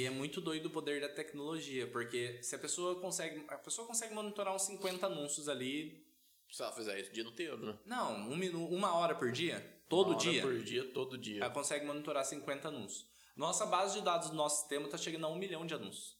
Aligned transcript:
que 0.00 0.06
é 0.06 0.10
muito 0.10 0.40
doido 0.40 0.66
o 0.66 0.70
poder 0.70 0.98
da 0.98 1.10
tecnologia, 1.10 1.86
porque 1.86 2.42
se 2.42 2.54
a 2.54 2.58
pessoa 2.58 2.98
consegue, 2.98 3.44
a 3.48 3.56
pessoa 3.58 3.86
consegue 3.86 4.14
monitorar 4.14 4.54
uns 4.54 4.62
50 4.62 5.06
anúncios 5.06 5.46
ali. 5.46 6.02
Se 6.50 6.62
ela 6.62 6.72
fizer 6.72 6.98
isso 6.98 7.10
o 7.10 7.12
dia 7.12 7.22
inteiro, 7.22 7.58
né? 7.58 7.78
Não, 7.84 8.16
um 8.30 8.34
minuto, 8.34 8.74
uma 8.74 8.94
hora 8.94 9.14
por 9.14 9.30
dia, 9.30 9.60
todo 9.90 10.08
Uma 10.08 10.16
hora 10.16 10.30
dia. 10.30 10.42
por 10.42 10.58
dia, 10.58 10.84
todo 10.92 11.18
dia. 11.18 11.42
Ela 11.42 11.52
consegue 11.52 11.84
monitorar 11.84 12.24
50 12.24 12.68
anúncios. 12.68 13.06
Nossa 13.36 13.66
base 13.66 13.98
de 13.98 14.04
dados 14.04 14.30
do 14.30 14.36
nosso 14.36 14.60
sistema 14.60 14.86
está 14.86 14.96
chegando 14.96 15.26
a 15.26 15.28
um 15.28 15.36
milhão 15.36 15.66
de 15.66 15.74
anúncios. 15.74 16.16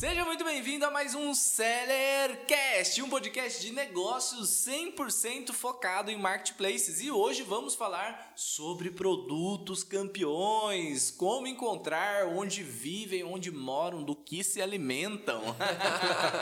Seja 0.00 0.24
muito 0.24 0.42
bem-vindo 0.42 0.86
a 0.86 0.90
mais 0.90 1.14
um 1.14 1.34
Sellercast, 1.34 3.02
um 3.02 3.10
podcast 3.10 3.60
de 3.60 3.70
negócios 3.70 4.48
100% 4.66 5.52
focado 5.52 6.10
em 6.10 6.16
marketplaces. 6.16 7.02
E 7.02 7.10
hoje 7.10 7.42
vamos 7.42 7.74
falar 7.74 8.32
sobre 8.34 8.90
produtos 8.90 9.84
campeões, 9.84 11.10
como 11.10 11.46
encontrar, 11.46 12.28
onde 12.28 12.62
vivem, 12.62 13.24
onde 13.24 13.50
moram, 13.50 14.02
do 14.02 14.16
que 14.16 14.42
se 14.42 14.62
alimentam. 14.62 15.42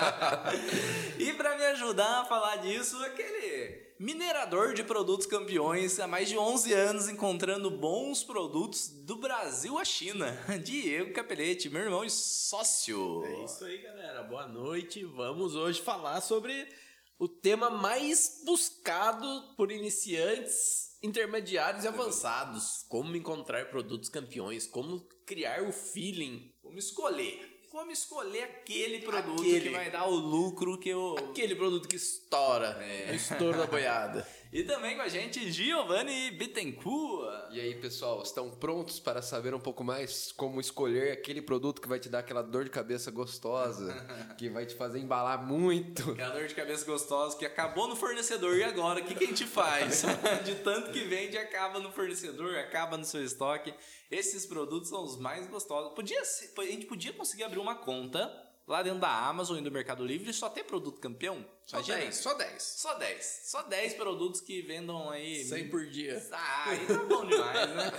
e 1.18 1.32
para 1.32 1.58
me 1.58 1.64
ajudar 1.64 2.20
a 2.20 2.24
falar 2.26 2.58
disso, 2.58 2.96
aquele 3.04 3.87
minerador 3.98 4.74
de 4.74 4.84
produtos 4.84 5.26
campeões 5.26 5.98
há 5.98 6.06
mais 6.06 6.28
de 6.28 6.38
11 6.38 6.72
anos 6.72 7.08
encontrando 7.08 7.70
bons 7.70 8.22
produtos 8.22 8.88
do 8.88 9.16
Brasil 9.16 9.76
à 9.76 9.84
China. 9.84 10.38
Diego 10.62 11.12
Capelete, 11.12 11.68
meu 11.68 11.82
irmão 11.82 12.04
e 12.04 12.10
sócio. 12.10 13.24
É 13.24 13.44
isso 13.44 13.64
aí, 13.64 13.78
galera. 13.78 14.22
Boa 14.22 14.46
noite. 14.46 15.04
Vamos 15.04 15.56
hoje 15.56 15.82
falar 15.82 16.20
sobre 16.20 16.68
o 17.18 17.28
tema 17.28 17.70
mais 17.70 18.42
buscado 18.44 19.54
por 19.56 19.72
iniciantes, 19.72 20.96
intermediários 21.02 21.84
e 21.84 21.88
avançados. 21.88 22.84
Como 22.88 23.16
encontrar 23.16 23.68
produtos 23.68 24.08
campeões, 24.08 24.66
como 24.66 25.00
criar 25.26 25.64
o 25.64 25.72
feeling. 25.72 26.52
Vamos 26.62 26.84
escolher. 26.84 27.47
Vamos 27.78 28.00
escolher 28.00 28.42
aquele 28.42 28.98
produto 28.98 29.40
Aquele. 29.40 29.60
que 29.60 29.68
vai 29.68 29.88
dar 29.88 30.04
o 30.08 30.12
lucro 30.16 30.76
que 30.78 30.88
eu. 30.88 31.14
Aquele 31.16 31.54
produto 31.54 31.86
que 31.86 31.94
estoura, 31.94 32.76
É. 32.82 33.12
o 33.12 33.14
estouro 33.14 33.56
da 33.56 33.66
boiada. 33.68 34.26
E 34.50 34.64
também 34.64 34.96
com 34.96 35.02
a 35.02 35.08
gente, 35.08 35.52
Giovanni 35.52 36.30
Bittencourt. 36.30 37.52
E 37.52 37.60
aí, 37.60 37.74
pessoal, 37.74 38.22
estão 38.22 38.50
prontos 38.50 38.98
para 38.98 39.20
saber 39.20 39.52
um 39.52 39.60
pouco 39.60 39.84
mais 39.84 40.32
como 40.32 40.58
escolher 40.58 41.12
aquele 41.12 41.42
produto 41.42 41.82
que 41.82 41.88
vai 41.88 42.00
te 42.00 42.08
dar 42.08 42.20
aquela 42.20 42.42
dor 42.42 42.64
de 42.64 42.70
cabeça 42.70 43.10
gostosa, 43.10 43.94
que 44.38 44.48
vai 44.48 44.64
te 44.64 44.74
fazer 44.74 45.00
embalar 45.00 45.46
muito? 45.46 46.12
Aquela 46.12 46.34
dor 46.34 46.46
de 46.48 46.54
cabeça 46.54 46.86
gostosa 46.86 47.36
que 47.36 47.44
acabou 47.44 47.88
no 47.88 47.94
fornecedor. 47.94 48.56
E 48.56 48.64
agora? 48.64 49.00
O 49.00 49.04
que, 49.04 49.14
que 49.14 49.24
a 49.24 49.26
gente 49.26 49.44
faz? 49.44 50.02
de 50.46 50.54
tanto 50.56 50.92
que 50.92 51.00
vende, 51.00 51.36
acaba 51.36 51.78
no 51.78 51.92
fornecedor, 51.92 52.56
acaba 52.56 52.96
no 52.96 53.04
seu 53.04 53.22
estoque. 53.22 53.74
Esses 54.10 54.46
produtos 54.46 54.88
são 54.88 55.04
os 55.04 55.18
mais 55.18 55.46
gostosos. 55.46 55.92
Podia 55.92 56.24
ser- 56.24 56.54
a 56.58 56.62
gente 56.64 56.86
podia 56.86 57.12
conseguir 57.12 57.44
abrir 57.44 57.58
uma 57.58 57.74
conta 57.74 58.32
lá 58.66 58.82
dentro 58.82 59.00
da 59.00 59.26
Amazon 59.28 59.58
e 59.58 59.62
do 59.62 59.70
Mercado 59.70 60.06
Livre 60.06 60.30
e 60.30 60.34
só 60.34 60.48
ter 60.48 60.64
produto 60.64 61.00
campeão? 61.00 61.44
Só 61.68 61.82
10, 61.82 62.16
só 62.16 62.32
10. 62.32 62.62
Só 62.62 62.94
10. 62.94 63.40
Só 63.44 63.62
10 63.62 63.92
produtos 63.92 64.40
que 64.40 64.62
vendam 64.62 65.10
aí. 65.10 65.44
100 65.44 65.68
por 65.68 65.84
dia. 65.84 66.26
Ah, 66.32 66.70
aí 66.70 66.86
tá 66.86 67.04
bom 67.04 67.26
demais, 67.26 67.68
né? 67.76 67.92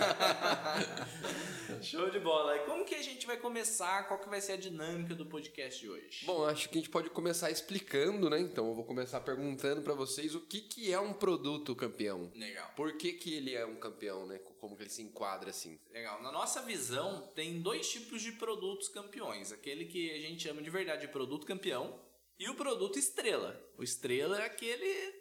Show 1.80 2.10
de 2.10 2.18
bola. 2.18 2.56
E 2.56 2.64
como 2.66 2.84
que 2.84 2.96
a 2.96 3.02
gente 3.02 3.28
vai 3.28 3.36
começar? 3.36 4.08
Qual 4.08 4.18
que 4.18 4.28
vai 4.28 4.40
ser 4.40 4.54
a 4.54 4.56
dinâmica 4.56 5.14
do 5.14 5.24
podcast 5.24 5.78
de 5.78 5.88
hoje? 5.88 6.26
Bom, 6.26 6.44
acho 6.46 6.68
que 6.68 6.78
a 6.78 6.80
gente 6.80 6.90
pode 6.90 7.10
começar 7.10 7.48
explicando, 7.48 8.28
né? 8.28 8.40
Então 8.40 8.66
eu 8.66 8.74
vou 8.74 8.84
começar 8.84 9.20
perguntando 9.20 9.82
para 9.82 9.94
vocês 9.94 10.34
o 10.34 10.40
que, 10.40 10.62
que 10.62 10.92
é 10.92 10.98
um 10.98 11.12
produto 11.12 11.76
campeão. 11.76 12.28
Legal. 12.34 12.72
Por 12.74 12.96
que, 12.96 13.12
que 13.12 13.34
ele 13.34 13.54
é 13.54 13.64
um 13.64 13.76
campeão, 13.76 14.26
né? 14.26 14.40
Como 14.58 14.76
que 14.76 14.82
ele 14.82 14.90
se 14.90 15.02
enquadra 15.02 15.50
assim? 15.50 15.78
Legal. 15.92 16.20
Na 16.20 16.32
nossa 16.32 16.60
visão, 16.62 17.30
tem 17.36 17.62
dois 17.62 17.88
tipos 17.88 18.20
de 18.20 18.32
produtos 18.32 18.88
campeões. 18.88 19.52
Aquele 19.52 19.84
que 19.84 20.10
a 20.10 20.18
gente 20.18 20.42
chama 20.42 20.60
de 20.60 20.70
verdade 20.70 21.02
de 21.02 21.08
produto 21.12 21.46
campeão 21.46 22.09
e 22.40 22.48
o 22.48 22.54
produto 22.54 22.98
estrela. 22.98 23.60
O 23.78 23.82
estrela 23.84 24.40
é 24.40 24.46
aquele 24.46 25.14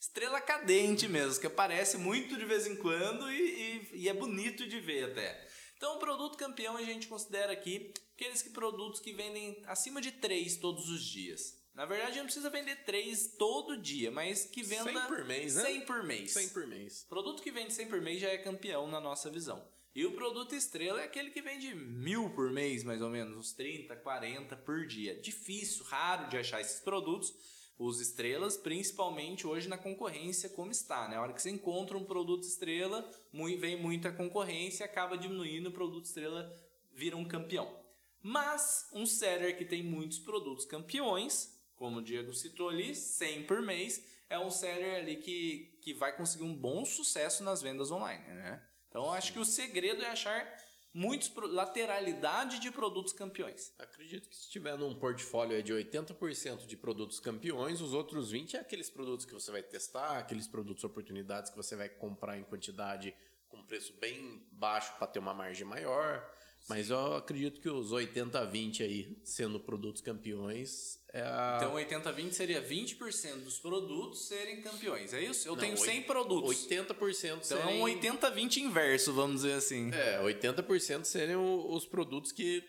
estrela 0.00 0.40
cadente 0.40 1.08
mesmo, 1.08 1.40
que 1.40 1.46
aparece 1.48 1.96
muito 1.96 2.36
de 2.36 2.44
vez 2.44 2.66
em 2.66 2.76
quando 2.76 3.28
e, 3.32 3.40
e- 3.42 3.90
e 4.02 4.08
é 4.08 4.14
bonito 4.14 4.66
de 4.68 4.78
ver 4.78 5.10
até. 5.10 5.48
Então, 5.76 5.96
o 5.96 5.98
produto 5.98 6.36
campeão 6.36 6.76
a 6.76 6.82
gente 6.82 7.06
considera 7.08 7.52
aqui 7.52 7.92
aqueles 8.14 8.42
que 8.42 8.50
produtos 8.50 9.00
que 9.00 9.12
vendem 9.12 9.60
acima 9.66 10.00
de 10.00 10.12
3 10.12 10.56
todos 10.56 10.88
os 10.88 11.02
dias. 11.02 11.56
Na 11.74 11.84
verdade, 11.86 12.18
não 12.18 12.24
precisa 12.24 12.50
vender 12.50 12.84
3 12.84 13.36
todo 13.38 13.76
dia, 13.80 14.10
mas 14.10 14.44
que 14.44 14.62
venda 14.64 14.90
100 14.92 15.06
por 15.06 15.24
mês, 15.24 15.54
né? 15.54 15.62
100 15.62 15.80
por 15.82 16.02
mês. 16.02 16.30
100 16.32 16.48
por 16.48 16.66
mês. 16.66 17.06
Produto 17.08 17.40
que 17.42 17.52
vende 17.52 17.72
100 17.72 17.86
por 17.88 18.00
mês 18.00 18.20
já 18.20 18.28
é 18.28 18.38
campeão 18.38 18.88
na 18.88 19.00
nossa 19.00 19.30
visão. 19.30 19.64
E 19.94 20.04
o 20.04 20.12
produto 20.12 20.54
estrela 20.54 21.00
é 21.00 21.04
aquele 21.04 21.30
que 21.30 21.42
vende 21.42 21.74
mil 21.74 22.30
por 22.30 22.50
mês, 22.50 22.84
mais 22.84 23.02
ou 23.02 23.08
menos, 23.08 23.36
uns 23.36 23.52
30, 23.52 23.96
40 23.96 24.56
por 24.56 24.86
dia. 24.86 25.18
Difícil, 25.20 25.84
raro 25.84 26.28
de 26.28 26.36
achar 26.36 26.60
esses 26.60 26.80
produtos. 26.80 27.34
Os 27.78 28.00
estrelas, 28.00 28.56
principalmente 28.56 29.46
hoje 29.46 29.68
na 29.68 29.78
concorrência, 29.78 30.48
como 30.48 30.70
está. 30.70 31.08
Né? 31.08 31.16
A 31.16 31.22
hora 31.22 31.32
que 31.32 31.40
você 31.40 31.50
encontra 31.50 31.96
um 31.96 32.04
produto 32.04 32.42
estrela, 32.42 33.08
vem 33.32 33.80
muita 33.80 34.12
concorrência, 34.12 34.84
acaba 34.84 35.16
diminuindo, 35.16 35.68
o 35.68 35.72
produto 35.72 36.04
estrela 36.04 36.52
vira 36.92 37.16
um 37.16 37.24
campeão. 37.24 37.72
Mas 38.20 38.88
um 38.92 39.06
seller 39.06 39.56
que 39.56 39.64
tem 39.64 39.82
muitos 39.82 40.18
produtos 40.18 40.64
campeões, 40.64 41.56
como 41.76 41.98
o 41.98 42.02
Diego 42.02 42.34
citou 42.34 42.68
ali, 42.68 42.94
100 42.94 43.44
por 43.46 43.62
mês, 43.62 44.04
é 44.28 44.38
um 44.38 44.50
seller 44.50 44.96
ali 44.96 45.16
que, 45.16 45.78
que 45.80 45.94
vai 45.94 46.16
conseguir 46.16 46.44
um 46.44 46.54
bom 46.54 46.84
sucesso 46.84 47.42
nas 47.44 47.62
vendas 47.62 47.90
online, 47.90 48.24
né? 48.26 48.67
Então 48.88 49.12
acho 49.12 49.32
que 49.32 49.38
o 49.38 49.44
segredo 49.44 50.02
é 50.02 50.08
achar 50.08 50.46
muitos 50.92 51.32
lateralidade 51.36 52.58
de 52.58 52.70
produtos 52.70 53.12
campeões. 53.12 53.72
Acredito 53.78 54.28
que 54.28 54.36
se 54.36 54.50
tiver 54.50 54.76
num 54.76 54.94
portfólio 54.94 55.62
de 55.62 55.72
80% 55.72 56.66
de 56.66 56.76
produtos 56.76 57.20
campeões, 57.20 57.80
os 57.80 57.92
outros 57.92 58.32
20% 58.32 58.54
é 58.54 58.58
aqueles 58.58 58.90
produtos 58.90 59.24
que 59.24 59.34
você 59.34 59.50
vai 59.52 59.62
testar, 59.62 60.18
aqueles 60.18 60.48
produtos 60.48 60.84
oportunidades 60.84 61.50
que 61.50 61.56
você 61.56 61.76
vai 61.76 61.88
comprar 61.88 62.38
em 62.38 62.42
quantidade 62.42 63.14
com 63.48 63.62
preço 63.62 63.92
bem 64.00 64.46
baixo 64.52 64.92
para 64.98 65.06
ter 65.06 65.18
uma 65.18 65.34
margem 65.34 65.66
maior. 65.66 66.28
Mas 66.68 66.90
eu 66.90 67.14
acredito 67.16 67.60
que 67.60 67.68
os 67.70 67.92
80-20 67.92 68.82
aí, 68.82 69.16
sendo 69.24 69.58
produtos 69.58 70.02
campeões, 70.02 70.98
é 71.12 71.22
a... 71.22 71.56
Então 71.56 71.74
80-20 71.74 72.32
seria 72.32 72.62
20% 72.62 73.36
dos 73.44 73.58
produtos 73.58 74.26
serem 74.28 74.60
campeões. 74.60 75.14
É 75.14 75.22
isso? 75.22 75.48
Eu 75.48 75.52
Não, 75.54 75.60
tenho 75.62 75.76
100 75.78 75.96
oit- 75.98 76.06
produtos. 76.06 76.66
80% 76.68 76.84
Então 77.24 77.58
é 77.58 77.62
serem... 77.62 77.80
um 77.82 77.84
80-20 77.86 78.56
inverso, 78.58 79.14
vamos 79.14 79.36
dizer 79.42 79.54
assim. 79.54 79.90
É, 79.94 80.20
80% 80.22 81.04
serem 81.04 81.36
os 81.36 81.86
produtos 81.86 82.32
que 82.32 82.62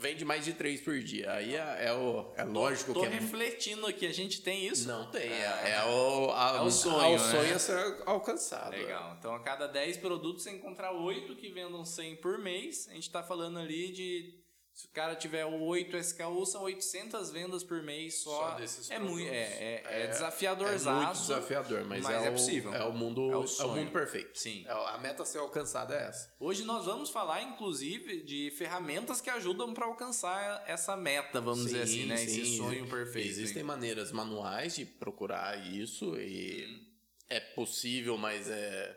vende 0.00 0.24
mais 0.24 0.44
de 0.44 0.54
3 0.54 0.80
por 0.80 0.98
dia. 1.00 1.30
Aí 1.32 1.54
é, 1.54 1.86
é 1.86 1.92
o, 1.92 2.32
é 2.36 2.42
lógico 2.44 2.92
Tô 2.94 3.00
que 3.00 3.06
é 3.06 3.08
refletindo 3.10 3.86
aqui, 3.86 4.06
a 4.06 4.12
gente 4.12 4.40
tem 4.40 4.66
isso? 4.66 4.88
Não 4.88 5.10
tem, 5.10 5.30
é, 5.30 5.46
Ah. 5.46 5.68
é 5.68 5.84
o, 5.90 6.30
a- 6.32 6.56
É 6.56 6.60
o 6.62 6.70
sonho, 6.70 7.00
é 7.02 7.08
o 7.08 7.12
né? 7.12 7.30
sonho 7.30 7.54
a 7.54 7.58
ser 7.58 8.02
alcançado. 8.06 8.70
Legal. 8.72 9.16
Então, 9.18 9.34
a 9.34 9.40
cada 9.40 9.66
10 9.66 9.98
produtos, 9.98 10.42
você 10.42 10.50
encontrar 10.50 10.92
8 10.92 11.36
que 11.36 11.50
vendam 11.50 11.84
100 11.84 12.16
por 12.16 12.38
mês. 12.38 12.88
A 12.90 12.94
gente 12.94 13.02
está 13.04 13.22
falando 13.22 13.58
ali 13.58 13.92
de... 13.92 14.39
Se 14.80 14.86
o 14.86 14.90
cara 14.92 15.14
tiver 15.14 15.44
8 15.44 15.94
SKU, 15.98 16.46
são 16.46 16.62
800 16.62 17.30
vendas 17.30 17.62
por 17.62 17.82
mês 17.82 18.22
só. 18.22 18.30
Só 18.30 18.54
desses 18.56 18.90
é 18.90 18.98
muito, 18.98 19.28
é, 19.28 19.36
é, 19.36 19.82
é 19.84 20.02
É 20.04 20.06
desafiador, 20.06 20.68
É 20.68 20.78
muito 20.78 21.12
desafiador, 21.20 21.84
mas, 21.84 22.02
mas 22.02 22.22
é, 22.22 22.26
é 22.26 22.30
o- 22.30 22.32
possível. 22.32 22.74
É 22.74 22.84
o 22.84 22.92
mundo, 22.92 23.28
É 23.28 23.32
é 23.34 23.36
o 23.36 23.40
o, 23.40 23.46
sonho. 23.46 23.74
mundo 23.76 23.92
perfeito. 23.92 24.38
Sim. 24.38 24.64
É, 24.66 24.70
a 24.72 24.96
meta 24.96 25.22
a 25.22 25.26
ser 25.26 25.36
alcançada 25.36 25.94
é 25.94 26.08
essa. 26.08 26.34
Hoje 26.40 26.64
nós 26.64 26.86
vamos 26.86 27.10
falar, 27.10 27.42
inclusive, 27.42 28.22
de 28.22 28.50
ferramentas 28.52 29.20
que 29.20 29.28
ajudam 29.28 29.74
para 29.74 29.84
alcançar 29.84 30.64
essa 30.66 30.96
meta, 30.96 31.42
vamos 31.42 31.66
dizer 31.66 31.82
assim, 31.82 32.06
né? 32.06 32.14
Esse 32.14 32.46
sim. 32.46 32.56
sonho 32.56 32.88
perfeito. 32.88 33.28
Existem 33.28 33.62
maneiras 33.62 34.10
manuais 34.12 34.76
de 34.76 34.86
procurar 34.86 35.58
isso 35.66 36.16
e 36.18 36.64
Hum. 36.64 36.86
é 37.28 37.38
possível, 37.40 38.16
mas 38.16 38.48
é 38.48 38.96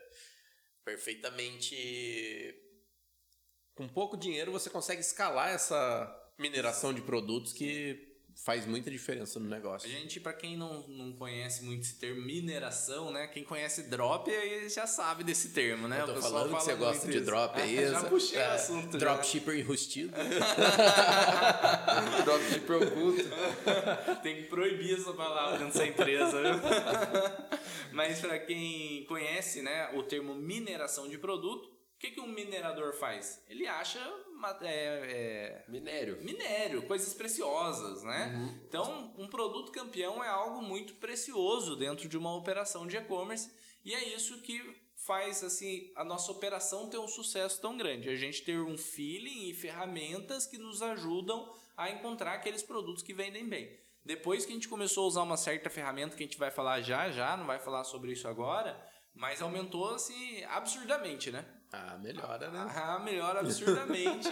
perfeitamente 0.85 2.55
com 3.75 3.87
pouco 3.87 4.15
dinheiro 4.17 4.51
você 4.51 4.69
consegue 4.69 5.01
escalar 5.01 5.49
essa 5.49 6.13
mineração 6.37 6.93
de 6.93 7.01
produtos 7.01 7.53
que 7.53 8.11
faz 8.35 8.65
muita 8.65 8.89
diferença 8.89 9.39
no 9.39 9.45
A 9.45 9.49
negócio. 9.49 9.87
gente, 9.87 10.19
pra 10.19 10.33
quem 10.33 10.57
não, 10.57 10.87
não 10.87 11.13
conhece 11.13 11.63
muito 11.63 11.83
esse 11.83 11.99
termo 11.99 12.19
mineração, 12.23 13.11
né? 13.11 13.27
Quem 13.27 13.43
conhece 13.43 13.83
drop 13.83 14.29
aí 14.29 14.67
já 14.69 14.87
sabe 14.87 15.23
desse 15.23 15.49
termo, 15.49 15.87
né? 15.87 16.01
Eu 16.01 16.07
tô 16.15 16.21
falando 16.21 16.45
que 16.45 16.49
fala 16.51 16.61
você 16.63 16.73
gosta 16.75 17.07
de 17.07 17.17
isso. 17.17 17.25
drop, 17.25 17.59
é 17.61 17.65
isso? 17.67 17.91
já 17.91 18.03
puxei 18.05 18.39
É, 18.39 18.47
o 18.49 18.51
assunto. 18.53 18.97
Dropshipper 18.97 19.55
enrustido. 19.59 20.13
Drop 22.25 22.43
de 22.51 22.59
produto. 22.61 23.23
Tem 24.23 24.35
que 24.37 24.43
proibir 24.43 24.95
essa 24.99 25.13
palavra 25.13 25.59
dentro 25.59 25.73
dessa 25.73 25.85
empresa, 25.87 26.41
viu? 26.41 26.61
Mas 27.93 28.19
para 28.19 28.39
quem 28.39 29.05
conhece, 29.05 29.61
né, 29.61 29.91
o 29.93 30.01
termo 30.03 30.33
mineração 30.33 31.07
de 31.07 31.17
produto, 31.19 31.69
que, 32.03 32.11
que 32.11 32.19
um 32.19 32.27
minerador 32.27 32.93
faz? 32.93 33.41
Ele 33.47 33.65
acha 33.65 33.97
é, 34.61 34.65
é, 34.67 35.65
Minério. 35.69 36.21
minério, 36.21 36.81
coisas 36.85 37.13
preciosas, 37.13 38.03
né? 38.03 38.59
Então, 38.67 39.13
um 39.17 39.25
produto 39.25 39.71
campeão 39.71 40.21
é 40.21 40.27
algo 40.27 40.61
muito 40.61 40.95
precioso 40.95 41.77
dentro 41.77 42.09
de 42.09 42.17
uma 42.17 42.35
operação 42.35 42.85
de 42.85 42.97
e-commerce 42.97 43.49
e 43.85 43.93
é 43.93 44.03
isso 44.13 44.41
que 44.41 44.61
faz 44.97 45.45
assim 45.45 45.93
a 45.95 46.03
nossa 46.03 46.29
operação 46.29 46.89
ter 46.89 46.97
um 46.97 47.07
sucesso 47.07 47.61
tão 47.61 47.77
grande. 47.77 48.09
A 48.09 48.17
gente 48.17 48.43
ter 48.43 48.59
um 48.59 48.77
feeling 48.77 49.49
e 49.49 49.53
ferramentas 49.53 50.45
que 50.45 50.57
nos 50.57 50.81
ajudam 50.81 51.49
a 51.77 51.89
encontrar 51.89 52.33
aqueles 52.33 52.61
produtos 52.61 53.01
que 53.01 53.13
vendem 53.13 53.47
bem. 53.47 53.79
Depois 54.03 54.45
que 54.45 54.51
a 54.51 54.55
gente 54.55 54.67
começou 54.67 55.05
a 55.05 55.07
usar 55.07 55.21
uma 55.21 55.37
certa 55.37 55.69
ferramenta 55.69 56.17
que 56.17 56.23
a 56.23 56.25
gente 56.25 56.37
vai 56.37 56.51
falar 56.51 56.81
já 56.81 57.09
já, 57.09 57.37
não 57.37 57.45
vai 57.45 57.59
falar 57.59 57.85
sobre 57.85 58.11
isso 58.11 58.27
agora, 58.27 58.77
mas 59.15 59.41
aumentou 59.41 59.95
assim 59.95 60.43
absurdamente, 60.43 61.31
né? 61.31 61.45
Ah, 61.75 61.97
melhora, 61.97 62.51
né? 62.51 62.71
Ah, 62.75 62.99
melhora 62.99 63.39
absurdamente 63.39 64.29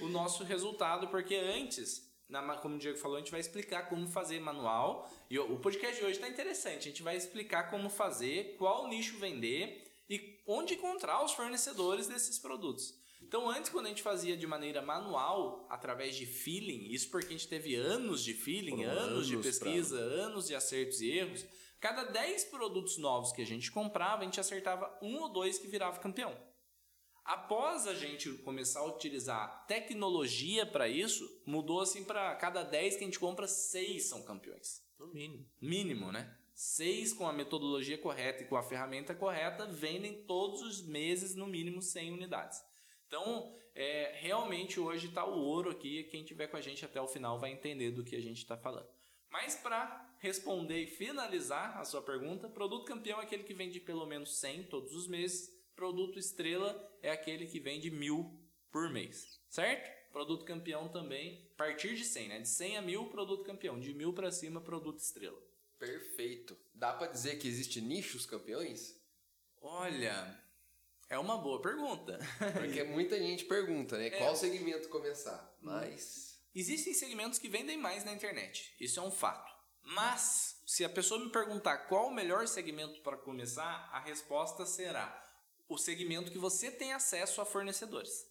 o 0.00 0.06
nosso 0.06 0.44
resultado, 0.44 1.08
porque 1.08 1.34
antes, 1.34 2.08
na 2.28 2.56
como 2.58 2.76
o 2.76 2.78
Diego 2.78 2.96
falou, 2.96 3.16
a 3.16 3.18
gente 3.18 3.32
vai 3.32 3.40
explicar 3.40 3.88
como 3.88 4.06
fazer 4.06 4.38
manual. 4.38 5.10
E 5.28 5.36
o 5.36 5.58
podcast 5.58 5.96
de 5.96 6.04
hoje 6.04 6.12
está 6.12 6.28
interessante. 6.28 6.78
A 6.78 6.90
gente 6.92 7.02
vai 7.02 7.16
explicar 7.16 7.68
como 7.68 7.90
fazer, 7.90 8.54
qual 8.58 8.86
nicho 8.86 9.18
vender 9.18 9.82
e 10.08 10.40
onde 10.46 10.74
encontrar 10.74 11.24
os 11.24 11.32
fornecedores 11.32 12.06
desses 12.06 12.38
produtos. 12.38 12.94
Então, 13.20 13.50
antes, 13.50 13.72
quando 13.72 13.86
a 13.86 13.88
gente 13.88 14.02
fazia 14.02 14.36
de 14.36 14.46
maneira 14.46 14.80
manual, 14.80 15.66
através 15.68 16.14
de 16.14 16.26
feeling, 16.26 16.92
isso 16.92 17.10
porque 17.10 17.26
a 17.26 17.30
gente 17.30 17.48
teve 17.48 17.74
anos 17.74 18.22
de 18.22 18.34
feeling, 18.34 18.84
Foram 18.84 18.90
anos 18.90 19.26
de 19.26 19.34
anos 19.34 19.46
pesquisa, 19.46 19.98
anos 19.98 20.46
de 20.46 20.54
acertos 20.54 21.00
e 21.00 21.10
erros, 21.10 21.44
cada 21.80 22.04
10 22.04 22.44
produtos 22.44 22.98
novos 22.98 23.32
que 23.32 23.42
a 23.42 23.46
gente 23.46 23.72
comprava, 23.72 24.22
a 24.22 24.24
gente 24.24 24.38
acertava 24.38 24.96
um 25.02 25.22
ou 25.22 25.28
dois 25.28 25.58
que 25.58 25.66
virava 25.66 25.98
campeão. 25.98 26.53
Após 27.24 27.86
a 27.86 27.94
gente 27.94 28.30
começar 28.38 28.80
a 28.80 28.86
utilizar 28.86 29.64
tecnologia 29.66 30.66
para 30.66 30.86
isso, 30.86 31.42
mudou 31.46 31.80
assim 31.80 32.04
para 32.04 32.34
cada 32.36 32.62
10 32.62 32.96
que 32.96 33.02
a 33.02 33.06
gente 33.06 33.18
compra, 33.18 33.46
6 33.46 34.04
são 34.04 34.22
campeões. 34.22 34.84
No 34.98 35.06
mínimo. 35.06 35.48
Mínimo, 35.60 36.12
né? 36.12 36.36
6 36.54 37.14
com 37.14 37.26
a 37.26 37.32
metodologia 37.32 37.96
correta 37.96 38.42
e 38.42 38.46
com 38.46 38.56
a 38.56 38.62
ferramenta 38.62 39.14
correta 39.14 39.66
vendem 39.66 40.22
todos 40.24 40.62
os 40.62 40.82
meses 40.82 41.34
no 41.34 41.46
mínimo 41.46 41.80
100 41.80 42.12
unidades. 42.12 42.62
Então, 43.06 43.54
é, 43.74 44.18
realmente 44.20 44.78
hoje 44.78 45.08
está 45.08 45.24
o 45.24 45.38
ouro 45.38 45.70
aqui. 45.70 46.04
Quem 46.04 46.24
tiver 46.24 46.48
com 46.48 46.56
a 46.56 46.60
gente 46.60 46.84
até 46.84 47.00
o 47.00 47.08
final 47.08 47.38
vai 47.38 47.52
entender 47.52 47.90
do 47.90 48.04
que 48.04 48.16
a 48.16 48.20
gente 48.20 48.38
está 48.38 48.56
falando. 48.56 48.88
Mas 49.30 49.56
para 49.56 50.14
responder 50.20 50.82
e 50.82 50.86
finalizar 50.86 51.78
a 51.78 51.84
sua 51.84 52.00
pergunta, 52.00 52.48
produto 52.48 52.84
campeão 52.84 53.20
é 53.20 53.24
aquele 53.24 53.42
que 53.42 53.52
vende 53.52 53.80
pelo 53.80 54.06
menos 54.06 54.36
100 54.38 54.64
todos 54.64 54.94
os 54.94 55.08
meses. 55.08 55.53
Produto 55.76 56.18
estrela 56.18 56.98
é 57.02 57.10
aquele 57.10 57.46
que 57.46 57.58
vende 57.58 57.90
mil 57.90 58.40
por 58.70 58.90
mês, 58.90 59.40
certo? 59.48 59.90
Produto 60.12 60.44
campeão 60.44 60.88
também, 60.88 61.48
a 61.54 61.56
partir 61.56 61.96
de 61.96 62.04
100, 62.04 62.28
né? 62.28 62.38
De 62.38 62.48
100 62.48 62.76
a 62.76 62.82
mil, 62.82 63.06
produto 63.08 63.44
campeão. 63.44 63.80
De 63.80 63.92
mil 63.92 64.12
para 64.12 64.30
cima, 64.30 64.60
produto 64.60 64.98
estrela. 65.00 65.40
Perfeito. 65.78 66.56
Dá 66.72 66.92
pra 66.92 67.08
dizer 67.08 67.36
que 67.38 67.48
existe 67.48 67.80
nichos 67.80 68.24
campeões? 68.24 68.96
Olha, 69.60 70.40
é 71.10 71.18
uma 71.18 71.36
boa 71.36 71.60
pergunta. 71.60 72.18
Porque 72.54 72.84
muita 72.84 73.18
gente 73.18 73.44
pergunta, 73.44 73.98
né? 73.98 74.10
Qual 74.10 74.36
segmento 74.36 74.88
começar? 74.88 75.56
Mas. 75.60 76.40
Existem 76.54 76.94
segmentos 76.94 77.40
que 77.40 77.48
vendem 77.48 77.76
mais 77.76 78.04
na 78.04 78.12
internet, 78.12 78.72
isso 78.78 79.00
é 79.00 79.02
um 79.02 79.10
fato. 79.10 79.52
Mas, 79.82 80.62
se 80.64 80.84
a 80.84 80.88
pessoa 80.88 81.22
me 81.22 81.30
perguntar 81.30 81.88
qual 81.88 82.06
o 82.06 82.14
melhor 82.14 82.46
segmento 82.46 83.00
para 83.00 83.16
começar, 83.16 83.90
a 83.92 83.98
resposta 83.98 84.64
será 84.64 85.23
o 85.68 85.78
segmento 85.78 86.30
que 86.30 86.38
você 86.38 86.70
tem 86.70 86.92
acesso 86.92 87.40
a 87.40 87.44
fornecedores. 87.44 88.26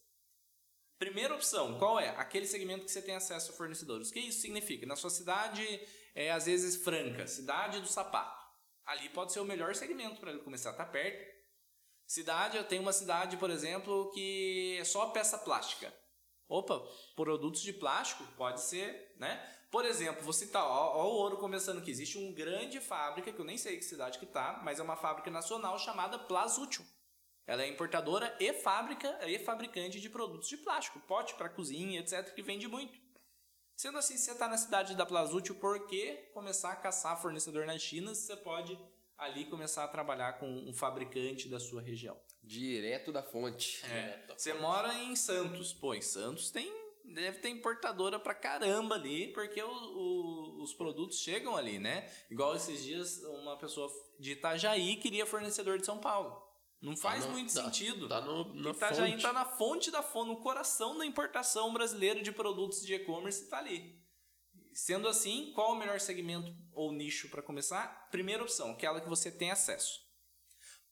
Primeira 1.00 1.36
opção, 1.36 1.78
qual 1.80 2.00
é? 2.00 2.10
Aquele 2.10 2.48
segmento 2.48 2.86
que 2.86 2.92
você 2.92 3.02
tem 3.02 3.16
acesso 3.16 3.52
a 3.52 3.56
fornecedores. 3.56 4.10
O 4.10 4.14
que 4.14 4.20
isso 4.20 4.42
significa? 4.42 4.86
Na 4.86 4.96
sua 4.96 5.10
cidade, 5.10 5.64
é 6.16 6.32
às 6.32 6.46
vezes 6.46 6.84
franca, 6.84 7.28
cidade 7.28 7.82
do 7.82 7.88
sapato. 7.88 8.44
Ali 8.86 9.10
pode 9.10 9.34
ser 9.34 9.40
o 9.40 9.46
melhor 9.46 9.76
segmento 9.76 10.20
para 10.20 10.32
ele 10.32 10.42
começar, 10.42 10.74
tá 10.74 10.86
perto. 10.86 11.34
Cidade, 12.06 12.58
eu 12.58 12.64
tenho 12.64 12.82
uma 12.82 12.94
cidade, 12.94 13.38
por 13.38 13.50
exemplo, 13.50 14.12
que 14.12 14.78
é 14.80 14.84
só 14.84 15.08
peça 15.08 15.38
plástica. 15.38 15.94
Opa, 16.48 16.80
produtos 17.16 17.62
de 17.62 17.74
plástico 17.74 18.24
pode 18.38 18.62
ser, 18.62 19.16
né? 19.18 19.42
Por 19.72 19.86
exemplo, 19.86 20.22
vou 20.22 20.34
citar, 20.34 20.64
ó, 20.64 20.98
ó 20.98 21.06
o 21.06 21.16
ouro 21.16 21.38
começando 21.38 21.80
aqui. 21.80 21.90
Existe 21.90 22.18
uma 22.18 22.32
grande 22.32 22.80
fábrica, 22.80 23.32
que 23.32 23.40
eu 23.40 23.46
nem 23.46 23.58
sei 23.58 23.78
que 23.78 23.84
cidade 23.84 24.20
que 24.20 24.26
tá, 24.26 24.62
mas 24.64 24.80
é 24.80 24.84
uma 24.84 24.96
fábrica 24.96 25.32
nacional 25.32 25.80
chamada 25.80 26.20
Plasútil. 26.20 26.86
Ela 27.46 27.64
é 27.64 27.68
importadora 27.68 28.36
e 28.40 28.54
fábrica 28.54 29.20
e 29.28 29.38
fabricante 29.40 30.00
de 30.00 30.10
produtos 30.10 30.48
de 30.48 30.58
plástico, 30.58 31.00
pote 31.02 31.34
para 31.36 31.50
cozinha, 31.50 32.00
etc, 32.00 32.34
que 32.34 32.42
vende 32.42 32.68
muito. 32.68 32.98
Sendo 33.76 33.98
assim, 33.98 34.16
se 34.18 34.26
você 34.26 34.32
está 34.32 34.48
na 34.48 34.58
cidade 34.58 34.96
da 34.96 35.06
Plasútil, 35.06 35.56
por 35.56 35.88
que 35.88 36.14
começar 36.34 36.72
a 36.72 36.76
caçar 36.76 37.22
fornecedor 37.22 37.66
na 37.66 37.78
China 37.78 38.14
se 38.16 38.28
você 38.28 38.38
pode 38.38 38.80
ali 39.18 39.46
começar 39.46 39.84
a 39.84 39.88
trabalhar 39.88 40.34
com 40.40 40.48
um 40.48 40.74
fabricante 40.74 41.50
da 41.50 41.60
sua 41.60 41.82
região? 41.82 42.18
Direto 42.42 43.12
da 43.12 43.24
fonte. 43.24 43.84
É, 43.88 44.26
você 44.38 44.54
mora 44.54 44.94
em 45.04 45.16
Santos. 45.16 45.74
Pô, 45.74 45.94
em 45.94 46.02
Santos 46.02 46.52
tem 46.52 46.72
deve 47.06 47.40
ter 47.40 47.50
importadora 47.50 48.18
pra 48.18 48.34
caramba 48.34 48.96
ali, 48.96 49.34
porque 49.34 49.62
o- 49.62 49.70
o- 49.70 50.64
os 50.64 50.74
produtos 50.74 51.20
chegam 51.20 51.58
ali, 51.58 51.78
né? 51.78 52.10
Igual 52.32 52.56
esses 52.56 52.82
dias 52.84 53.22
uma 53.24 53.58
pessoa 53.58 53.92
de 54.20 54.32
Itajaí 54.32 54.96
queria 54.96 55.26
fornecedor 55.26 55.78
de 55.78 55.86
São 55.86 55.98
Paulo. 56.00 56.42
Não 56.84 56.98
faz 56.98 57.22
Tá 57.24 57.28
no- 57.30 57.34
muito 57.34 57.54
tá- 57.54 57.64
sentido. 57.64 58.10
Tá 58.10 58.20
no, 58.22 58.54
na 58.56 58.72
Itajaí 58.72 59.12
fonte. 59.12 59.22
tá 59.24 59.32
na 59.34 59.46
fonte 59.46 59.90
da 59.90 60.04
fonte, 60.04 60.28
no 60.28 60.42
coração 60.42 60.98
da 60.98 61.06
importação 61.06 61.72
brasileira 61.74 62.22
de 62.22 62.32
produtos 62.32 62.86
de 62.86 62.94
e-commerce 62.94 63.50
tá 63.50 63.58
ali. 63.60 64.04
Sendo 64.74 65.08
assim, 65.08 65.54
qual 65.54 65.72
o 65.72 65.76
melhor 65.76 66.00
segmento 66.00 66.54
ou 66.74 66.92
nicho 66.92 67.30
para 67.30 67.42
começar? 67.42 68.10
Primeira 68.12 68.44
opção, 68.44 68.72
aquela 68.72 69.00
que 69.00 69.08
você 69.08 69.32
tem 69.32 69.50
acesso. 69.50 70.02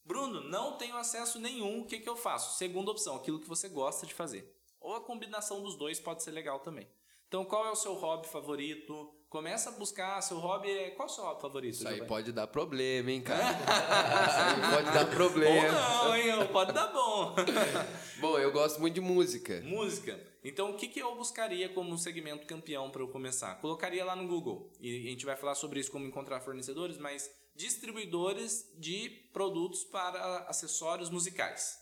Bruno, 0.04 0.40
não 0.40 0.78
tenho 0.78 0.96
acesso 0.96 1.38
nenhum, 1.38 1.80
o 1.82 1.86
que, 1.86 2.00
que 2.00 2.08
eu 2.08 2.16
faço? 2.16 2.56
Segunda 2.58 2.90
opção, 2.90 3.16
aquilo 3.16 3.38
que 3.40 3.48
você 3.48 3.68
gosta 3.68 4.06
de 4.06 4.14
fazer. 4.14 4.50
Ou 4.80 4.94
a 4.96 5.00
combinação 5.04 5.62
dos 5.62 5.76
dois 5.76 6.00
pode 6.00 6.22
ser 6.22 6.30
legal 6.32 6.60
também. 6.60 6.90
Então, 7.28 7.44
qual 7.44 7.66
é 7.66 7.70
o 7.70 7.76
seu 7.76 7.94
hobby 7.94 8.26
favorito? 8.28 9.14
Começa 9.32 9.70
a 9.70 9.72
buscar, 9.72 10.20
seu 10.20 10.38
hobby 10.38 10.70
é... 10.70 10.90
Qual 10.90 11.08
é 11.08 11.10
o 11.10 11.14
seu 11.14 11.24
hobby 11.24 11.40
favorito? 11.40 11.72
Isso 11.72 11.88
aí 11.88 11.94
Giovanni? 11.94 12.08
pode 12.10 12.32
dar 12.32 12.46
problema, 12.46 13.10
hein, 13.10 13.22
cara? 13.22 13.42
Isso 14.28 14.38
aí 14.38 14.70
pode 14.74 14.92
dar 14.92 15.06
Ou 15.06 15.10
problema. 15.10 15.72
não, 15.72 16.14
hein? 16.14 16.48
Pode 16.52 16.72
dar 16.74 16.88
bom. 16.88 17.34
Bom, 18.20 18.38
eu 18.38 18.52
gosto 18.52 18.78
muito 18.78 18.92
de 18.92 19.00
música. 19.00 19.62
Música. 19.62 20.20
Então, 20.44 20.72
o 20.72 20.76
que, 20.76 20.86
que 20.86 21.00
eu 21.00 21.16
buscaria 21.16 21.70
como 21.70 21.96
segmento 21.96 22.46
campeão 22.46 22.90
para 22.90 23.00
eu 23.00 23.08
começar? 23.08 23.54
Colocaria 23.54 24.04
lá 24.04 24.14
no 24.14 24.28
Google. 24.28 24.70
E 24.78 25.06
a 25.06 25.10
gente 25.10 25.24
vai 25.24 25.34
falar 25.34 25.54
sobre 25.54 25.80
isso, 25.80 25.90
como 25.90 26.06
encontrar 26.06 26.40
fornecedores, 26.40 26.98
mas 26.98 27.30
distribuidores 27.56 28.70
de 28.76 29.08
produtos 29.32 29.82
para 29.82 30.40
acessórios 30.40 31.08
musicais. 31.08 31.78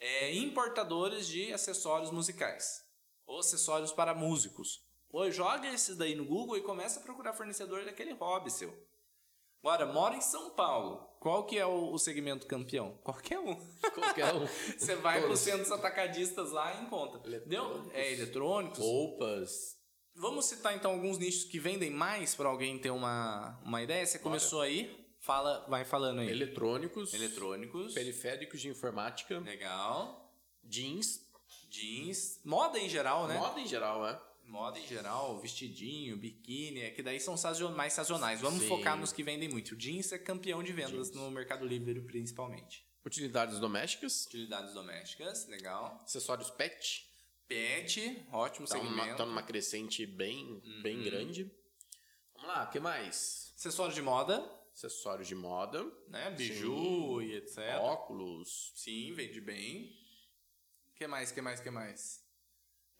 É, 0.00 0.34
importadores 0.34 1.28
de 1.28 1.52
acessórios 1.52 2.10
musicais. 2.10 2.82
Ou 3.24 3.38
acessórios 3.38 3.92
para 3.92 4.12
músicos. 4.12 4.87
Pô, 5.08 5.30
joga 5.30 5.68
esses 5.68 5.96
daí 5.96 6.14
no 6.14 6.24
Google 6.24 6.58
e 6.58 6.62
começa 6.62 7.00
a 7.00 7.02
procurar 7.02 7.32
fornecedor 7.32 7.84
daquele 7.84 8.12
hobby 8.12 8.50
seu. 8.50 8.72
Agora, 9.62 9.86
mora 9.86 10.16
em 10.16 10.20
São 10.20 10.50
Paulo. 10.50 11.08
Qual 11.18 11.44
que 11.44 11.58
é 11.58 11.66
o, 11.66 11.92
o 11.92 11.98
segmento 11.98 12.46
campeão? 12.46 12.96
Qualquer 13.02 13.38
um. 13.40 13.54
Qualquer 13.92 14.34
um. 14.34 14.46
Você 14.78 14.94
vai 14.96 15.20
para 15.20 15.32
os 15.32 15.40
centros 15.40 15.72
atacadistas 15.72 16.52
lá 16.52 16.74
e 16.74 16.84
encontra. 16.84 17.18
Deu? 17.40 17.64
Eletrônicos. 17.64 17.94
É, 17.94 18.12
eletrônicos. 18.12 18.78
Roupas. 18.78 19.78
Vamos 20.14 20.44
citar 20.46 20.74
então 20.74 20.92
alguns 20.92 21.18
nichos 21.18 21.44
que 21.44 21.58
vendem 21.58 21.90
mais 21.90 22.34
para 22.34 22.48
alguém 22.48 22.78
ter 22.78 22.90
uma, 22.90 23.58
uma 23.64 23.82
ideia? 23.82 24.06
Você 24.06 24.18
começou 24.18 24.60
aí? 24.60 25.06
Fala, 25.20 25.64
vai 25.68 25.84
falando 25.84 26.20
aí. 26.20 26.30
Eletrônicos. 26.30 27.12
Eletrônicos. 27.14 27.94
Periféricos 27.94 28.60
de 28.60 28.68
informática. 28.68 29.38
Legal. 29.40 30.32
Jeans. 30.64 31.20
Jeans. 31.68 32.40
Moda 32.44 32.78
em 32.78 32.88
geral, 32.88 33.26
né? 33.26 33.38
Moda 33.38 33.60
em 33.60 33.66
geral, 33.66 34.06
é. 34.06 34.20
Moda 34.48 34.78
em 34.78 34.86
geral, 34.86 35.38
vestidinho, 35.38 36.16
biquíni, 36.16 36.80
é 36.80 36.90
que 36.90 37.02
daí 37.02 37.20
são 37.20 37.34
mais 37.76 37.92
sazonais. 37.92 38.40
Vamos 38.40 38.62
Sim. 38.62 38.68
focar 38.68 38.96
nos 38.96 39.12
que 39.12 39.22
vendem 39.22 39.48
muito. 39.48 39.72
O 39.72 39.76
jeans 39.76 40.10
é 40.10 40.18
campeão 40.18 40.62
de 40.62 40.72
vendas 40.72 41.10
no 41.12 41.30
Mercado 41.30 41.66
Livre, 41.66 42.00
principalmente. 42.00 42.82
Utilidades 43.04 43.58
domésticas. 43.60 44.24
Utilidades 44.26 44.72
domésticas, 44.72 45.46
legal. 45.48 46.00
Acessórios 46.02 46.50
pet. 46.50 47.06
Pet, 47.46 48.26
ótimo 48.32 48.66
Tá 48.66 48.76
segmento. 48.78 49.16
tá 49.18 49.26
numa 49.26 49.42
crescente 49.42 50.06
bem, 50.06 50.62
bem 50.82 50.96
Uhum. 50.98 51.04
grande. 51.04 51.50
Vamos 52.34 52.48
lá, 52.48 52.64
o 52.64 52.70
que 52.70 52.80
mais? 52.80 53.52
Acessórios 53.56 53.94
de 53.94 54.02
moda, 54.02 54.38
Acessórios 54.72 55.28
de 55.28 55.34
moda. 55.34 55.84
né? 56.08 56.30
Biju 56.30 57.20
e 57.22 57.34
etc. 57.34 57.58
Óculos. 57.80 58.72
Sim, 58.76 59.12
vende 59.12 59.40
bem. 59.42 59.94
que 60.96 61.06
mais, 61.06 61.30
que 61.30 61.40
mais, 61.42 61.60
que 61.60 61.70
mais? 61.70 62.26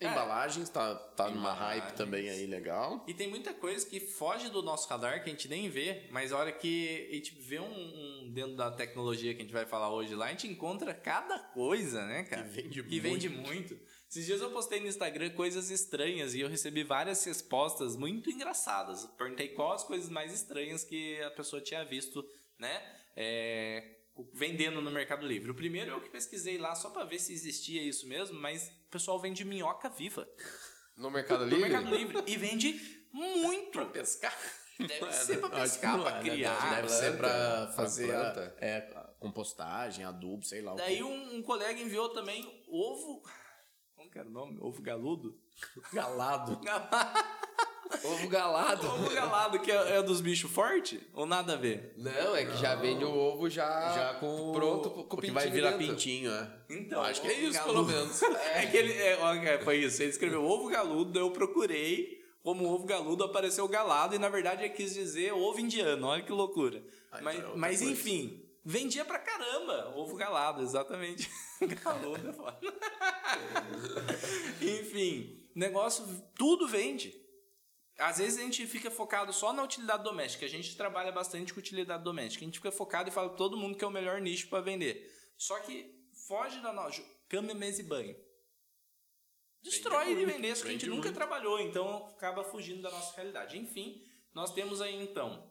Embalagens 0.00 0.68
tá, 0.68 0.94
tá 0.94 1.28
numa 1.28 1.52
hype 1.52 1.92
também 1.94 2.28
aí 2.28 2.46
legal. 2.46 3.04
E 3.08 3.12
tem 3.14 3.28
muita 3.28 3.52
coisa 3.52 3.84
que 3.84 3.98
foge 3.98 4.48
do 4.48 4.62
nosso 4.62 4.88
radar 4.88 5.22
que 5.24 5.28
a 5.28 5.32
gente 5.32 5.48
nem 5.48 5.68
vê, 5.68 6.06
mas 6.10 6.32
a 6.32 6.38
hora 6.38 6.52
que 6.52 7.08
a 7.10 7.14
gente 7.14 7.34
vê 7.34 7.58
um, 7.58 7.64
um- 7.64 8.30
dentro 8.32 8.54
da 8.54 8.70
tecnologia 8.70 9.34
que 9.34 9.40
a 9.40 9.44
gente 9.44 9.52
vai 9.52 9.66
falar 9.66 9.92
hoje 9.92 10.14
lá, 10.14 10.26
a 10.26 10.30
gente 10.30 10.46
encontra 10.46 10.94
cada 10.94 11.38
coisa, 11.38 12.06
né, 12.06 12.22
cara? 12.24 12.44
Que 12.44 12.48
vende 12.62 12.82
Que 12.84 13.00
vende 13.00 13.28
muito. 13.28 13.76
Esses 14.08 14.24
dias 14.24 14.40
eu 14.40 14.50
postei 14.52 14.78
no 14.80 14.86
Instagram 14.86 15.30
coisas 15.30 15.68
estranhas 15.70 16.32
e 16.34 16.40
eu 16.40 16.48
recebi 16.48 16.84
várias 16.84 17.24
respostas 17.24 17.96
muito 17.96 18.30
engraçadas. 18.30 19.04
Perguntei 19.18 19.48
qual 19.48 19.72
as 19.72 19.82
coisas 19.84 20.08
mais 20.08 20.32
estranhas 20.32 20.84
que 20.84 21.20
a 21.22 21.30
pessoa 21.32 21.60
tinha 21.60 21.84
visto, 21.84 22.24
né? 22.58 22.94
é, 23.20 23.97
vendendo 24.32 24.80
no 24.80 24.90
Mercado 24.90 25.26
Livre. 25.26 25.50
O 25.50 25.54
primeiro 25.54 25.90
eu 25.90 26.00
que 26.00 26.08
pesquisei 26.10 26.58
lá 26.58 26.74
só 26.74 26.90
pra 26.90 27.04
ver 27.04 27.18
se 27.18 27.32
existia 27.32 27.82
isso 27.82 28.06
mesmo, 28.06 28.38
mas 28.40 28.68
o 28.86 28.90
pessoal 28.90 29.18
vende 29.20 29.44
minhoca 29.44 29.88
viva 29.88 30.28
No 30.96 31.10
Mercado 31.10 31.44
no 31.46 31.50
Livre? 31.50 31.68
Mercado 31.70 31.94
Livre 31.94 32.22
e 32.26 32.36
vende 32.36 33.06
muito. 33.12 33.84
pescar? 33.86 34.36
Deve 34.78 35.12
ser 35.12 35.38
pra 35.40 35.50
pescar, 35.50 36.00
pra 36.00 36.10
é, 36.10 36.14
né? 36.14 36.30
criar. 36.30 36.74
Deve 36.76 36.88
ser 36.88 37.16
pra 37.16 37.72
fazer 37.74 38.06
pra 38.08 38.20
a- 38.20 38.32
planta. 38.32 38.56
é, 38.60 38.76
a 38.94 39.02
compostagem, 39.18 40.04
adubo, 40.04 40.44
sei 40.44 40.62
lá 40.62 40.74
Daí 40.76 41.02
um, 41.02 41.34
um 41.36 41.42
colega 41.42 41.80
enviou 41.80 42.10
também 42.10 42.44
ovo. 42.68 43.22
Como 43.96 44.08
que 44.08 44.18
era 44.18 44.28
o 44.28 44.30
nome? 44.32 44.56
Ovo 44.60 44.80
galudo? 44.80 45.36
Galado. 45.92 46.60
Ovo 48.04 48.28
galado. 48.28 48.86
ovo 48.88 49.10
galado, 49.14 49.58
que 49.60 49.70
é, 49.70 49.96
é 49.96 50.02
dos 50.02 50.20
bichos 50.20 50.50
fortes? 50.50 51.00
Ou 51.14 51.26
nada 51.26 51.54
a 51.54 51.56
ver? 51.56 51.94
Não, 51.96 52.36
é 52.36 52.44
que 52.44 52.56
já 52.58 52.74
vende 52.74 53.04
o 53.04 53.10
ovo 53.14 53.48
já, 53.48 53.64
Já 53.94 54.14
com 54.14 54.52
pronto 54.52 54.90
com 54.90 55.00
o 55.00 55.04
que 55.04 55.16
pintinho 55.16 55.34
vai 55.34 55.50
virar 55.50 55.70
dentro. 55.72 55.86
pintinho, 55.86 56.30
é. 56.32 56.50
Então, 56.70 57.02
Acho 57.02 57.20
que 57.22 57.28
é 57.28 57.40
isso, 57.40 57.54
galudo. 57.54 57.86
pelo 57.92 58.00
menos. 58.00 58.20
É 58.54 58.66
que 58.66 58.76
ele. 58.76 58.92
É, 58.92 59.18
é, 59.54 59.58
foi 59.58 59.78
isso. 59.78 60.02
Ele 60.02 60.10
escreveu 60.10 60.44
ovo 60.44 60.68
galudo, 60.68 61.18
eu 61.18 61.30
procurei. 61.30 62.18
Como 62.42 62.66
ovo 62.72 62.84
galudo 62.86 63.24
apareceu 63.24 63.66
galado 63.68 64.14
e 64.14 64.18
na 64.18 64.28
verdade 64.28 64.62
ele 64.64 64.72
quis 64.72 64.94
dizer 64.94 65.32
ovo 65.34 65.60
indiano. 65.60 66.06
Olha 66.06 66.22
que 66.22 66.32
loucura. 66.32 66.82
Ah, 67.12 67.18
então 67.20 67.24
mas 67.24 67.34
é 67.34 67.42
outra 67.42 67.58
mas 67.58 67.78
coisa. 67.78 67.92
enfim, 67.92 68.42
vendia 68.64 69.04
pra 69.04 69.18
caramba 69.18 69.92
ovo 69.96 70.16
galado, 70.16 70.62
exatamente. 70.62 71.28
galudo 71.84 72.28
é 72.28 72.32
foda. 72.32 72.58
enfim, 74.62 75.42
negócio, 75.54 76.04
tudo 76.36 76.66
vende. 76.68 77.14
Às 77.98 78.18
vezes 78.18 78.38
a 78.38 78.42
gente 78.42 78.64
fica 78.66 78.90
focado 78.90 79.32
só 79.32 79.52
na 79.52 79.62
utilidade 79.62 80.04
doméstica. 80.04 80.46
A 80.46 80.48
gente 80.48 80.76
trabalha 80.76 81.10
bastante 81.10 81.52
com 81.52 81.58
utilidade 81.58 82.04
doméstica. 82.04 82.44
A 82.44 82.46
gente 82.46 82.58
fica 82.58 82.70
focado 82.70 83.08
e 83.08 83.12
fala 83.12 83.30
todo 83.30 83.56
mundo 83.56 83.76
que 83.76 83.84
é 83.84 83.86
o 83.88 83.90
melhor 83.90 84.20
nicho 84.20 84.48
para 84.48 84.60
vender. 84.60 85.12
Só 85.36 85.58
que 85.58 86.00
foge 86.28 86.60
da 86.60 86.72
nossa. 86.72 87.02
Cama, 87.28 87.52
mesa 87.54 87.80
e 87.80 87.84
banho. 87.84 88.16
Destrói 89.60 90.14
de 90.14 90.24
vender, 90.24 90.52
isso 90.52 90.62
que 90.62 90.68
a 90.68 90.72
gente 90.72 90.86
nunca 90.86 91.12
trabalhou, 91.12 91.60
então 91.60 92.06
acaba 92.16 92.44
fugindo 92.44 92.80
da 92.80 92.90
nossa 92.90 93.16
realidade. 93.16 93.58
Enfim, 93.58 94.00
nós 94.32 94.52
temos 94.54 94.80
aí 94.80 94.94
então 95.02 95.47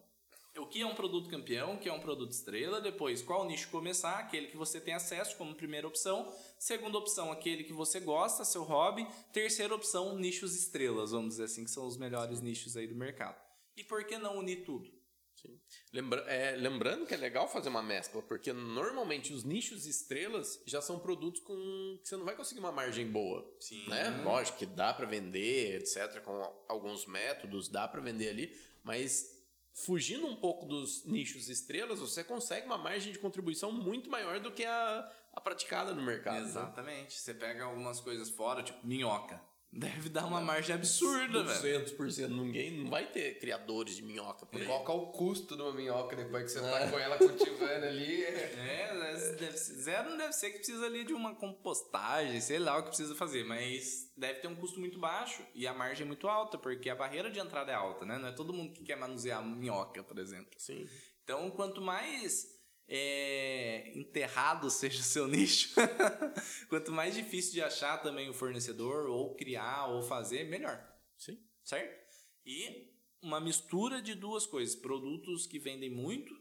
o 0.59 0.65
que 0.65 0.81
é 0.81 0.85
um 0.85 0.95
produto 0.95 1.29
campeão, 1.29 1.75
o 1.75 1.79
que 1.79 1.89
é 1.89 1.93
um 1.93 1.99
produto 1.99 2.31
estrela, 2.31 2.81
depois 2.81 3.21
qual 3.21 3.45
nicho 3.45 3.69
começar, 3.69 4.19
aquele 4.19 4.47
que 4.47 4.57
você 4.57 4.79
tem 4.79 4.93
acesso 4.93 5.37
como 5.37 5.55
primeira 5.55 5.87
opção, 5.87 6.33
segunda 6.57 6.97
opção, 6.97 7.31
aquele 7.31 7.63
que 7.63 7.73
você 7.73 7.99
gosta, 7.99 8.45
seu 8.45 8.63
hobby, 8.63 9.07
terceira 9.31 9.73
opção, 9.73 10.17
nichos 10.17 10.55
estrelas, 10.55 11.11
vamos 11.11 11.29
dizer 11.29 11.43
assim, 11.45 11.63
que 11.63 11.71
são 11.71 11.85
os 11.85 11.97
melhores 11.97 12.41
nichos 12.41 12.75
aí 12.75 12.87
do 12.87 12.95
mercado. 12.95 13.39
E 13.75 13.83
por 13.83 14.03
que 14.03 14.17
não 14.17 14.37
unir 14.37 14.63
tudo? 14.63 14.97
Sim. 15.35 15.59
Lembra 15.93 16.21
é, 16.21 16.55
lembrando 16.55 17.05
que 17.05 17.13
é 17.13 17.17
legal 17.17 17.47
fazer 17.47 17.69
uma 17.69 17.83
mescla, 17.83 18.23
porque 18.23 18.51
normalmente 18.51 19.31
os 19.31 19.43
nichos 19.43 19.85
estrelas 19.85 20.59
já 20.65 20.81
são 20.81 20.97
produtos 20.97 21.41
com 21.41 21.99
que 22.01 22.09
você 22.09 22.17
não 22.17 22.25
vai 22.25 22.35
conseguir 22.35 22.59
uma 22.59 22.71
margem 22.71 23.05
boa. 23.05 23.47
Sim. 23.59 23.87
Né? 23.87 24.09
Lógico 24.23 24.57
que 24.57 24.65
dá 24.65 24.93
para 24.93 25.05
vender, 25.05 25.81
etc, 25.81 26.21
com 26.23 26.63
alguns 26.67 27.05
métodos, 27.05 27.69
dá 27.69 27.87
para 27.87 28.01
vender 28.01 28.29
ali, 28.29 28.57
mas 28.83 29.36
fugindo 29.77 30.25
um 30.25 30.35
pouco 30.35 30.65
dos 30.65 31.05
nichos 31.05 31.49
estrelas, 31.49 31.99
você 31.99 32.23
consegue 32.23 32.65
uma 32.65 32.79
margem 32.79 33.11
de 33.13 33.19
contribuição 33.19 33.71
muito 33.71 34.09
maior 34.09 34.39
do 34.39 34.51
que 34.51 34.65
a, 34.65 35.11
a 35.31 35.39
praticada 35.39 35.93
no 35.93 36.01
mercado. 36.01 36.41
né? 36.41 36.41
Exatamente. 36.41 37.13
Você 37.13 37.33
pega 37.33 37.63
algumas 37.63 37.99
coisas 37.99 38.29
fora, 38.29 38.63
tipo 38.63 38.85
minhoca. 38.85 39.39
Deve 39.79 40.09
dar 40.09 40.25
uma 40.25 40.41
margem 40.41 40.73
absurda, 40.73 41.43
velho. 41.43 41.85
200%. 41.85 42.29
Ninguém 42.29 42.71
não 42.79 42.89
vai 42.89 43.05
ter 43.05 43.37
criadores 43.39 43.95
de 43.95 44.01
minhoca 44.01 44.43
por 44.43 44.59
aí. 44.59 44.65
Qual 44.65 44.83
que 44.83 44.89
é 44.91 44.93
o 44.95 45.07
custo 45.11 45.55
de 45.55 45.61
uma 45.61 45.71
minhoca 45.71 46.15
depois 46.15 46.45
que 46.45 46.49
você 46.49 46.61
tá 46.61 46.89
com 46.89 46.97
ela 46.97 47.15
cultivando 47.17 47.85
ali? 47.85 48.23
É, 48.57 49.33
deve 49.35 49.57
ser- 49.57 49.73
zero 49.75 50.09
não 50.09 50.17
deve 50.17 50.33
ser 50.33 50.49
que 50.51 50.57
precisa 50.57 50.85
ali 50.85 51.03
de 51.05 51.13
uma 51.13 51.35
compostagem, 51.35 52.41
sei 52.41 52.57
lá 52.59 52.77
o 52.77 52.81
que 52.83 52.89
precisa 52.89 53.13
fazer, 53.15 53.43
mas 53.45 54.11
deve 54.17 54.39
ter 54.39 54.47
um 54.47 54.55
custo 54.55 54.79
muito 54.79 54.97
baixo 54.99 55.43
e 55.53 55.67
a 55.67 55.73
margem 55.73 56.03
é 56.03 56.07
muito 56.07 56.27
alta, 56.27 56.57
porque 56.57 56.89
a 56.89 56.95
barreira 56.95 57.29
de 57.29 57.39
entrada 57.39 57.71
é 57.71 57.75
alta, 57.75 58.05
né? 58.05 58.17
Não 58.17 58.29
é 58.29 58.31
todo 58.31 58.51
mundo 58.53 58.73
que 58.73 58.83
quer 58.83 58.95
manusear 58.97 59.45
minhoca, 59.45 60.03
por 60.03 60.17
exemplo. 60.17 60.51
Sim. 60.57 60.87
Então, 61.23 61.51
quanto 61.51 61.81
mais 61.81 62.56
é, 62.87 63.91
enterrado 63.95 64.69
seja 64.69 65.01
o 65.01 65.03
seu 65.03 65.27
nicho, 65.27 65.75
quanto 66.69 66.91
mais 66.91 67.13
difícil 67.13 67.53
de 67.53 67.61
achar 67.61 67.97
também 67.97 68.29
o 68.29 68.33
fornecedor, 68.33 69.09
ou 69.09 69.35
criar, 69.35 69.87
ou 69.87 70.01
fazer, 70.01 70.45
melhor 70.45 70.81
Sim. 71.17 71.37
certo? 71.63 72.07
E 72.45 72.93
uma 73.21 73.41
mistura 73.41 74.01
de 74.01 74.15
duas 74.15 74.45
coisas: 74.45 74.75
produtos 74.75 75.45
que 75.45 75.59
vendem 75.59 75.89
muito, 75.89 76.33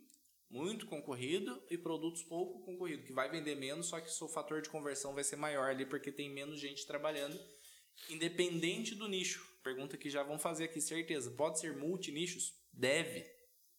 muito 0.48 0.86
concorrido, 0.86 1.60
e 1.68 1.76
produtos 1.76 2.22
pouco 2.22 2.64
concorrido, 2.64 3.02
que 3.02 3.12
vai 3.12 3.28
vender 3.28 3.56
menos, 3.56 3.86
só 3.86 4.00
que 4.00 4.08
o 4.08 4.12
seu 4.12 4.28
fator 4.28 4.62
de 4.62 4.70
conversão 4.70 5.14
vai 5.14 5.24
ser 5.24 5.36
maior 5.36 5.70
ali 5.70 5.84
porque 5.84 6.12
tem 6.12 6.30
menos 6.30 6.60
gente 6.60 6.86
trabalhando, 6.86 7.38
independente 8.08 8.94
do 8.94 9.08
nicho. 9.08 9.44
Pergunta 9.64 9.96
que 9.96 10.08
já 10.08 10.22
vão 10.22 10.38
fazer 10.38 10.64
aqui, 10.64 10.80
certeza. 10.80 11.28
Pode 11.32 11.58
ser 11.58 11.76
multinichos? 11.76 12.54
Deve. 12.72 13.35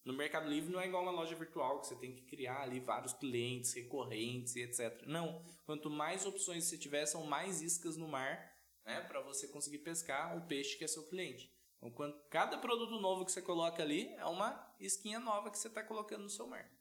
No 0.07 0.13
Mercado 0.13 0.49
Livre 0.49 0.71
não 0.71 0.79
é 0.79 0.87
igual 0.87 1.03
uma 1.03 1.11
loja 1.11 1.35
virtual, 1.35 1.81
que 1.81 1.87
você 1.87 1.95
tem 1.97 2.13
que 2.13 2.21
criar 2.21 2.61
ali 2.61 2.79
vários 2.79 3.11
clientes 3.11 3.73
recorrentes 3.73 4.55
e 4.55 4.61
etc. 4.61 5.03
Não. 5.05 5.41
Quanto 5.65 5.89
mais 5.89 6.25
opções 6.25 6.63
você 6.63 6.77
tiver, 6.77 7.05
são 7.05 7.25
mais 7.25 7.61
iscas 7.61 7.97
no 7.97 8.07
mar, 8.07 8.55
né? 8.85 9.01
Para 9.01 9.19
você 9.19 9.49
conseguir 9.49 9.79
pescar 9.79 10.37
o 10.37 10.47
peixe 10.47 10.77
que 10.77 10.85
é 10.85 10.87
seu 10.87 11.03
cliente. 11.03 11.53
Então, 11.75 11.91
quando, 11.91 12.17
cada 12.29 12.57
produto 12.57 12.97
novo 13.01 13.25
que 13.25 13.33
você 13.33 13.41
coloca 13.41 13.83
ali 13.83 14.07
é 14.13 14.23
uma 14.25 14.73
isquinha 14.79 15.19
nova 15.19 15.51
que 15.51 15.59
você 15.59 15.67
está 15.67 15.83
colocando 15.83 16.23
no 16.23 16.29
seu 16.29 16.47
mar. 16.47 16.71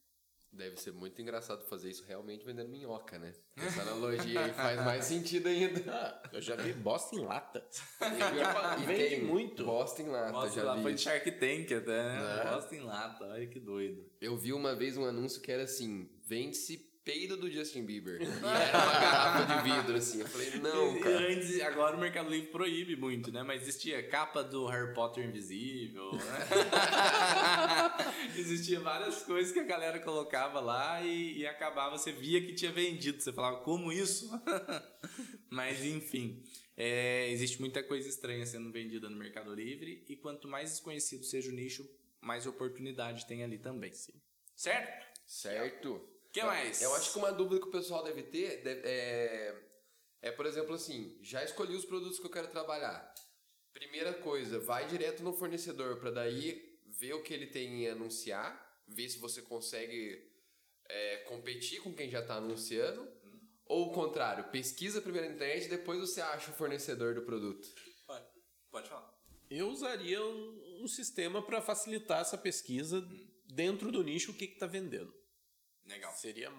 Deve 0.56 0.80
ser 0.80 0.92
muito 0.92 1.20
engraçado 1.20 1.64
fazer 1.66 1.90
isso 1.90 2.02
realmente 2.08 2.44
vendendo 2.44 2.70
minhoca, 2.70 3.18
né? 3.18 3.34
Essa 3.56 3.82
analogia 3.82 4.40
aí 4.42 4.52
faz 4.54 4.82
mais 4.84 5.04
sentido 5.04 5.48
ainda. 5.48 5.76
Ah, 5.96 6.22
eu 6.32 6.40
já 6.42 6.56
vi 6.56 6.72
bosta 6.72 7.14
em 7.16 7.20
lata. 7.24 7.64
E 8.80 8.84
Vende 8.86 9.24
muito. 9.24 9.64
Bosta 9.64 10.02
em 10.02 10.08
lata, 10.08 10.32
Nossa, 10.32 10.54
já 10.54 10.64
lá 10.64 10.76
vi. 10.76 10.82
foi 10.82 10.94
de 10.94 11.00
Shark 11.00 11.30
Tank 11.32 11.72
até, 11.72 12.02
né? 12.02 12.42
É. 12.44 12.50
Gosta 12.50 12.74
em 12.74 12.80
lata, 12.80 13.24
olha 13.24 13.46
que 13.46 13.60
doido. 13.60 14.10
Eu 14.20 14.36
vi 14.36 14.52
uma 14.52 14.74
vez 14.74 14.96
um 14.96 15.04
anúncio 15.04 15.40
que 15.40 15.50
era 15.52 15.62
assim: 15.64 16.08
vende-se 16.26 16.85
peido 17.06 17.36
do 17.36 17.48
Justin 17.48 17.84
Bieber. 17.84 18.20
E 18.20 18.24
era 18.24 18.36
uma 18.36 19.00
garrafa 19.00 19.54
de 19.54 19.62
vidro, 19.62 19.96
assim. 19.96 20.20
Eu 20.20 20.26
falei, 20.26 20.50
não, 20.58 20.98
cara. 20.98 21.32
antes, 21.32 21.60
agora 21.60 21.96
o 21.96 22.00
Mercado 22.00 22.28
Livre 22.28 22.50
proíbe 22.50 22.96
muito, 22.96 23.30
né? 23.30 23.44
Mas 23.44 23.62
existia 23.62 24.06
capa 24.08 24.42
do 24.42 24.66
Harry 24.66 24.92
Potter 24.92 25.24
invisível, 25.24 26.12
né? 26.14 26.20
existia 28.36 28.80
várias 28.80 29.22
coisas 29.22 29.52
que 29.52 29.60
a 29.60 29.64
galera 29.64 30.00
colocava 30.00 30.58
lá 30.58 31.00
e, 31.00 31.38
e 31.38 31.46
acabava, 31.46 31.96
você 31.96 32.10
via 32.10 32.44
que 32.44 32.54
tinha 32.54 32.72
vendido. 32.72 33.22
Você 33.22 33.32
falava, 33.32 33.58
como 33.62 33.92
isso? 33.92 34.28
Mas 35.48 35.84
enfim, 35.84 36.42
é, 36.76 37.30
existe 37.30 37.60
muita 37.60 37.84
coisa 37.84 38.08
estranha 38.08 38.44
sendo 38.44 38.72
vendida 38.72 39.08
no 39.08 39.16
Mercado 39.16 39.54
Livre 39.54 40.04
e 40.08 40.16
quanto 40.16 40.48
mais 40.48 40.70
desconhecido 40.70 41.24
seja 41.24 41.50
o 41.50 41.54
nicho, 41.54 41.88
mais 42.20 42.48
oportunidade 42.48 43.26
tem 43.26 43.44
ali 43.44 43.58
também. 43.58 43.92
Certo? 44.56 45.06
Certo. 45.24 46.15
O 46.36 46.38
que 46.38 46.40
Eu- 46.40 46.46
mais? 46.46 46.82
Eu 46.82 46.94
acho 46.94 47.12
que 47.12 47.18
uma 47.18 47.32
dúvida 47.32 47.60
que 47.60 47.68
o 47.68 47.70
pessoal 47.70 48.04
deve 48.04 48.22
ter 48.24 48.62
deve- 48.62 48.82
é, 48.86 49.62
é, 50.22 50.30
por 50.32 50.44
exemplo, 50.44 50.74
assim, 50.74 51.18
já 51.22 51.42
escolhi 51.42 51.74
os 51.74 51.84
produtos 51.86 52.18
que 52.18 52.26
eu 52.26 52.30
quero 52.30 52.48
trabalhar. 52.48 53.14
Primeira 53.72 54.12
coisa, 54.14 54.58
vai 54.60 54.86
direto 54.86 55.22
no 55.22 55.32
fornecedor 55.32 55.98
para 55.98 56.10
daí 56.10 56.62
ver 56.98 57.14
o 57.14 57.22
que 57.22 57.32
ele 57.32 57.46
tem 57.46 57.84
em 57.84 57.88
anunciar, 57.88 58.62
ver 58.88 59.08
se 59.08 59.18
você 59.18 59.40
consegue 59.42 60.30
é, 60.88 61.16
competir 61.28 61.80
com 61.82 61.92
quem 61.94 62.08
já 62.10 62.20
está 62.20 62.34
anunciando. 62.36 63.10
Ou 63.64 63.88
o 63.88 63.92
contrário, 63.92 64.44
pesquisa 64.52 65.00
primeiro 65.02 65.28
na 65.28 65.34
internet, 65.34 65.68
depois 65.68 65.98
você 65.98 66.20
acha 66.20 66.50
o 66.52 66.54
fornecedor 66.54 67.14
do 67.14 67.22
produto. 67.22 67.66
Pode, 68.06 68.26
pode 68.70 68.88
falar. 68.88 69.12
Eu 69.50 69.68
usaria 69.68 70.22
um, 70.24 70.82
um 70.84 70.86
sistema 70.86 71.42
para 71.44 71.60
facilitar 71.60 72.20
essa 72.20 72.38
pesquisa 72.38 73.00
dentro 73.46 73.90
do 73.90 74.04
nicho 74.04 74.30
o 74.30 74.34
que 74.34 74.44
está 74.44 74.66
vendendo. 74.66 75.12
Legal. 75.86 76.12
Seria 76.14 76.52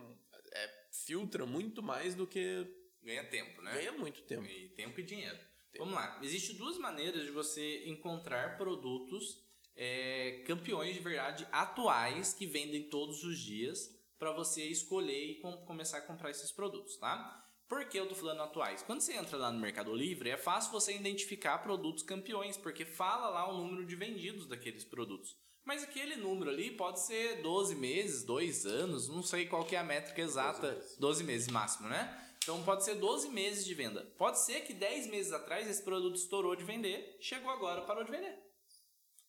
é, 0.54 0.86
filtra 1.06 1.46
muito 1.46 1.82
mais 1.84 2.16
do 2.16 2.26
que 2.26 2.66
Ganha 3.04 3.24
tempo, 3.30 3.62
né? 3.62 3.74
ganha 3.74 3.92
muito 3.94 4.22
tempo. 4.24 4.46
E 4.46 4.70
tempo 4.70 5.00
e 5.00 5.04
dinheiro. 5.04 5.38
Vamos 5.78 5.94
lá. 5.94 6.20
Existem 6.24 6.56
duas 6.56 6.78
maneiras 6.78 7.24
de 7.24 7.32
você 7.32 7.86
encontrar 7.88 8.58
produtos 8.58 9.46
é, 9.76 10.44
campeões 10.48 10.96
de 10.96 11.00
verdade 11.00 11.48
atuais 11.52 12.34
que 12.34 12.48
vendem 12.48 12.90
todos 12.90 13.24
os 13.24 13.38
dias 13.40 13.96
para 14.18 14.32
você 14.32 14.64
escolher 14.66 15.32
e 15.32 15.36
com- 15.40 15.58
começar 15.66 16.00
a 16.00 16.02
comprar 16.02 16.32
esses 16.32 16.52
produtos, 16.52 16.98
tá? 16.98 17.44
Por 17.70 17.86
que 17.88 18.00
eu 18.00 18.08
tô 18.08 18.16
falando 18.16 18.42
atuais? 18.42 18.82
Quando 18.82 19.02
você 19.02 19.14
entra 19.14 19.38
lá 19.38 19.52
no 19.52 19.60
Mercado 19.60 19.94
Livre, 19.94 20.30
é 20.32 20.38
fácil 20.38 20.72
você 20.72 20.96
identificar 20.96 21.60
produtos 21.60 22.02
campeões, 22.02 22.58
porque 22.58 22.86
fala 22.86 23.30
lá 23.30 23.48
o 23.48 23.58
número 23.58 23.86
de 23.86 23.96
vendidos 23.96 24.48
daqueles 24.48 24.84
produtos. 24.84 25.38
Mas 25.68 25.84
aquele 25.84 26.16
número 26.16 26.50
ali 26.50 26.72
pode 26.72 27.02
ser 27.02 27.42
12 27.42 27.76
meses, 27.76 28.24
2 28.24 28.66
anos, 28.66 29.10
não 29.10 29.22
sei 29.22 29.46
qual 29.46 29.66
que 29.66 29.76
é 29.76 29.80
a 29.80 29.84
métrica 29.84 30.22
exata, 30.22 30.70
12 30.72 30.78
meses, 30.78 30.98
12 30.98 31.24
meses 31.26 31.48
máximo, 31.50 31.90
né? 31.90 32.26
Então 32.42 32.64
pode 32.64 32.86
ser 32.86 32.96
12 32.96 33.28
meses 33.32 33.66
de 33.66 33.74
venda. 33.74 34.02
Pode 34.18 34.40
ser 34.40 34.62
que 34.62 34.74
10 34.74 35.08
meses 35.08 35.34
atrás 35.34 35.68
esse 35.68 35.84
produto 35.84 36.16
estourou 36.16 36.56
de 36.56 36.64
vender, 36.64 37.18
chegou 37.20 37.52
agora, 37.52 37.82
parou 37.82 38.06
de 38.06 38.10
vender. 38.10 38.42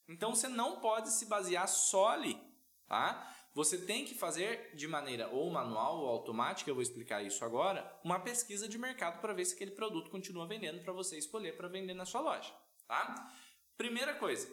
Então 0.08 0.32
você 0.32 0.46
não 0.46 0.78
pode 0.78 1.10
se 1.10 1.26
basear 1.26 1.66
só 1.66 2.10
ali, 2.10 2.40
tá? 2.86 3.36
Você 3.52 3.76
tem 3.76 4.04
que 4.04 4.14
fazer 4.14 4.76
de 4.76 4.86
maneira 4.86 5.28
ou 5.30 5.50
manual 5.50 5.98
ou 5.98 6.08
automática, 6.08 6.70
eu 6.70 6.74
vou 6.76 6.82
explicar 6.82 7.20
isso 7.20 7.44
agora, 7.44 7.84
uma 8.04 8.20
pesquisa 8.20 8.68
de 8.68 8.78
mercado 8.78 9.20
para 9.20 9.34
ver 9.34 9.44
se 9.44 9.54
aquele 9.54 9.72
produto 9.72 10.08
continua 10.08 10.46
vendendo 10.46 10.84
para 10.84 10.92
você 10.92 11.18
escolher 11.18 11.56
para 11.56 11.66
vender 11.66 11.94
na 11.94 12.04
sua 12.04 12.20
loja, 12.20 12.54
tá? 12.86 13.34
Primeira 13.76 14.14
coisa, 14.14 14.48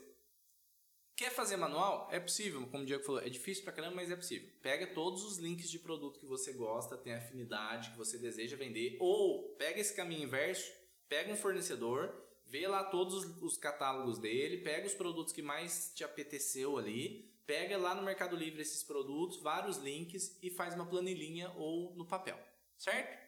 Quer 1.16 1.32
fazer 1.32 1.56
manual? 1.56 2.10
É 2.12 2.20
possível, 2.20 2.68
como 2.68 2.84
o 2.84 2.86
Diego 2.86 3.04
falou, 3.04 3.22
é 3.22 3.30
difícil 3.30 3.64
pra 3.64 3.72
caramba, 3.72 3.96
mas 3.96 4.12
é 4.12 4.18
possível. 4.18 4.50
Pega 4.62 4.86
todos 4.88 5.24
os 5.24 5.38
links 5.38 5.72
de 5.72 5.80
produto 5.80 6.20
que 6.20 6.26
você 6.26 6.52
gosta, 6.52 6.98
tem 6.98 7.14
afinidade, 7.14 7.92
que 7.92 7.98
você 7.98 8.18
deseja 8.18 8.58
vender, 8.58 8.98
ou 9.00 9.56
pega 9.56 9.80
esse 9.80 9.96
caminho 9.96 10.24
inverso, 10.24 10.70
pega 11.08 11.32
um 11.32 11.38
fornecedor, 11.38 12.14
vê 12.46 12.68
lá 12.68 12.84
todos 12.84 13.24
os 13.42 13.58
catálogos 13.58 14.20
dele, 14.20 14.58
pega 14.58 14.86
os 14.86 14.94
produtos 14.94 15.32
que 15.32 15.42
mais 15.42 15.94
te 15.96 16.04
apeteceu 16.04 16.78
ali, 16.78 17.34
pega 17.46 17.78
lá 17.78 17.96
no 17.96 18.04
Mercado 18.04 18.36
Livre 18.36 18.62
esses 18.62 18.84
produtos, 18.84 19.42
vários 19.42 19.78
links 19.78 20.38
e 20.44 20.50
faz 20.50 20.76
uma 20.76 20.86
planilhinha 20.86 21.50
ou 21.56 21.96
no 21.96 22.06
papel, 22.06 22.38
certo? 22.78 23.24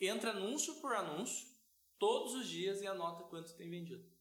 Entra 0.00 0.30
anúncio 0.30 0.76
por 0.76 0.94
anúncio, 0.94 1.48
todos 1.98 2.34
os 2.34 2.46
dias 2.48 2.80
e 2.82 2.86
anota 2.86 3.24
quanto 3.24 3.52
tem 3.56 3.68
vendido. 3.68 4.11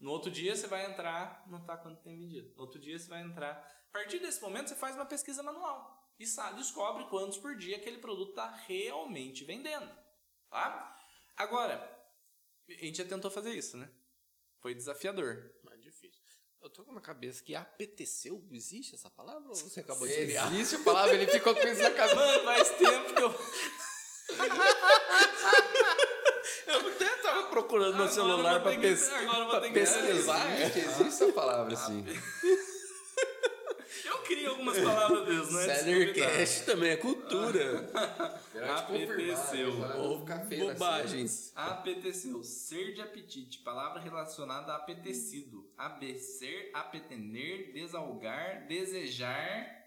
No 0.00 0.10
outro 0.10 0.30
dia 0.30 0.56
você 0.56 0.66
vai 0.66 0.90
entrar, 0.90 1.44
não 1.46 1.58
está 1.58 1.76
quanto 1.76 2.02
tem 2.02 2.18
vendido. 2.18 2.52
No 2.56 2.62
outro 2.62 2.80
dia 2.80 2.98
você 2.98 3.06
vai 3.06 3.22
entrar. 3.22 3.52
A 3.88 3.92
partir 3.92 4.18
desse 4.18 4.40
momento 4.40 4.68
você 4.68 4.74
faz 4.74 4.96
uma 4.96 5.04
pesquisa 5.04 5.42
manual 5.42 6.14
e 6.18 6.26
sabe, 6.26 6.58
descobre 6.58 7.04
quantos 7.04 7.38
por 7.38 7.54
dia 7.54 7.76
aquele 7.76 7.98
produto 7.98 8.30
está 8.30 8.50
realmente 8.66 9.44
vendendo. 9.44 9.90
Tá? 10.48 10.96
Agora, 11.36 11.76
a 12.68 12.72
gente 12.72 12.98
já 12.98 13.04
tentou 13.04 13.30
fazer 13.30 13.52
isso, 13.52 13.76
né? 13.76 13.90
Foi 14.60 14.74
desafiador. 14.74 15.54
Mais 15.62 15.82
difícil. 15.82 16.20
Eu 16.62 16.68
tô 16.68 16.84
com 16.84 16.92
na 16.92 17.00
cabeça 17.00 17.42
que 17.42 17.54
apeteceu. 17.54 18.46
Existe 18.50 18.94
essa 18.94 19.10
palavra 19.10 19.48
ou 19.48 19.54
você 19.54 19.80
acabou 19.80 20.06
de 20.06 20.14
criar? 20.14 20.52
Existe 20.52 20.76
a 20.76 20.84
palavra, 20.84 21.14
ele 21.14 21.26
ficou 21.26 21.54
com 21.54 21.66
isso 21.66 21.82
na 21.82 21.90
cabeça. 21.90 22.16
Mano, 22.16 22.44
faz 22.44 22.68
tempo 22.76 23.14
que. 23.14 23.22
Eu 23.22 23.34
procurando 27.50 27.96
no 27.96 28.08
celular 28.08 28.62
para 28.62 28.76
pes 28.78 29.10
pesquisar. 29.72 30.60
Existe, 30.60 30.78
existe 30.78 31.06
essa 31.08 31.32
palavra, 31.32 31.74
assim. 31.74 32.04
Eu 34.04 34.18
crio 34.18 34.50
algumas 34.50 34.78
palavras 34.78 35.28
mesmo, 35.28 35.58
né? 35.58 35.74
Sellercast 35.74 36.64
também 36.64 36.90
é 36.90 36.96
cultura. 36.96 37.90
Apeteceu. 38.78 39.72
Bobagens. 40.58 41.52
Apeteceu. 41.56 42.42
Ser 42.44 42.94
de 42.94 43.02
apetite. 43.02 43.58
Palavra 43.58 44.00
relacionada 44.00 44.72
a 44.72 44.76
apetecido. 44.76 45.68
Abecer, 45.76 46.70
apetender, 46.72 47.72
desalgar, 47.72 48.66
desejar 48.68 49.79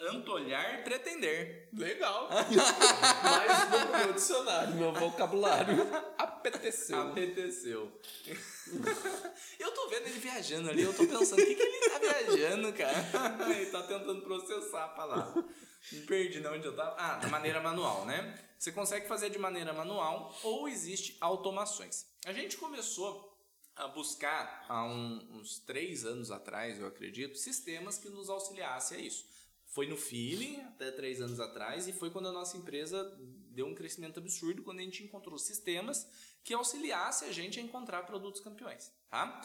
antolhar 0.00 0.80
e 0.80 0.82
pretender. 0.82 1.68
Legal. 1.72 2.28
Mais 3.22 3.70
no 3.70 3.98
meu 3.98 4.12
dicionário, 4.14 4.74
meu 4.74 4.92
vocabulário. 4.92 5.76
Apeteceu. 6.16 7.00
Apeteceu. 7.00 8.00
eu 9.58 9.72
tô 9.72 9.88
vendo 9.88 10.06
ele 10.06 10.18
viajando 10.18 10.70
ali, 10.70 10.82
eu 10.82 10.94
tô 10.94 11.06
pensando, 11.06 11.40
o 11.40 11.46
que, 11.46 11.54
que 11.54 11.62
ele 11.62 11.90
tá 11.90 11.98
viajando, 11.98 12.72
cara? 12.72 13.50
ele 13.54 13.66
tá 13.66 13.82
tentando 13.82 14.22
processar 14.22 14.84
a 14.84 14.88
palavra. 14.88 15.44
Me 15.92 16.00
perdi 16.00 16.40
de 16.40 16.46
onde 16.46 16.66
eu 16.66 16.74
tava. 16.74 16.96
Ah, 16.98 17.16
da 17.16 17.28
maneira 17.28 17.60
manual, 17.60 18.04
né? 18.06 18.38
Você 18.58 18.72
consegue 18.72 19.06
fazer 19.06 19.30
de 19.30 19.38
maneira 19.38 19.72
manual 19.72 20.34
ou 20.42 20.68
existe 20.68 21.16
automações. 21.20 22.06
A 22.26 22.32
gente 22.32 22.58
começou 22.58 23.28
a 23.74 23.88
buscar 23.88 24.66
há 24.68 24.84
um, 24.84 25.26
uns 25.32 25.58
três 25.60 26.04
anos 26.04 26.30
atrás, 26.30 26.78
eu 26.78 26.86
acredito, 26.86 27.38
sistemas 27.38 27.96
que 27.96 28.10
nos 28.10 28.28
auxiliassem 28.28 28.98
a 28.98 29.00
isso 29.00 29.29
foi 29.70 29.86
no 29.86 29.96
feeling 29.96 30.60
até 30.62 30.90
três 30.90 31.20
anos 31.20 31.40
atrás 31.40 31.86
e 31.86 31.92
foi 31.92 32.10
quando 32.10 32.28
a 32.28 32.32
nossa 32.32 32.56
empresa 32.56 33.16
deu 33.50 33.66
um 33.66 33.74
crescimento 33.74 34.18
absurdo 34.18 34.62
quando 34.62 34.80
a 34.80 34.82
gente 34.82 35.02
encontrou 35.04 35.38
sistemas 35.38 36.06
que 36.42 36.52
auxiliassem 36.52 37.28
a 37.28 37.32
gente 37.32 37.58
a 37.58 37.62
encontrar 37.62 38.02
produtos 38.02 38.40
campeões, 38.40 38.92
tá? 39.08 39.40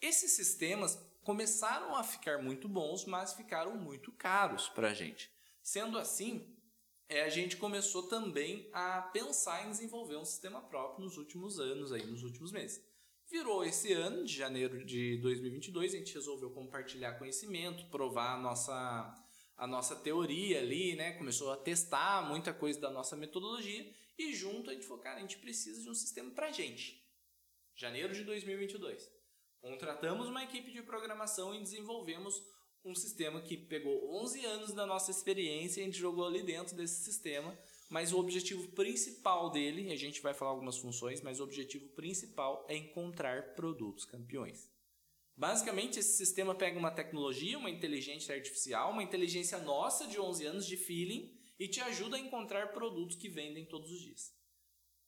Esses 0.00 0.32
sistemas 0.32 0.98
começaram 1.22 1.94
a 1.94 2.02
ficar 2.02 2.42
muito 2.42 2.66
bons, 2.68 3.04
mas 3.04 3.34
ficaram 3.34 3.76
muito 3.76 4.10
caros 4.12 4.68
para 4.68 4.88
a 4.90 4.94
gente. 4.94 5.30
Sendo 5.62 5.98
assim, 5.98 6.56
é, 7.08 7.22
a 7.22 7.28
gente 7.28 7.56
começou 7.56 8.04
também 8.04 8.68
a 8.72 9.02
pensar 9.02 9.66
em 9.66 9.70
desenvolver 9.70 10.16
um 10.16 10.24
sistema 10.24 10.62
próprio 10.62 11.04
nos 11.04 11.18
últimos 11.18 11.60
anos, 11.60 11.92
aí, 11.92 12.04
nos 12.06 12.22
últimos 12.22 12.50
meses. 12.50 12.82
Virou 13.30 13.64
esse 13.64 13.92
ano, 13.92 14.24
de 14.24 14.34
janeiro 14.34 14.84
de 14.84 15.18
2022, 15.18 15.94
a 15.94 15.98
gente 15.98 16.14
resolveu 16.14 16.50
compartilhar 16.50 17.18
conhecimento, 17.18 17.86
provar 17.90 18.34
a 18.34 18.38
nossa 18.38 19.14
a 19.56 19.66
nossa 19.66 19.94
teoria 19.96 20.60
ali, 20.60 20.94
né? 20.94 21.12
Começou 21.12 21.52
a 21.52 21.56
testar 21.56 22.28
muita 22.28 22.52
coisa 22.52 22.80
da 22.80 22.90
nossa 22.90 23.16
metodologia 23.16 23.92
e 24.18 24.34
junto 24.34 24.70
a 24.70 24.74
gente 24.74 24.86
falou, 24.86 25.02
cara, 25.02 25.18
a 25.18 25.20
gente 25.20 25.38
precisa 25.38 25.82
de 25.82 25.88
um 25.88 25.94
sistema 25.94 26.30
para 26.30 26.52
gente. 26.52 27.02
Janeiro 27.74 28.12
de 28.12 28.24
2022. 28.24 29.10
Contratamos 29.60 30.28
uma 30.28 30.42
equipe 30.42 30.70
de 30.70 30.82
programação 30.82 31.54
e 31.54 31.60
desenvolvemos 31.60 32.42
um 32.84 32.94
sistema 32.94 33.40
que 33.40 33.56
pegou 33.56 34.12
11 34.22 34.44
anos 34.44 34.72
da 34.72 34.84
nossa 34.84 35.10
experiência 35.10 35.80
e 35.80 35.82
a 35.82 35.86
gente 35.86 35.98
jogou 35.98 36.26
ali 36.26 36.42
dentro 36.42 36.74
desse 36.74 37.04
sistema, 37.04 37.56
mas 37.88 38.12
o 38.12 38.18
objetivo 38.18 38.66
principal 38.72 39.50
dele, 39.50 39.92
a 39.92 39.96
gente 39.96 40.20
vai 40.20 40.34
falar 40.34 40.50
algumas 40.50 40.78
funções, 40.78 41.20
mas 41.20 41.38
o 41.38 41.44
objetivo 41.44 41.88
principal 41.90 42.66
é 42.68 42.76
encontrar 42.76 43.54
produtos 43.54 44.04
campeões. 44.04 44.68
Basicamente, 45.36 45.98
esse 45.98 46.16
sistema 46.16 46.54
pega 46.54 46.78
uma 46.78 46.90
tecnologia, 46.90 47.58
uma 47.58 47.70
inteligência 47.70 48.34
artificial, 48.34 48.90
uma 48.90 49.02
inteligência 49.02 49.58
nossa 49.58 50.06
de 50.06 50.20
11 50.20 50.46
anos 50.46 50.66
de 50.66 50.76
feeling 50.76 51.32
e 51.58 51.68
te 51.68 51.80
ajuda 51.80 52.16
a 52.16 52.20
encontrar 52.20 52.72
produtos 52.72 53.16
que 53.16 53.28
vendem 53.28 53.64
todos 53.64 53.90
os 53.90 54.00
dias. 54.00 54.34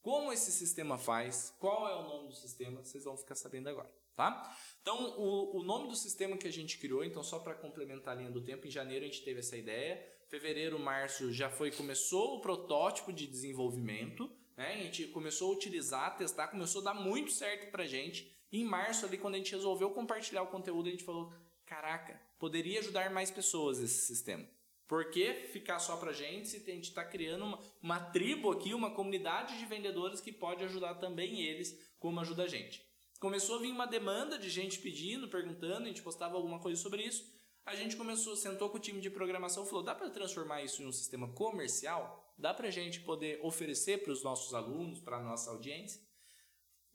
Como 0.01 0.31
esse 0.31 0.51
sistema 0.51 0.97
faz, 0.97 1.53
qual 1.59 1.87
é 1.87 1.95
o 1.95 2.03
nome 2.03 2.27
do 2.29 2.35
sistema, 2.35 2.83
vocês 2.83 3.03
vão 3.03 3.17
ficar 3.17 3.35
sabendo 3.35 3.69
agora, 3.69 3.91
tá? 4.15 4.55
Então, 4.81 5.17
o, 5.17 5.59
o 5.59 5.63
nome 5.63 5.87
do 5.87 5.95
sistema 5.95 6.37
que 6.37 6.47
a 6.47 6.51
gente 6.51 6.77
criou, 6.77 7.03
então 7.03 7.23
só 7.23 7.39
para 7.39 7.55
complementar 7.55 8.15
a 8.15 8.19
linha 8.19 8.31
do 8.31 8.43
tempo, 8.43 8.67
em 8.67 8.71
janeiro 8.71 9.03
a 9.03 9.07
gente 9.07 9.23
teve 9.23 9.39
essa 9.39 9.57
ideia, 9.57 9.99
fevereiro, 10.27 10.77
março 10.77 11.33
já 11.33 11.49
foi 11.49 11.71
começou 11.71 12.37
o 12.37 12.41
protótipo 12.41 13.11
de 13.11 13.25
desenvolvimento, 13.25 14.31
né? 14.55 14.73
A 14.73 14.83
gente 14.83 15.07
começou 15.07 15.51
a 15.51 15.55
utilizar, 15.55 16.17
testar, 16.17 16.47
começou 16.47 16.81
a 16.81 16.85
dar 16.85 16.93
muito 16.93 17.31
certo 17.31 17.71
para 17.71 17.85
gente 17.85 18.34
em 18.61 18.65
março, 18.65 19.05
ali, 19.05 19.17
quando 19.17 19.35
a 19.35 19.37
gente 19.37 19.53
resolveu 19.53 19.89
compartilhar 19.91 20.43
o 20.43 20.47
conteúdo, 20.47 20.87
a 20.87 20.91
gente 20.91 21.03
falou: 21.03 21.31
caraca, 21.65 22.19
poderia 22.37 22.79
ajudar 22.79 23.09
mais 23.09 23.31
pessoas 23.31 23.79
esse 23.79 24.05
sistema. 24.05 24.45
Por 24.87 25.09
que 25.09 25.33
ficar 25.51 25.79
só 25.79 25.97
pra 25.97 26.13
gente 26.13 26.47
se 26.47 26.57
a 26.57 26.73
gente 26.73 26.89
está 26.89 27.03
criando 27.03 27.43
uma, 27.43 27.59
uma 27.81 27.99
tribo 27.99 28.51
aqui, 28.51 28.73
uma 28.73 28.91
comunidade 28.91 29.57
de 29.57 29.65
vendedores 29.65 30.21
que 30.21 30.31
pode 30.31 30.63
ajudar 30.63 30.95
também 30.95 31.41
eles, 31.41 31.79
como 31.99 32.19
ajuda 32.19 32.43
a 32.43 32.47
gente? 32.47 32.85
Começou 33.19 33.55
a 33.55 33.59
vir 33.59 33.71
uma 33.71 33.87
demanda 33.87 34.37
de 34.37 34.49
gente 34.49 34.77
pedindo, 34.77 35.27
perguntando, 35.27 35.85
a 35.85 35.87
gente 35.87 36.03
postava 36.03 36.35
alguma 36.35 36.59
coisa 36.59 36.79
sobre 36.79 37.01
isso. 37.01 37.33
A 37.65 37.73
gente 37.73 37.95
começou, 37.95 38.35
sentou 38.35 38.69
com 38.69 38.77
o 38.77 38.79
time 38.79 39.01
de 39.01 39.09
programação 39.09 39.63
e 39.63 39.67
falou: 39.67 39.83
dá 39.83 39.95
para 39.95 40.11
transformar 40.11 40.61
isso 40.61 40.83
em 40.83 40.85
um 40.85 40.91
sistema 40.91 41.27
comercial? 41.29 42.23
Dá 42.37 42.53
para 42.53 42.67
a 42.67 42.71
gente 42.71 42.99
poder 42.99 43.39
oferecer 43.41 44.03
para 44.03 44.11
os 44.11 44.21
nossos 44.21 44.53
alunos, 44.53 44.99
para 44.99 45.17
a 45.17 45.23
nossa 45.23 45.49
audiência? 45.49 46.04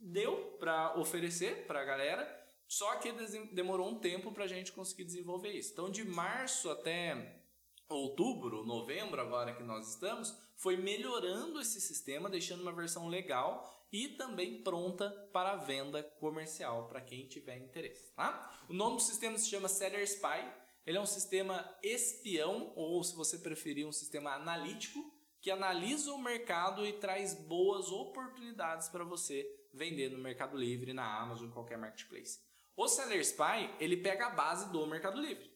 Deu 0.00 0.56
para 0.58 0.98
oferecer 0.98 1.66
para 1.66 1.80
a 1.80 1.84
galera, 1.84 2.40
só 2.66 2.96
que 2.96 3.12
demorou 3.52 3.88
um 3.88 3.98
tempo 3.98 4.32
para 4.32 4.44
a 4.44 4.48
gente 4.48 4.72
conseguir 4.72 5.04
desenvolver 5.04 5.50
isso. 5.50 5.72
Então, 5.72 5.90
de 5.90 6.04
março 6.04 6.70
até 6.70 7.40
outubro, 7.88 8.64
novembro, 8.64 9.20
agora 9.20 9.54
que 9.54 9.62
nós 9.62 9.88
estamos, 9.88 10.36
foi 10.56 10.76
melhorando 10.76 11.60
esse 11.60 11.80
sistema, 11.80 12.30
deixando 12.30 12.62
uma 12.62 12.72
versão 12.72 13.08
legal 13.08 13.88
e 13.92 14.08
também 14.08 14.62
pronta 14.62 15.10
para 15.32 15.56
venda 15.56 16.02
comercial 16.20 16.86
para 16.86 17.00
quem 17.00 17.26
tiver 17.26 17.58
interesse. 17.58 18.12
Tá? 18.14 18.64
O 18.68 18.72
nome 18.72 18.96
do 18.96 19.02
sistema 19.02 19.36
se 19.36 19.50
chama 19.50 19.68
Seller 19.68 20.04
Spy. 20.04 20.48
Ele 20.86 20.96
é 20.96 21.00
um 21.00 21.06
sistema 21.06 21.68
espião, 21.82 22.72
ou 22.76 23.02
se 23.02 23.14
você 23.16 23.38
preferir, 23.38 23.86
um 23.86 23.92
sistema 23.92 24.34
analítico, 24.34 24.98
que 25.40 25.50
analisa 25.50 26.12
o 26.12 26.18
mercado 26.18 26.86
e 26.86 26.92
traz 26.94 27.34
boas 27.34 27.90
oportunidades 27.90 28.88
para 28.88 29.04
você 29.04 29.59
vender 29.72 30.09
no 30.11 30.18
Mercado 30.18 30.56
Livre, 30.56 30.92
na 30.92 31.20
Amazon, 31.20 31.46
em 31.48 31.50
qualquer 31.50 31.78
marketplace. 31.78 32.40
O 32.76 32.88
Seller 32.88 33.20
Spy, 33.20 33.74
ele 33.78 33.96
pega 33.96 34.26
a 34.26 34.30
base 34.30 34.70
do 34.72 34.87
Mercado 34.87 35.20
Livre. 35.20 35.50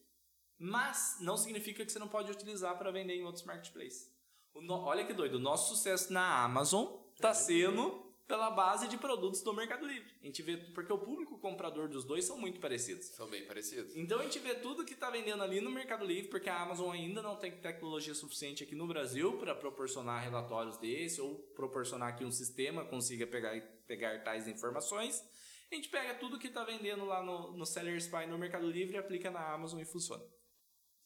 Mas 0.59 1.17
não 1.21 1.37
significa 1.37 1.85
que 1.85 1.91
você 1.91 1.99
não 1.99 2.09
pode 2.09 2.31
utilizar 2.31 2.77
para 2.79 2.91
vender 2.91 3.15
em 3.15 3.25
outros 3.25 3.45
marketplaces. 3.45 4.13
No- 4.55 4.83
Olha 4.85 5.05
que 5.05 5.13
doido, 5.13 5.35
o 5.35 5.41
nosso 5.41 5.75
sucesso 5.75 6.13
na 6.13 6.45
Amazon 6.45 6.87
tá 7.21 7.35
sendo 7.35 8.04
pela 8.27 8.51
base 8.51 8.89
de 8.89 8.97
produtos 8.97 9.43
do 9.43 9.53
Mercado 9.53 9.87
Livre. 9.87 10.11
A 10.23 10.27
gente 10.27 10.43
vê, 10.43 10.57
porque 10.57 10.93
o 10.93 10.99
público 10.99 11.39
comprador 11.39 11.89
dos 11.89 12.05
dois 12.05 12.25
são 12.25 12.39
muito 12.39 12.59
parecidos. 12.59 13.07
São 13.09 13.29
bem 13.29 13.47
parecidos. 13.47 13.95
Então 13.95 14.19
a 14.19 14.23
gente 14.23 14.39
vê 14.39 14.55
tudo 14.55 14.85
que 14.85 14.95
tá 14.95 15.11
vendendo 15.11 15.43
ali 15.43 15.61
no 15.61 15.71
Mercado 15.71 16.05
Livre, 16.05 16.31
porque 16.31 16.49
a 16.49 16.61
Amazon 16.61 16.91
ainda 16.91 17.21
não 17.21 17.37
tem 17.37 17.53
tecnologia 17.61 18.15
suficiente 18.15 18.65
aqui 18.65 18.75
no 18.75 18.87
Brasil 18.87 19.37
para 19.39 19.55
proporcionar 19.55 20.23
relatórios 20.23 20.79
desse 20.79 21.21
ou 21.21 21.39
proporcionar 21.55 22.17
que 22.17 22.25
um 22.25 22.33
sistema 22.33 22.85
consiga 22.85 23.27
pegar, 23.27 23.61
pegar 23.87 24.23
tais 24.25 24.49
informações. 24.49 25.23
A 25.71 25.75
gente 25.75 25.89
pega 25.89 26.15
tudo 26.15 26.39
que 26.39 26.49
tá 26.49 26.65
vendendo 26.65 27.05
lá 27.05 27.23
no, 27.23 27.53
no 27.57 27.67
Seller 27.67 27.97
Spy 27.97 28.27
no 28.27 28.39
Mercado 28.39 28.71
Livre 28.71 28.95
e 28.95 28.99
aplica 28.99 29.31
na 29.31 29.53
Amazon 29.53 29.81
e 29.81 29.85
funciona. 29.85 30.25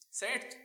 Certo? 0.09 0.55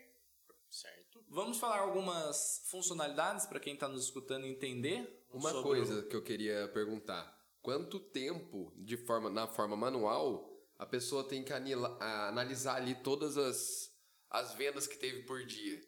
Certo. 0.70 1.24
Vamos 1.28 1.58
falar 1.58 1.80
algumas 1.80 2.66
funcionalidades 2.70 3.46
para 3.46 3.60
quem 3.60 3.74
está 3.74 3.88
nos 3.88 4.04
escutando 4.04 4.46
entender. 4.46 5.23
Uma 5.34 5.50
sobre 5.50 5.62
coisa 5.62 6.02
que 6.02 6.16
eu 6.16 6.22
queria 6.22 6.68
perguntar: 6.68 7.36
quanto 7.62 7.98
tempo, 8.00 8.72
de 8.76 8.96
forma 8.96 9.28
na 9.30 9.46
forma 9.46 9.76
manual, 9.76 10.50
a 10.78 10.86
pessoa 10.86 11.24
tem 11.24 11.42
que 11.42 11.52
anila- 11.52 11.96
a- 12.00 12.28
analisar 12.28 12.76
ali 12.76 12.94
todas 12.96 13.36
as, 13.36 13.92
as 14.30 14.54
vendas 14.54 14.86
que 14.86 14.96
teve 14.96 15.22
por 15.22 15.44
dia? 15.44 15.80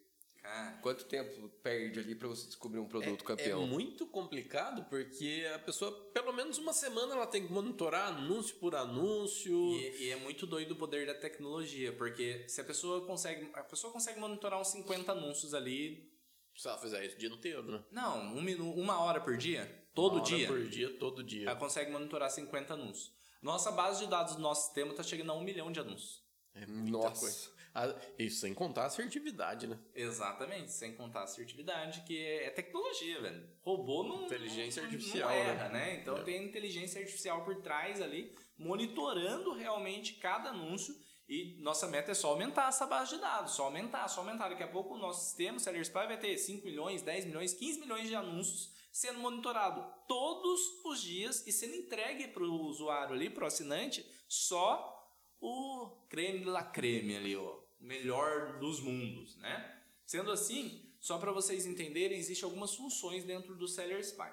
Cara, 0.42 0.78
Quanto 0.80 1.04
tempo 1.06 1.48
perde 1.61 1.98
ali 1.98 2.14
pra 2.14 2.28
você 2.28 2.46
descobrir 2.46 2.78
um 2.78 2.87
produto 2.87 3.20
É 3.20 3.26
campeão? 3.26 3.66
muito 3.66 4.06
complicado 4.06 4.85
porque 4.88 5.44
a 5.52 5.59
pessoa, 5.59 5.90
pelo 6.14 6.32
menos 6.32 6.56
uma 6.59 6.72
semana, 6.72 7.14
ela 7.16 7.26
tem 7.26 7.44
que 7.44 7.52
monitorar 7.52 8.11
anúncio 8.14 8.54
por 8.56 8.76
anúncio. 8.76 9.52
E, 9.72 10.04
e 10.04 10.11
é 10.11 10.16
muito 10.16 10.46
doido 10.46 10.70
o 10.72 10.76
poder 10.76 11.04
da 11.04 11.14
tecnologia, 11.14 11.92
porque 11.94 12.44
se 12.48 12.61
a 12.61 12.64
pessoa 12.64 13.04
consegue. 13.04 13.50
A 13.54 13.64
pessoa 13.64 13.92
consegue 13.92 14.20
monitorar 14.20 14.61
uns 14.61 14.68
50 14.68 15.11
anúncios 15.11 15.52
ali. 15.52 16.09
Se 16.57 16.66
ela 16.69 16.79
fizer 16.79 17.05
isso 17.05 17.16
o 17.16 17.19
dia 17.19 17.29
inteiro, 17.29 17.62
né? 17.62 17.83
Não, 17.90 18.35
um 18.35 18.40
minu, 18.40 18.73
uma 18.75 18.99
hora 19.01 19.21
por 19.21 19.37
dia? 19.37 19.85
Todo 19.95 20.14
Uma 20.14 20.23
hora 20.23 20.37
dia? 20.37 20.47
Por 20.49 20.66
dia, 20.69 20.99
todo 20.99 21.23
dia. 21.23 21.47
Ela 21.51 21.57
consegue 21.59 21.90
monitorar 21.90 22.31
50 22.31 22.75
anúncios. 22.75 23.12
Nossa 23.42 23.71
base 23.71 24.03
de 24.05 24.11
dados 24.11 24.37
do 24.37 24.42
nosso 24.42 24.64
sistema 24.66 24.90
está 24.90 25.03
chegando 25.03 25.31
a 25.33 25.35
um 25.35 25.42
milhão 25.45 25.71
de 25.71 25.79
anúncios. 25.81 26.23
É 26.55 26.64
muita 26.66 26.90
Nossa. 27.09 27.21
coisa. 27.21 27.57
Ah, 27.75 27.95
Isso 28.19 28.40
sem 28.40 28.55
contar 28.55 28.85
a 28.85 28.87
assertividade, 28.87 29.66
né? 29.66 29.79
Exatamente, 29.95 30.73
sem 30.73 30.95
contar 30.95 31.21
a 31.21 31.25
assertividade, 31.25 32.01
que 32.07 32.19
é, 32.19 32.47
é 32.47 32.51
tecnologia, 32.51 33.21
velho. 33.21 33.47
Robô 33.61 34.03
não. 34.03 34.25
Inteligência 34.25 34.81
não- 34.83 34.88
artificial, 34.90 35.29
Não 35.29 35.37
erra, 35.37 35.69
né? 35.69 35.79
né? 35.87 36.01
Então 36.01 36.16
É. 36.16 36.23
tem 36.23 36.42
inteligência 36.42 36.99
artificial 37.03 37.45
por 37.45 37.57
trás 37.57 38.01
ali, 38.01 38.35
monitorando 38.57 39.53
realmente 39.53 40.14
cada 40.14 40.49
anúncio. 40.51 40.97
E 41.29 41.57
nossa 41.61 41.89
meta 41.89 42.12
é 42.12 42.15
só 42.15 42.29
aumentar 42.29 42.69
essa 42.69 42.87
base 42.87 43.15
de 43.15 43.21
dados, 43.21 43.53
só 43.53 43.65
aumentar, 43.65 44.07
só 44.09 44.21
aumentar. 44.21 44.49
Daqui 44.49 44.62
a 44.62 44.69
pouco 44.69 44.95
o 44.95 44.99
nosso 44.99 45.25
sistema, 45.25 45.59
o 45.59 45.61
Seller 45.61 45.83
Spy, 45.83 46.07
vai 46.07 46.19
ter 46.19 46.37
5 46.39 46.65
milhões, 46.65 47.03
10 47.03 47.27
milhões, 47.27 47.53
15 47.53 47.81
milhões 47.81 48.09
de 48.09 48.15
anúncios 48.15 48.77
sendo 48.97 49.19
monitorado 49.19 49.85
todos 50.09 50.59
os 50.83 51.03
dias 51.03 51.47
e 51.47 51.53
sendo 51.53 51.75
entregue 51.75 52.29
para 52.29 52.43
o 52.43 52.62
usuário 52.62 53.15
ali, 53.15 53.29
para 53.29 53.45
o 53.45 53.47
assinante, 53.47 54.07
só 54.27 55.15
o 55.39 56.07
creme 56.09 56.39
de 56.39 56.47
la 56.47 56.62
creme 56.62 57.15
ali, 57.15 57.37
ó, 57.37 57.59
o 57.79 57.85
melhor 57.85 58.59
dos 58.59 58.81
mundos, 58.81 59.37
né? 59.37 59.83
Sendo 60.07 60.31
assim, 60.31 60.91
só 60.99 61.19
para 61.19 61.31
vocês 61.31 61.67
entenderem, 61.67 62.19
existem 62.19 62.49
algumas 62.49 62.75
funções 62.75 63.23
dentro 63.25 63.55
do 63.55 63.69
Seller 63.69 64.01
Spy. 64.01 64.33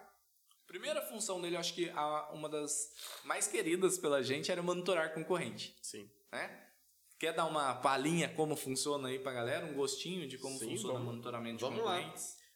Primeira 0.66 1.02
função 1.02 1.42
dele, 1.42 1.58
acho 1.58 1.74
que 1.74 1.90
a, 1.90 2.32
uma 2.32 2.48
das 2.48 2.94
mais 3.26 3.48
queridas 3.48 3.98
pela 3.98 4.24
gente 4.24 4.50
era 4.50 4.64
monitorar 4.64 5.14
concorrente, 5.14 5.76
Sim. 5.82 6.10
né? 6.32 6.70
Quer 7.24 7.32
dar 7.32 7.46
uma 7.46 7.74
palhinha 7.76 8.28
como 8.28 8.54
funciona 8.54 9.08
aí 9.08 9.18
pra 9.18 9.32
galera, 9.32 9.66
um 9.66 9.76
gostinho 9.76 10.28
de 10.28 10.38
como 10.38 10.60
Sim, 10.60 10.72
funciona 10.72 10.96
vamos- 10.96 11.08
o 11.08 11.12
monitoramento 11.12 11.56
de 11.56 11.64
vamos 11.64 11.86
lá. 11.86 12.14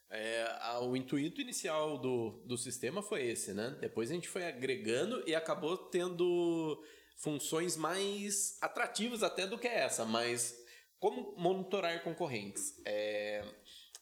É, 0.10 0.46
o 0.82 0.94
intuito 0.94 1.40
inicial 1.40 1.98
do, 1.98 2.44
do 2.46 2.58
sistema 2.58 3.02
foi 3.02 3.28
esse, 3.28 3.54
né? 3.54 3.78
Depois 3.80 4.12
a 4.12 4.14
gente 4.14 4.28
foi 4.28 4.46
agregando 4.46 5.24
e 5.26 5.34
acabou 5.34 5.78
tendo 5.78 6.84
funções 7.16 7.78
mais 7.78 8.58
atrativas 8.62 9.24
até 9.24 9.48
do 9.48 9.58
que 9.58 9.70
essa, 9.70 10.04
mas 10.04 10.54
como 11.00 11.34
monitorar 11.38 12.04
concorrentes? 12.04 12.74
É, 12.86 13.46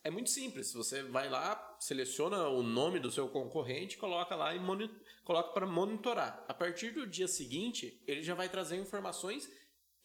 é 0.04 0.10
muito 0.10 0.32
simples, 0.32 0.74
você 0.74 1.04
vai 1.04 1.30
lá, 1.30 1.78
seleciona 1.80 2.48
o 2.48 2.64
nome 2.64 3.00
do 3.00 3.12
seu 3.12 3.30
concorrente, 3.30 4.00
coloca 4.00 4.36
lá 4.36 4.56
e 4.56 4.60
coloca 5.24 5.50
para 5.50 5.68
monitorar. 5.68 6.44
A 6.48 6.56
partir 6.56 6.90
do 6.90 7.06
dia 7.06 7.28
seguinte, 7.28 8.02
ele 8.08 8.24
já 8.24 8.34
vai 8.34 8.50
trazer 8.50 8.78
informações 8.78 9.48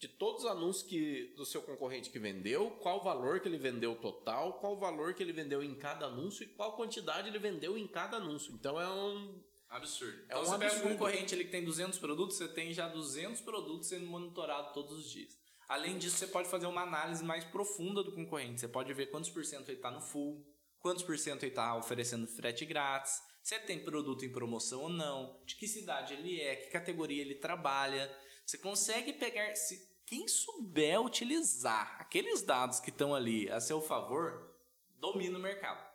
de 0.01 0.07
todos 0.07 0.45
os 0.45 0.49
anúncios 0.49 0.83
que, 0.83 1.31
do 1.37 1.45
seu 1.45 1.61
concorrente 1.61 2.09
que 2.09 2.17
vendeu, 2.17 2.71
qual 2.81 2.97
o 2.97 3.03
valor 3.03 3.39
que 3.39 3.47
ele 3.47 3.59
vendeu 3.59 3.95
total, 3.95 4.53
qual 4.53 4.73
o 4.73 4.79
valor 4.79 5.13
que 5.13 5.21
ele 5.21 5.31
vendeu 5.31 5.61
em 5.61 5.75
cada 5.75 6.07
anúncio 6.07 6.43
e 6.43 6.47
qual 6.47 6.75
quantidade 6.75 7.27
ele 7.27 7.37
vendeu 7.37 7.77
em 7.77 7.87
cada 7.87 8.17
anúncio. 8.17 8.51
Então 8.51 8.81
é 8.81 8.89
um. 8.89 9.39
Absurdo. 9.69 10.19
É 10.21 10.25
Então 10.25 10.41
um 10.41 10.45
você 10.45 10.57
pega 10.57 10.63
um 10.63 10.75
absurdo. 10.75 10.89
concorrente 10.93 11.35
ali 11.35 11.45
que 11.45 11.51
tem 11.51 11.63
200 11.63 11.99
produtos, 11.99 12.35
você 12.35 12.47
tem 12.47 12.73
já 12.73 12.87
200 12.87 13.41
produtos 13.41 13.89
sendo 13.89 14.07
monitorados 14.07 14.73
todos 14.73 14.97
os 14.97 15.07
dias. 15.07 15.39
Além 15.69 15.99
disso, 15.99 16.17
você 16.17 16.25
pode 16.25 16.49
fazer 16.49 16.65
uma 16.65 16.81
análise 16.81 17.23
mais 17.23 17.45
profunda 17.45 18.03
do 18.03 18.11
concorrente. 18.11 18.59
Você 18.59 18.67
pode 18.67 18.91
ver 18.95 19.11
quantos 19.11 19.29
por 19.29 19.45
cento 19.45 19.69
ele 19.69 19.77
está 19.77 19.91
no 19.91 20.01
full, 20.01 20.43
quantos 20.79 21.03
por 21.03 21.17
cento 21.17 21.43
ele 21.43 21.51
está 21.51 21.77
oferecendo 21.77 22.25
frete 22.25 22.65
grátis, 22.65 23.21
se 23.43 23.53
ele 23.53 23.65
tem 23.65 23.79
produto 23.79 24.25
em 24.25 24.31
promoção 24.31 24.81
ou 24.81 24.89
não, 24.89 25.39
de 25.45 25.55
que 25.55 25.67
cidade 25.67 26.15
ele 26.15 26.41
é, 26.41 26.55
que 26.55 26.71
categoria 26.71 27.21
ele 27.21 27.35
trabalha. 27.35 28.11
Você 28.43 28.57
consegue 28.57 29.13
pegar... 29.13 29.55
Se 29.55 29.90
quem 30.11 30.27
souber 30.27 31.01
utilizar 31.01 31.95
aqueles 31.97 32.41
dados 32.41 32.81
que 32.81 32.89
estão 32.89 33.15
ali 33.15 33.49
a 33.49 33.61
seu 33.61 33.79
favor, 33.81 34.53
domina 34.99 35.39
o 35.39 35.41
mercado. 35.41 35.89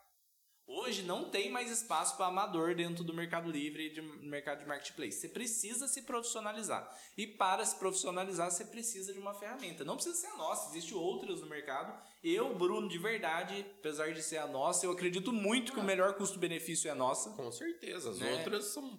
Hoje 0.67 1.03
não 1.03 1.29
tem 1.29 1.51
mais 1.51 1.71
espaço 1.71 2.17
para 2.17 2.27
amador 2.27 2.75
dentro 2.75 3.05
do 3.05 3.13
Mercado 3.13 3.51
Livre 3.51 3.87
e 3.87 3.93
de 3.93 4.01
mercado 4.01 4.61
de 4.61 4.67
marketplace. 4.67 5.21
Você 5.21 5.29
precisa 5.29 5.87
se 5.87 6.01
profissionalizar. 6.03 6.91
E 7.17 7.27
para 7.27 7.65
se 7.65 7.77
profissionalizar, 7.77 8.51
você 8.51 8.65
precisa 8.65 9.13
de 9.13 9.19
uma 9.19 9.35
ferramenta. 9.35 9.85
Não 9.85 9.95
precisa 9.97 10.17
ser 10.17 10.29
a 10.29 10.37
nossa, 10.37 10.71
existem 10.71 10.97
outras 10.97 11.43
no 11.43 11.47
mercado. 11.47 12.03
Eu, 12.25 12.55
Bruno, 12.57 12.89
de 12.89 12.99
verdade, 12.99 13.67
apesar 13.79 14.13
de 14.15 14.23
ser 14.23 14.39
a 14.39 14.47
nossa, 14.47 14.87
eu 14.87 14.91
acredito 14.91 15.31
muito 15.31 15.73
que 15.73 15.79
o 15.79 15.85
melhor 15.85 16.15
custo-benefício 16.15 16.89
é 16.89 16.93
a 16.93 16.97
nossa. 16.97 17.31
Com 17.31 17.53
certeza, 17.53 18.11
as 18.11 18.19
Né? 18.19 18.33
outras 18.39 18.65
são 18.65 18.99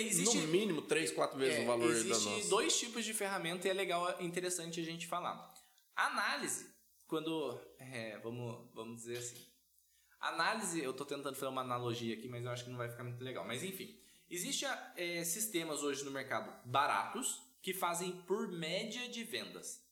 Existe, 0.00 0.38
no 0.38 0.48
mínimo 0.48 0.82
3, 0.82 1.12
4 1.12 1.38
vezes 1.38 1.58
é, 1.58 1.62
o 1.62 1.66
valor 1.66 1.94
da 1.94 2.18
nossa. 2.18 2.48
dois 2.48 2.78
tipos 2.78 3.04
de 3.04 3.12
ferramenta 3.14 3.66
e 3.66 3.70
é 3.70 3.74
legal, 3.74 4.08
é 4.08 4.24
interessante 4.24 4.80
a 4.80 4.84
gente 4.84 5.06
falar. 5.06 5.54
Análise, 5.94 6.66
quando. 7.06 7.60
é, 7.78 8.18
vamos, 8.18 8.68
vamos 8.74 8.96
dizer 9.02 9.18
assim. 9.18 9.46
Análise, 10.20 10.82
eu 10.82 10.90
estou 10.90 11.06
tentando 11.06 11.34
fazer 11.34 11.46
uma 11.46 11.60
analogia 11.60 12.14
aqui, 12.14 12.28
mas 12.28 12.44
eu 12.44 12.50
acho 12.50 12.64
que 12.64 12.70
não 12.70 12.78
vai 12.78 12.88
ficar 12.88 13.04
muito 13.04 13.22
legal. 13.22 13.46
Mas 13.46 13.62
enfim, 13.62 13.96
existem 14.28 14.68
é, 14.96 15.22
sistemas 15.24 15.82
hoje 15.82 16.04
no 16.04 16.10
mercado 16.10 16.52
baratos 16.64 17.40
que 17.62 17.72
fazem 17.72 18.12
por 18.22 18.48
média 18.48 19.08
de 19.08 19.22
vendas. 19.24 19.86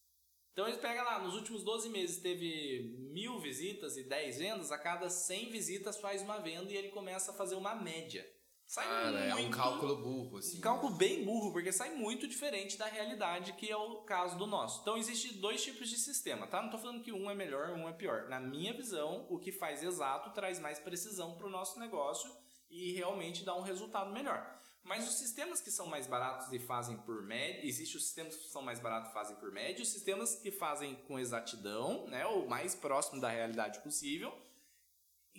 Então 0.52 0.66
eles 0.66 0.80
pegam 0.80 1.04
lá, 1.04 1.18
nos 1.18 1.34
últimos 1.34 1.62
12 1.62 1.90
meses 1.90 2.16
teve 2.16 2.96
mil 3.12 3.38
visitas 3.38 3.96
e 3.96 4.02
10 4.02 4.38
vendas, 4.38 4.72
a 4.72 4.78
cada 4.78 5.10
100 5.10 5.50
visitas 5.50 5.98
faz 5.98 6.22
uma 6.22 6.38
venda 6.38 6.72
e 6.72 6.76
ele 6.76 6.88
começa 6.88 7.30
a 7.30 7.34
fazer 7.34 7.56
uma 7.56 7.74
média. 7.74 8.26
Sai 8.66 8.84
Cara, 8.84 9.18
é 9.20 9.34
um 9.34 9.42
muito- 9.42 9.56
cálculo 9.56 9.96
burro, 10.02 10.38
assim. 10.38 10.58
um 10.58 10.60
cálculo 10.60 10.92
bem 10.96 11.24
burro, 11.24 11.52
porque 11.52 11.70
sai 11.72 11.94
muito 11.94 12.26
diferente 12.26 12.76
da 12.76 12.86
realidade, 12.86 13.52
que 13.52 13.70
é 13.70 13.76
o 13.76 13.98
caso 14.02 14.36
do 14.36 14.46
nosso. 14.46 14.80
Então, 14.82 14.96
existem 14.98 15.34
dois 15.34 15.62
tipos 15.62 15.88
de 15.88 15.96
sistema, 15.96 16.48
tá? 16.48 16.60
Não 16.60 16.70
tô 16.70 16.76
falando 16.78 17.00
que 17.02 17.12
um 17.12 17.30
é 17.30 17.34
melhor, 17.34 17.70
um 17.70 17.88
é 17.88 17.92
pior. 17.92 18.28
Na 18.28 18.40
minha 18.40 18.72
visão, 18.74 19.24
o 19.30 19.38
que 19.38 19.52
faz 19.52 19.84
exato 19.84 20.30
traz 20.30 20.58
mais 20.58 20.80
precisão 20.80 21.36
para 21.36 21.46
o 21.46 21.50
nosso 21.50 21.78
negócio 21.78 22.28
e 22.68 22.92
realmente 22.92 23.44
dá 23.44 23.54
um 23.54 23.62
resultado 23.62 24.10
melhor. 24.12 24.44
Mas 24.82 25.08
os 25.08 25.14
sistemas 25.14 25.60
que 25.60 25.70
são 25.70 25.86
mais 25.86 26.06
baratos 26.08 26.52
e 26.52 26.58
fazem 26.58 26.96
por 26.98 27.22
média, 27.22 27.64
existem 27.64 27.96
os 27.98 28.04
sistemas 28.04 28.36
que 28.36 28.48
são 28.48 28.62
mais 28.62 28.78
baratos 28.80 29.10
e 29.10 29.14
fazem 29.14 29.36
por 29.36 29.50
média, 29.52 29.82
os 29.82 29.90
sistemas 29.90 30.36
que 30.36 30.50
fazem 30.50 30.94
com 31.06 31.18
exatidão, 31.18 32.06
né, 32.08 32.24
o 32.26 32.48
mais 32.48 32.74
próximo 32.74 33.20
da 33.20 33.28
realidade 33.28 33.80
possível, 33.80 34.32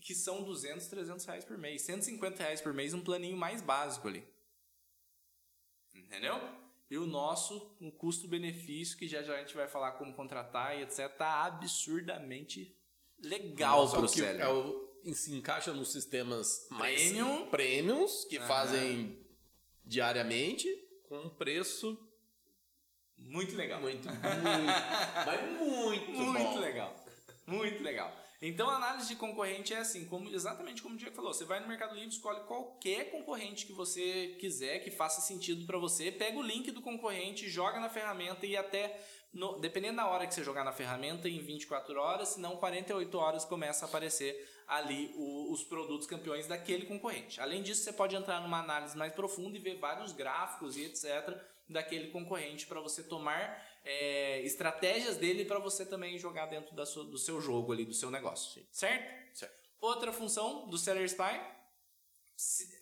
que 0.08 0.16
são 0.16 0.42
200, 0.42 0.88
300 0.88 1.26
reais 1.26 1.44
por 1.44 1.58
mês. 1.58 1.82
150 1.82 2.42
reais 2.42 2.62
por 2.62 2.74
mês, 2.74 2.94
um 2.94 3.02
planinho 3.02 3.36
mais 3.36 3.62
básico 3.62 4.08
ali. 4.08 4.26
Entendeu? 5.94 6.40
E 6.90 6.98
o 6.98 7.06
nosso, 7.06 7.76
um 7.82 7.92
custo-benefício, 7.92 8.98
que 8.98 9.06
já 9.06 9.22
já 9.22 9.36
a 9.36 9.40
gente 9.40 9.54
vai 9.54 9.68
falar 9.68 9.92
como 9.94 10.14
contratar 10.14 10.78
e 10.78 10.84
etc, 10.84 11.10
tá 11.18 11.44
absurdamente 11.44 12.74
legal 13.20 13.86
Só 13.86 13.98
pro 13.98 14.08
Seller. 14.08 14.40
é 14.40 14.48
o- 14.48 14.88
se 15.14 15.34
encaixa 15.36 15.74
nos 15.74 15.92
sistemas 15.92 16.68
mais 16.70 17.02
Premium. 17.02 17.50
premiums 17.50 18.24
que 18.26 18.38
Aham. 18.38 18.48
fazem 18.48 19.20
diariamente 19.84 20.68
com 21.04 21.20
um 21.20 21.30
preço 21.30 21.98
Muito 23.18 23.56
legal. 23.58 23.82
muito, 23.82 24.08
muito, 24.08 24.16
mas 25.26 25.60
muito, 25.60 26.12
Muito 26.16 26.34
bom. 26.54 26.60
legal. 26.60 27.06
Muito 27.46 27.84
legal. 27.84 28.27
Então 28.42 28.70
a 28.70 28.76
análise 28.76 29.08
de 29.08 29.16
concorrente 29.16 29.74
é 29.74 29.78
assim, 29.78 30.06
como, 30.06 30.30
exatamente 30.30 30.82
como 30.82 30.94
o 30.94 30.98
Diego 30.98 31.16
falou. 31.16 31.34
Você 31.34 31.44
vai 31.44 31.60
no 31.60 31.68
Mercado 31.68 31.96
Livre, 31.96 32.10
escolhe 32.10 32.42
qualquer 32.42 33.10
concorrente 33.10 33.66
que 33.66 33.74
você 33.74 34.36
quiser, 34.40 34.80
que 34.80 34.92
faça 34.92 35.22
sentido 35.22 35.66
para 35.66 35.78
você, 35.80 36.12
pega 36.12 36.38
o 36.38 36.44
link 36.44 36.70
do 36.72 36.82
concorrente, 36.82 37.50
joga 37.50 37.80
na 37.80 37.90
ferramenta 37.90 38.46
e 38.46 38.56
até 38.56 39.00
no- 39.34 39.60
dependendo 39.60 39.98
da 39.98 40.08
hora 40.08 40.26
que 40.28 40.34
você 40.34 40.44
jogar 40.44 40.64
na 40.64 40.72
ferramenta, 40.72 41.28
em 41.28 41.40
24 41.40 42.00
horas, 42.00 42.30
se 42.30 42.40
não 42.40 42.58
48 42.58 43.18
horas 43.18 43.44
começa 43.44 43.86
a 43.86 43.88
aparecer 43.88 44.48
ali 44.68 45.12
o- 45.16 45.52
os 45.52 45.64
produtos 45.64 46.06
campeões 46.08 46.46
daquele 46.48 46.86
concorrente. 46.86 47.42
Além 47.42 47.64
disso, 47.64 47.84
você 47.84 47.94
pode 47.94 48.16
entrar 48.16 48.40
numa 48.42 48.60
análise 48.60 48.96
mais 48.96 49.14
profunda 49.14 49.58
e 49.58 49.60
ver 49.62 49.80
vários 49.80 50.12
gráficos 50.12 50.78
e 50.78 50.84
etc. 50.86 51.36
daquele 51.70 52.10
concorrente 52.12 52.66
para 52.66 52.80
você 52.80 53.04
tomar 53.04 53.66
é, 53.84 54.42
estratégias 54.42 55.18
dele 55.18 55.46
para 55.46 55.60
você 55.60 55.86
também 55.86 56.18
jogar 56.18 56.46
dentro 56.48 56.76
da 56.76 56.86
sua- 56.86 57.06
do 57.06 57.18
seu 57.18 57.40
jogo 57.40 57.72
ali, 57.72 57.86
do 57.86 57.94
seu 57.94 58.12
negócio. 58.12 58.66
Certo? 58.72 59.38
Certo. 59.38 59.70
Outra 59.80 60.12
função 60.12 60.68
do 60.68 60.78
Seller 60.78 61.06
Spy, 61.06 61.40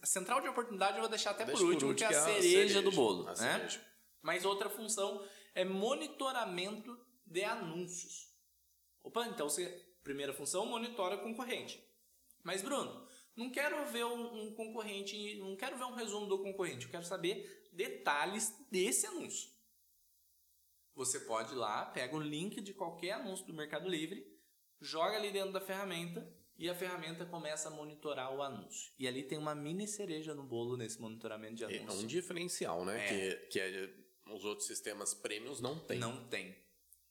central 0.03 0.41
de 0.41 0.47
oportunidade 0.47 0.95
eu 0.97 1.01
vou 1.01 1.09
deixar 1.09 1.31
até 1.31 1.45
Deixa 1.45 1.61
por 1.61 1.69
último, 1.71 1.91
por 1.91 1.97
que 1.97 2.03
é 2.03 2.07
a 2.07 2.09
último, 2.09 2.25
que 2.25 2.33
é 2.33 2.37
a 2.37 2.41
cereja, 2.41 2.81
do 2.81 2.91
cereja, 2.91 2.95
bolo. 2.95 3.23
a 3.27 3.31
né? 3.31 3.35
cereja. 3.35 3.85
Mas 4.21 4.45
outra 4.45 4.69
função 4.69 5.25
é 5.53 5.63
monitoramento 5.63 6.97
de 7.25 7.43
anúncios. 7.43 8.29
Opa, 9.03 9.27
então 9.27 9.47
você, 9.49 9.67
primeira 10.03 10.33
função, 10.33 10.65
monitora 10.65 11.17
concorrente. 11.17 11.81
Mas 12.43 12.61
Bruno, 12.61 13.07
não 13.35 13.49
quero 13.49 13.85
ver 13.87 14.05
um, 14.05 14.43
um 14.47 14.55
concorrente, 14.55 15.35
não 15.35 15.55
quero 15.55 15.77
ver 15.77 15.85
um 15.85 15.93
resumo 15.93 16.25
do 16.27 16.39
concorrente, 16.41 16.85
eu 16.85 16.91
quero 16.91 17.05
saber 17.05 17.64
detalhes 17.75 18.53
desse 18.71 19.05
anúncio. 19.07 19.49
Você 20.95 21.19
pode 21.19 21.53
ir 21.53 21.57
lá, 21.57 21.85
pega 21.85 22.15
o 22.15 22.19
link 22.19 22.61
de 22.61 22.73
qualquer 22.73 23.11
anúncio 23.13 23.45
do 23.45 23.53
Mercado 23.53 23.87
Livre, 23.89 24.25
joga 24.79 25.17
ali 25.17 25.31
dentro 25.31 25.51
da 25.51 25.59
ferramenta 25.59 26.25
e 26.57 26.69
a 26.69 26.75
ferramenta 26.75 27.25
começa 27.25 27.67
a 27.67 27.71
monitorar 27.71 28.33
o 28.33 28.41
anúncio. 28.41 28.93
E 28.97 29.05
ali 29.07 29.23
tem 29.23 29.37
uma 29.37 29.53
mini 29.53 29.87
cereja 29.87 30.33
no 30.33 30.43
bolo 30.43 30.77
nesse 30.77 30.99
monitoramento 31.01 31.55
de 31.55 31.63
É 31.65 31.79
anúncio. 31.79 31.99
um 32.03 32.07
diferencial, 32.07 32.85
né? 32.85 33.03
É. 33.05 33.07
Que, 33.35 33.47
que 33.47 33.59
é- 33.59 33.93
os 34.27 34.43
outros 34.45 34.65
sistemas 34.67 35.13
premiums 35.13 35.59
não 35.59 35.77
tem. 35.77 35.99
Não 35.99 36.25
tem. 36.27 36.55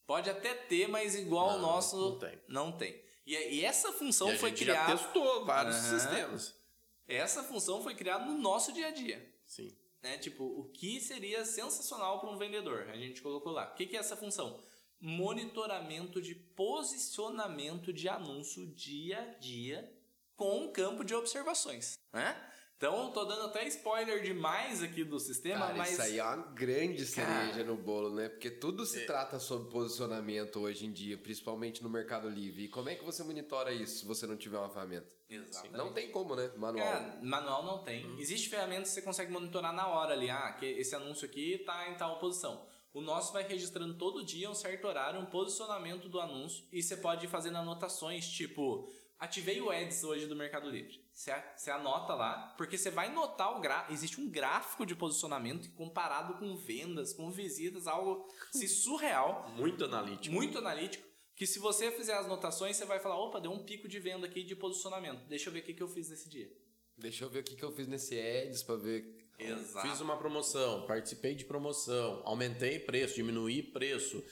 Pode 0.07 0.29
até 0.31 0.55
ter, 0.55 0.89
mas 0.89 1.15
igual 1.15 1.53
Não, 1.53 1.59
o 1.59 1.63
nosso 1.63 1.97
não 1.97 2.19
tem. 2.19 2.41
não 2.49 2.73
tem. 2.73 3.05
E, 3.27 3.35
e 3.35 3.65
essa 3.65 3.93
função 3.93 4.31
E 4.31 4.35
a 4.35 4.39
foi 4.39 4.51
gente 4.51 4.65
criada. 4.65 4.97
já 4.97 5.03
testou 5.05 5.45
vários 5.45 5.77
Aham. 5.77 5.99
sistemas. 5.99 6.55
Essa 7.07 7.43
função 7.43 7.83
foi 7.83 7.95
criada 7.95 8.25
no 8.25 8.39
nosso 8.39 8.73
dia 8.73 8.89
a 8.89 8.91
dia. 8.91 9.35
Sim. 9.47 9.77
Né? 10.05 10.19
Tipo, 10.19 10.45
o 10.45 10.65
que 10.65 11.01
seria 11.01 11.47
sensacional 11.47 12.21
para 12.21 12.29
um 12.29 12.37
vendedor? 12.37 12.91
A 12.91 12.97
gente 12.97 13.23
colocou 13.23 13.51
lá. 13.51 13.73
O 13.73 13.75
que, 13.75 13.87
que 13.87 13.97
é 13.97 14.01
essa 14.01 14.15
função? 14.15 14.61
Monitoramento 15.01 16.21
de 16.21 16.35
posicionamento 16.35 17.91
de 17.91 18.07
anúncio 18.07 18.67
dia 18.67 19.19
a 19.19 19.39
dia 19.39 19.91
com 20.37 20.65
um 20.65 20.73
campo 20.73 21.03
de 21.03 21.15
observações. 21.15 21.99
Né? 22.13 22.37
Então, 22.77 23.11
tô 23.13 23.25
dando 23.25 23.47
até 23.47 23.67
spoiler 23.69 24.23
demais 24.23 24.83
aqui 24.83 25.05
do 25.05 25.19
sistema, 25.21 25.61
Cara, 25.67 25.75
mas. 25.79 25.93
isso 25.93 26.03
aí 26.03 26.19
é 26.19 26.25
uma 26.25 26.37
grande 26.37 27.07
cereja 27.07 27.53
Cara. 27.53 27.65
no 27.65 27.77
bolo, 27.77 28.11
né? 28.13 28.29
Porque 28.29 28.51
tudo 28.51 28.85
se 28.85 29.03
É. 29.03 29.07
trata 29.07 29.39
sobre 29.39 29.71
posicionamento 29.71 30.59
hoje 30.61 30.85
em 30.85 30.93
dia, 30.93 31.17
principalmente 31.17 31.83
no 31.83 31.89
Mercado 31.89 32.29
Livre. 32.29 32.65
E 32.65 32.69
como 32.69 32.89
é 32.89 32.97
que 32.97 33.05
você 33.05 33.23
monitora 33.23 33.73
isso 33.73 34.01
se 34.01 34.05
você 34.07 34.27
não 34.27 34.37
tiver 34.37 34.59
uma 34.59 34.69
ferramenta? 34.69 35.07
Exatamente. 35.31 35.77
Não 35.79 35.93
tem 35.93 36.11
como, 36.11 36.35
né? 36.35 36.51
Manual. 36.57 36.85
Cara, 36.87 37.19
manual 37.23 37.65
não 37.65 37.79
tem. 37.85 38.05
Uhum. 38.05 38.19
Existe 38.19 38.49
ferramentas 38.51 38.89
que 38.89 38.95
você 38.97 39.03
consegue 39.03 39.33
monitorar 39.33 39.73
na 39.73 39.87
hora 39.87 40.13
ali. 40.13 40.29
Ah, 40.29 40.53
que 40.53 40.67
esse 40.67 40.95
anúncio 40.97 41.27
aqui 41.27 41.59
tá 41.65 41.89
em 41.89 41.95
tal 41.97 42.19
posição. 42.19 42.67
O 42.93 43.01
nosso 43.01 43.33
vai 43.33 43.43
registrando 43.45 43.95
todo 43.95 44.25
dia, 44.25 44.51
um 44.51 44.55
certo 44.55 44.87
horário, 44.87 45.19
um 45.21 45.27
posicionamento 45.27 46.09
do 46.09 46.21
anúncio. 46.21 46.65
E 46.73 46.83
você 46.83 46.97
pode 46.97 47.25
ir 47.27 47.29
fazendo 47.29 47.57
anotações, 47.59 48.29
tipo, 48.29 48.89
ativei 49.19 49.61
o 49.61 49.71
Ads 49.71 50.05
hoje 50.05 50.27
do 50.27 50.37
Mercado 50.37 50.69
Livre. 50.71 51.03
Você, 51.13 51.71
anota 51.71 52.15
lá, 52.15 52.55
porque 52.59 52.77
você 52.77 52.91
vai 52.91 53.13
notar 53.13 53.57
o 53.57 53.61
gráfico. 53.61 53.93
Existe 53.93 54.21
um 54.21 54.29
gráfico 54.29 54.85
de 54.85 54.95
posicionamento 54.95 55.71
comparado 55.73 56.35
com 56.35 56.57
vendas, 56.57 57.13
com 57.13 57.31
visitas, 57.31 57.87
algo 57.87 58.29
assim, 58.55 58.67
surreal 58.69 59.51
Muito 59.57 59.85
analítico. 59.85 60.35
muito 60.35 60.59
analítico, 60.59 61.07
que 61.37 61.47
se 61.47 61.59
você 61.59 61.91
fizer 61.91 62.15
as 62.15 62.27
notações, 62.27 62.77
você 62.77 62.85
vai 62.85 62.99
falar, 62.99 63.17
opa, 63.17 63.41
deu 63.41 63.53
um 63.53 63.65
pico 63.65 63.89
de 63.89 63.99
venda 63.99 64.27
aqui 64.27 64.43
de 64.43 64.55
posicionamento. 64.57 65.27
Deixa 65.27 65.49
eu 65.49 65.53
ver 65.53 65.61
o 65.61 65.63
que, 65.63 65.75
que 65.75 65.83
eu 65.83 65.89
fiz 65.89 66.09
nesse 66.09 66.29
dia. 66.29 66.51
Deixa 66.97 67.25
eu 67.25 67.31
ver 67.31 67.41
o 67.41 67.43
que, 67.43 67.57
que 67.57 67.65
eu 67.65 67.73
fiz 67.73 67.89
nesse 67.89 68.19
Ads 68.19 68.63
pra 68.63 68.77
ver. 68.77 69.25
Exato. 69.37 69.89
Fiz 69.89 70.01
uma 70.01 70.17
promoção, 70.17 70.87
participei 70.87 71.35
de 71.35 71.45
promoção, 71.45 72.23
aumentei 72.25 72.79
preço, 72.79 73.17
diminuí 73.17 73.63
preço, 73.65 74.23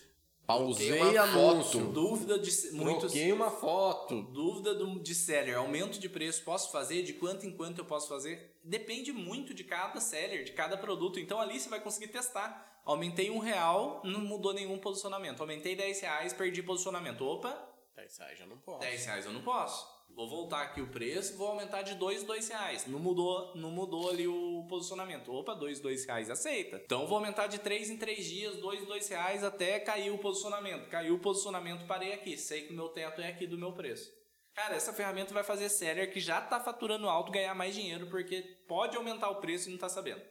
pausei 0.46 1.16
anúncio, 1.16 1.80
foto. 1.80 1.92
Dúvida 1.92 2.38
de 2.38 2.72
muitos. 2.72 3.12
troquei 3.12 3.32
uma 3.32 3.50
foto. 3.50 4.22
Dúvida 4.22 4.74
do, 4.74 4.98
de 5.00 5.14
seller, 5.14 5.56
aumento 5.56 5.98
de 5.98 6.08
preço, 6.08 6.42
posso 6.42 6.70
fazer? 6.70 7.02
De 7.02 7.12
quanto 7.14 7.46
em 7.46 7.50
quanto 7.50 7.78
eu 7.78 7.84
posso 7.84 8.08
fazer? 8.08 8.56
Depende 8.62 9.12
muito 9.12 9.54
de 9.54 9.64
cada 9.64 10.00
seller, 10.00 10.44
de 10.44 10.52
cada 10.52 10.76
produto. 10.76 11.18
Então 11.18 11.40
ali 11.40 11.58
você 11.58 11.68
vai 11.68 11.80
conseguir 11.80 12.08
testar. 12.08 12.80
Aumentei 12.84 13.30
um 13.30 13.38
real, 13.38 14.00
não 14.04 14.20
mudou 14.20 14.52
nenhum 14.52 14.76
posicionamento. 14.78 15.40
Aumentei 15.40 15.76
10 15.76 16.00
reais, 16.00 16.32
perdi 16.32 16.62
posicionamento. 16.62 17.24
Opa, 17.24 17.68
10 17.94 18.18
reais 18.18 18.38
já 18.38 18.46
não 18.46 18.58
posso. 18.58 18.80
10 18.80 19.06
reais 19.06 19.26
eu 19.26 19.32
não 19.32 19.42
posso. 19.42 19.86
Vou 20.14 20.28
voltar 20.28 20.62
aqui 20.62 20.80
o 20.80 20.88
preço, 20.88 21.36
vou 21.36 21.48
aumentar 21.48 21.82
de 21.82 21.94
2, 21.94 22.24
2 22.24 22.48
reais. 22.48 22.86
Não 22.86 22.98
mudou, 22.98 23.56
não 23.56 23.70
mudou 23.70 24.10
ali 24.10 24.28
o 24.28 24.66
posicionamento. 24.68 25.32
Opa, 25.32 25.54
2, 25.54 25.80
2 25.80 26.04
reais 26.04 26.28
aceita. 26.28 26.82
Então 26.84 27.06
vou 27.06 27.16
aumentar 27.16 27.46
de 27.46 27.58
3 27.58 27.90
em 27.90 27.96
3 27.96 28.24
dias, 28.24 28.56
2, 28.56 28.86
2 28.86 29.08
reais 29.08 29.42
até 29.42 29.80
cair 29.80 30.10
o 30.10 30.18
posicionamento. 30.18 30.88
Caiu 30.88 31.14
o 31.14 31.18
posicionamento, 31.18 31.86
parei 31.86 32.12
aqui. 32.12 32.36
Sei 32.36 32.62
que 32.62 32.72
o 32.72 32.76
meu 32.76 32.90
teto 32.90 33.20
é 33.22 33.28
aqui 33.28 33.46
do 33.46 33.58
meu 33.58 33.72
preço. 33.72 34.12
Cara, 34.54 34.74
essa 34.74 34.92
ferramenta 34.92 35.32
vai 35.32 35.42
fazer 35.42 35.70
seller 35.70 36.12
que 36.12 36.20
já 36.20 36.40
tá 36.40 36.60
faturando 36.60 37.08
alto 37.08 37.32
ganhar 37.32 37.54
mais 37.54 37.74
dinheiro 37.74 38.08
porque 38.10 38.42
pode 38.68 38.96
aumentar 38.96 39.30
o 39.30 39.40
preço 39.40 39.68
e 39.68 39.72
não 39.72 39.78
tá 39.78 39.88
sabendo. 39.88 40.22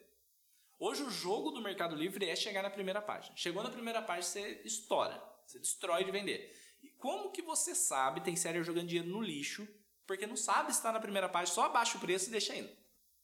Hoje 0.80 1.02
o 1.04 1.10
jogo 1.10 1.52
do 1.52 1.62
Mercado 1.62 1.96
Livre 1.96 2.30
é 2.30 2.36
chegar 2.36 2.62
na 2.62 2.70
primeira 2.70 3.02
página. 3.02 3.36
Chegou 3.36 3.64
na 3.64 3.70
primeira 3.70 4.02
página, 4.02 4.24
você 4.24 4.62
estoura. 4.64 5.22
Você 5.46 5.60
destrói 5.60 6.04
de 6.04 6.12
vender. 6.12 6.56
Como 7.02 7.32
que 7.32 7.42
você 7.42 7.74
sabe, 7.74 8.22
tem 8.22 8.36
seller 8.36 8.64
jogando 8.64 8.88
dinheiro 8.88 9.10
no 9.10 9.22
lixo, 9.22 9.68
porque 10.06 10.28
não 10.28 10.38
sabe 10.38 10.72
se 10.72 10.78
está 10.78 10.92
na 10.92 11.00
primeira 11.00 11.28
página, 11.28 11.56
só 11.56 11.66
abaixa 11.66 11.98
o 11.98 12.00
preço 12.00 12.30
e 12.30 12.32
deixa 12.32 12.56
indo. 12.56 12.70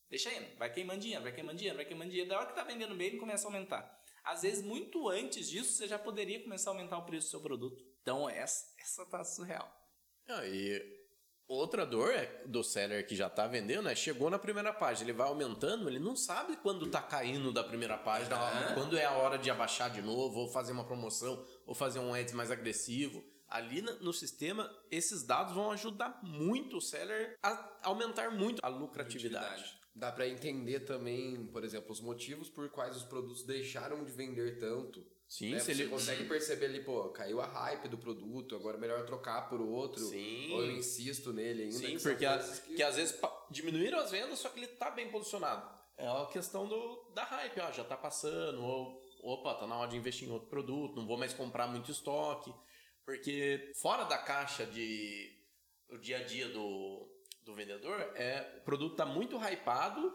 Deixa 0.09 0.33
indo. 0.33 0.57
Vai 0.57 0.73
queimando 0.73 0.99
dinheiro, 0.99 1.23
vai 1.23 1.31
queimando 1.31 1.57
dinheiro, 1.57 1.77
vai 1.77 1.85
queimando 1.85 2.09
dinheiro. 2.09 2.29
Da 2.29 2.37
hora 2.39 2.47
que 2.47 2.55
tá 2.55 2.63
vendendo 2.63 2.95
bem, 2.95 3.07
ele 3.07 3.17
começa 3.17 3.45
a 3.45 3.49
aumentar. 3.49 4.03
Às 4.23 4.41
vezes, 4.41 4.63
muito 4.63 5.07
antes 5.07 5.47
disso, 5.47 5.73
você 5.73 5.87
já 5.87 5.99
poderia 5.99 6.41
começar 6.41 6.71
a 6.71 6.73
aumentar 6.73 6.97
o 6.97 7.05
preço 7.05 7.27
do 7.27 7.31
seu 7.31 7.39
produto. 7.39 7.81
Então, 8.01 8.27
essa, 8.27 8.65
essa 8.79 9.05
tá 9.05 9.23
surreal. 9.23 9.71
Ah, 10.27 10.45
e 10.45 10.81
outra 11.47 11.85
dor 11.85 12.11
é 12.11 12.43
do 12.45 12.63
seller 12.63 13.05
que 13.05 13.15
já 13.15 13.29
tá 13.29 13.45
vendendo 13.45 13.87
é 13.87 13.95
chegou 13.95 14.29
na 14.29 14.39
primeira 14.39 14.73
página, 14.73 15.09
ele 15.09 15.17
vai 15.17 15.27
aumentando, 15.27 15.87
ele 15.87 15.99
não 15.99 16.15
sabe 16.15 16.57
quando 16.57 16.89
tá 16.89 17.01
caindo 17.01 17.53
da 17.53 17.63
primeira 17.63 17.97
página, 17.97 18.35
Aham. 18.35 18.73
quando 18.73 18.97
é 18.97 19.05
a 19.05 19.11
hora 19.11 19.37
de 19.37 19.49
abaixar 19.51 19.89
de 19.89 20.01
novo, 20.01 20.39
ou 20.39 20.51
fazer 20.51 20.71
uma 20.71 20.83
promoção, 20.83 21.45
ou 21.65 21.75
fazer 21.75 21.99
um 21.99 22.13
ads 22.13 22.33
mais 22.33 22.49
agressivo. 22.51 23.23
Ali 23.49 23.81
no 23.81 24.11
sistema, 24.11 24.69
esses 24.91 25.23
dados 25.23 25.53
vão 25.53 25.71
ajudar 25.71 26.19
muito 26.23 26.77
o 26.77 26.81
seller 26.81 27.37
a 27.41 27.79
aumentar 27.83 28.29
muito 28.31 28.59
a 28.63 28.67
lucratividade. 28.67 29.77
Dá 29.95 30.11
pra 30.11 30.27
entender 30.27 30.81
também, 30.81 31.47
por 31.47 31.63
exemplo, 31.63 31.91
os 31.91 32.01
motivos 32.01 32.49
por 32.49 32.69
quais 32.69 32.95
os 32.95 33.03
produtos 33.03 33.43
deixaram 33.43 34.03
de 34.03 34.11
vender 34.11 34.59
tanto. 34.59 35.03
Sim, 35.27 35.51
né? 35.51 35.59
se 35.59 35.73
Você 35.73 35.81
ele 35.81 35.89
consegue 35.89 36.23
perceber 36.25 36.67
ali, 36.67 36.83
pô, 36.83 37.09
caiu 37.09 37.41
a 37.41 37.45
hype 37.45 37.87
do 37.89 37.97
produto, 37.97 38.55
agora 38.55 38.77
é 38.77 38.79
melhor 38.79 39.05
trocar 39.05 39.49
por 39.49 39.59
outro. 39.59 40.01
Sim. 40.05 40.53
Ou 40.53 40.61
eu 40.63 40.71
insisto 40.71 41.33
nele 41.33 41.63
ainda. 41.63 41.77
Sim, 41.77 41.97
que 41.97 42.03
porque 42.03 42.25
a- 42.25 42.37
coisas 42.37 42.59
que... 42.59 42.81
às 42.83 42.95
vezes 42.95 43.19
diminuíram 43.49 43.99
as 43.99 44.11
vendas, 44.11 44.39
só 44.39 44.49
que 44.49 44.59
ele 44.59 44.67
tá 44.67 44.91
bem 44.91 45.09
posicionado. 45.09 45.67
É 45.97 46.07
a 46.07 46.25
questão 46.27 46.67
do, 46.67 47.11
da 47.13 47.23
hype, 47.23 47.59
ó, 47.59 47.71
já 47.71 47.83
tá 47.83 47.97
passando, 47.97 48.61
ou 48.63 49.01
opa, 49.23 49.55
tá 49.55 49.65
na 49.65 49.75
hora 49.77 49.89
de 49.89 49.97
investir 49.97 50.27
em 50.29 50.31
outro 50.31 50.47
produto, 50.47 50.95
não 50.95 51.07
vou 51.07 51.17
mais 51.17 51.33
comprar 51.33 51.67
muito 51.67 51.91
estoque. 51.91 52.53
Porque 53.07 53.71
fora 53.75 54.03
da 54.03 54.17
caixa 54.17 54.65
de 54.65 55.33
o 55.89 55.97
dia 55.97 56.17
a 56.17 56.23
dia 56.25 56.49
do, 56.49 57.09
do 57.41 57.55
vendedor, 57.55 58.01
é, 58.15 58.57
o 58.57 58.65
produto 58.65 58.97
tá 58.97 59.05
muito 59.05 59.37
hypado, 59.37 60.13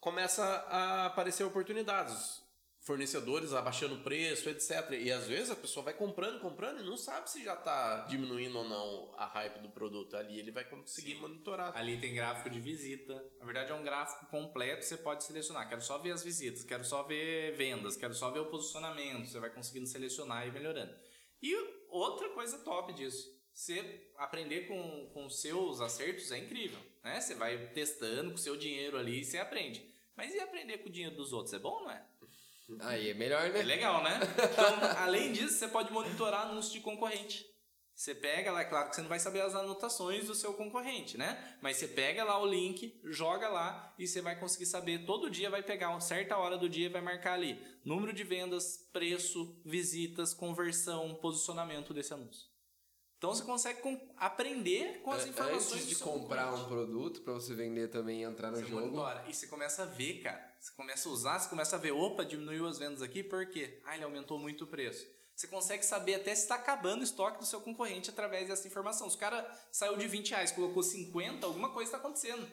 começa 0.00 0.42
a 0.42 1.04
aparecer 1.04 1.44
oportunidades. 1.44 2.42
Fornecedores 2.80 3.52
abaixando 3.52 3.96
o 3.96 4.02
preço, 4.02 4.48
etc. 4.48 4.92
E 4.92 5.12
às 5.12 5.26
vezes 5.26 5.50
a 5.50 5.54
pessoa 5.54 5.84
vai 5.84 5.92
comprando, 5.92 6.40
comprando 6.40 6.80
e 6.80 6.82
não 6.82 6.96
sabe 6.96 7.28
se 7.28 7.44
já 7.44 7.54
tá 7.54 8.06
diminuindo 8.06 8.56
ou 8.56 8.66
não 8.66 9.14
a 9.18 9.26
hype 9.26 9.58
do 9.58 9.68
produto. 9.68 10.16
Ali 10.16 10.38
ele 10.38 10.50
vai 10.50 10.64
conseguir 10.64 11.16
monitorar. 11.16 11.76
Ali 11.76 12.00
tem 12.00 12.14
gráfico 12.14 12.48
de 12.48 12.58
visita. 12.58 13.22
Na 13.38 13.44
verdade, 13.44 13.70
é 13.70 13.74
um 13.74 13.84
gráfico 13.84 14.24
completo. 14.30 14.82
Você 14.82 14.96
pode 14.96 15.24
selecionar. 15.24 15.68
Quero 15.68 15.82
só 15.82 15.98
ver 15.98 16.12
as 16.12 16.24
visitas, 16.24 16.64
quero 16.64 16.86
só 16.86 17.02
ver 17.02 17.54
vendas, 17.54 17.98
quero 17.98 18.14
só 18.14 18.30
ver 18.30 18.40
o 18.40 18.46
posicionamento. 18.46 19.28
Você 19.28 19.38
vai 19.38 19.50
conseguindo 19.50 19.86
selecionar 19.86 20.48
e 20.48 20.50
melhorando. 20.50 20.94
E 21.42 21.79
outra 21.90 22.28
coisa 22.30 22.58
top 22.58 22.92
disso. 22.92 23.38
Você 23.52 24.08
aprender 24.16 24.66
com, 24.68 25.10
com 25.12 25.28
seus 25.28 25.80
acertos 25.80 26.30
é 26.32 26.38
incrível. 26.38 26.78
Né? 27.04 27.20
Você 27.20 27.34
vai 27.34 27.58
testando 27.68 28.30
com 28.30 28.36
seu 28.36 28.56
dinheiro 28.56 28.96
ali 28.96 29.20
e 29.20 29.24
você 29.24 29.38
aprende. 29.38 29.84
Mas 30.16 30.34
e 30.34 30.40
aprender 30.40 30.78
com 30.78 30.88
o 30.88 30.92
dinheiro 30.92 31.16
dos 31.16 31.32
outros? 31.32 31.52
É 31.54 31.58
bom, 31.58 31.82
não 31.82 31.90
é? 31.90 32.04
Aí 32.80 33.10
é 33.10 33.14
melhor, 33.14 33.48
né? 33.50 33.60
É 33.60 33.62
legal, 33.62 34.02
né? 34.02 34.20
Então, 34.52 34.78
além 34.98 35.32
disso, 35.32 35.58
você 35.58 35.68
pode 35.68 35.92
monitorar 35.92 36.42
anúncios 36.42 36.72
de 36.72 36.80
concorrente. 36.80 37.50
Você 37.94 38.14
pega 38.14 38.50
lá, 38.50 38.62
é 38.62 38.64
claro 38.64 38.88
que 38.88 38.96
você 38.96 39.02
não 39.02 39.10
vai 39.10 39.18
saber 39.18 39.42
as 39.42 39.54
anotações 39.54 40.26
do 40.26 40.34
seu 40.34 40.54
concorrente, 40.54 41.18
né? 41.18 41.58
Mas 41.60 41.76
você 41.76 41.86
pega 41.86 42.24
lá 42.24 42.40
o 42.40 42.46
link, 42.46 42.98
joga 43.04 43.48
lá 43.48 43.94
e 43.98 44.06
você 44.06 44.22
vai 44.22 44.38
conseguir 44.38 44.64
saber. 44.64 45.04
Todo 45.04 45.28
dia 45.28 45.50
vai 45.50 45.62
pegar 45.62 45.90
uma 45.90 46.00
certa 46.00 46.38
hora 46.38 46.56
do 46.56 46.66
dia 46.66 46.86
e 46.86 46.88
vai 46.88 47.02
marcar 47.02 47.34
ali 47.34 47.62
número 47.84 48.12
de 48.12 48.24
vendas, 48.24 48.88
preço, 48.92 49.60
visitas, 49.64 50.34
conversão, 50.34 51.14
posicionamento 51.14 51.94
desse 51.94 52.12
anúncio. 52.12 52.50
Então 53.20 53.34
você 53.34 53.44
consegue 53.44 54.00
aprender 54.16 55.02
com 55.02 55.12
as 55.12 55.26
informações. 55.26 55.82
Antes 55.82 55.88
de 55.88 55.96
comprar 55.96 56.54
um 56.54 56.64
produto 56.64 57.20
para 57.20 57.34
você 57.34 57.54
vender 57.54 57.88
também 57.88 58.22
e 58.22 58.24
entrar 58.24 58.50
no 58.50 58.56
você 58.56 58.66
jogo. 58.66 58.80
Monitora. 58.86 59.24
E 59.28 59.34
você 59.34 59.46
começa 59.46 59.82
a 59.82 59.86
ver, 59.86 60.22
cara. 60.22 60.54
Você 60.58 60.72
começa 60.72 61.06
a 61.06 61.12
usar, 61.12 61.38
você 61.38 61.48
começa 61.48 61.76
a 61.76 61.78
ver, 61.78 61.90
opa, 61.90 62.24
diminuiu 62.24 62.66
as 62.66 62.78
vendas 62.78 63.02
aqui, 63.02 63.22
por 63.22 63.44
quê? 63.46 63.78
Ah, 63.84 63.94
ele 63.94 64.04
aumentou 64.04 64.38
muito 64.38 64.64
o 64.64 64.66
preço. 64.66 65.06
Você 65.36 65.46
consegue 65.48 65.84
saber 65.84 66.14
até 66.14 66.34
se 66.34 66.42
está 66.42 66.54
acabando 66.54 67.00
o 67.00 67.04
estoque 67.04 67.38
do 67.38 67.46
seu 67.46 67.60
concorrente 67.60 68.08
através 68.08 68.48
dessa 68.48 68.66
informação. 68.66 69.08
Se 69.08 69.16
o 69.16 69.20
cara 69.20 69.46
saiu 69.70 69.96
de 69.96 70.06
20 70.06 70.30
reais, 70.30 70.50
colocou 70.50 70.82
50, 70.82 71.46
alguma 71.46 71.70
coisa 71.70 71.88
está 71.88 71.98
acontecendo. 71.98 72.46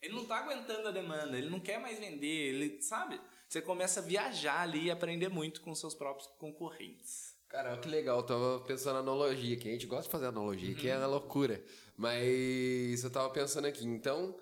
Ele 0.00 0.14
não 0.14 0.22
está 0.22 0.38
aguentando 0.38 0.88
a 0.88 0.92
demanda, 0.92 1.36
ele 1.36 1.50
não 1.50 1.60
quer 1.60 1.80
mais 1.80 1.98
vender, 1.98 2.26
ele 2.26 2.82
sabe? 2.82 3.20
Você 3.48 3.60
começa 3.60 4.00
a 4.00 4.02
viajar 4.02 4.60
ali 4.60 4.84
e 4.84 4.90
aprender 4.90 5.28
muito 5.28 5.60
com 5.60 5.74
seus 5.74 5.94
próprios 5.94 6.28
concorrentes. 6.38 7.34
Cara, 7.48 7.78
que 7.78 7.88
legal, 7.88 8.18
eu 8.18 8.22
tava 8.22 8.60
pensando 8.60 8.94
na 8.94 9.00
analogia 9.00 9.56
aqui. 9.56 9.68
A 9.68 9.72
gente 9.72 9.86
gosta 9.86 10.04
de 10.04 10.10
fazer 10.10 10.26
analogia, 10.26 10.74
que 10.74 10.88
é 10.88 10.98
uma 10.98 11.06
loucura. 11.06 11.64
Mas 11.96 13.02
eu 13.02 13.10
tava 13.10 13.30
pensando 13.30 13.66
aqui, 13.66 13.86
então, 13.86 14.38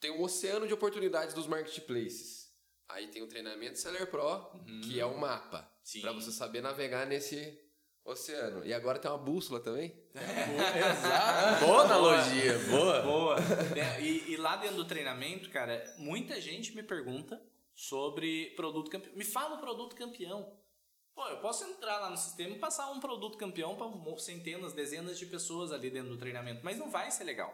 tem 0.00 0.10
um 0.10 0.22
oceano 0.22 0.66
de 0.66 0.74
oportunidades 0.74 1.34
dos 1.34 1.46
marketplaces. 1.46 2.52
Aí 2.88 3.06
tem 3.08 3.22
o 3.22 3.28
treinamento 3.28 3.78
Seller 3.78 4.10
Pro, 4.10 4.50
uhum. 4.54 4.80
que 4.82 4.98
é 4.98 5.06
um 5.06 5.18
mapa. 5.18 5.70
para 6.00 6.12
você 6.12 6.32
saber 6.32 6.60
navegar 6.60 7.06
nesse 7.06 7.56
oceano. 8.08 8.64
E 8.64 8.72
agora 8.72 8.98
tem 8.98 9.10
uma 9.10 9.18
bússola 9.18 9.60
também? 9.60 9.94
É, 10.14 10.78
exato. 10.90 11.64
boa 11.64 11.82
analogia, 11.82 12.58
boa. 12.70 13.02
Boa. 13.02 13.36
É, 13.76 14.00
e, 14.00 14.32
e, 14.32 14.36
lá 14.36 14.56
dentro 14.56 14.76
do 14.76 14.84
treinamento, 14.84 15.50
cara, 15.50 15.84
muita 15.98 16.40
gente 16.40 16.74
me 16.74 16.82
pergunta 16.82 17.40
sobre 17.74 18.50
produto 18.56 18.90
campeão. 18.90 19.14
Me 19.14 19.24
fala 19.24 19.56
o 19.56 19.60
produto 19.60 19.94
campeão. 19.94 20.58
Pô, 21.14 21.26
eu 21.28 21.38
posso 21.38 21.64
entrar 21.64 21.98
lá 21.98 22.10
no 22.10 22.16
sistema 22.16 22.54
e 22.54 22.58
passar 22.58 22.90
um 22.90 23.00
produto 23.00 23.36
campeão 23.36 23.76
para 23.76 24.18
centenas, 24.18 24.72
dezenas 24.72 25.18
de 25.18 25.26
pessoas 25.26 25.72
ali 25.72 25.90
dentro 25.90 26.10
do 26.10 26.18
treinamento, 26.18 26.64
mas 26.64 26.78
não 26.78 26.90
vai 26.90 27.10
ser 27.10 27.24
legal. 27.24 27.52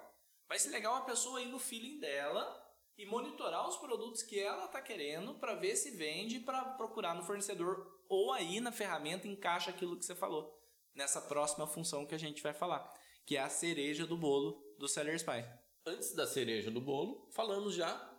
Vai 0.49 0.59
ser 0.59 0.71
legal 0.71 0.97
a 0.97 1.01
pessoa 1.01 1.41
ir 1.41 1.47
no 1.47 1.59
feeling 1.59 1.99
dela 1.99 2.63
e 2.97 3.07
monitorar 3.07 3.67
os 3.69 3.77
produtos 3.77 4.23
que 4.23 4.39
ela 4.39 4.67
está 4.67 4.81
querendo 4.81 5.35
para 5.35 5.55
ver 5.55 5.77
se 5.77 5.91
vende 5.91 6.41
para 6.41 6.65
procurar 6.65 7.15
no 7.15 7.23
fornecedor 7.23 7.94
ou 8.09 8.33
aí 8.33 8.61
na 8.61 8.73
ferramenta 8.73 9.27
encaixa 9.27 9.71
aquilo 9.71 9.97
que 9.97 10.05
você 10.05 10.15
falou 10.15 10.61
nessa 10.95 11.21
próxima 11.21 11.67
função 11.67 12.07
que 12.07 12.15
a 12.15 12.19
gente 12.19 12.43
vai 12.43 12.55
falar, 12.55 12.89
que 13.27 13.37
é 13.37 13.41
a 13.41 13.49
cereja 13.49 14.07
do 14.07 14.17
bolo 14.17 14.63
do 14.79 14.89
Seller 14.89 15.15
Spy. 15.17 15.45
Antes 15.87 16.15
da 16.15 16.27
cereja 16.27 16.71
do 16.71 16.81
bolo, 16.81 17.29
falamos 17.33 17.75
já 17.75 18.11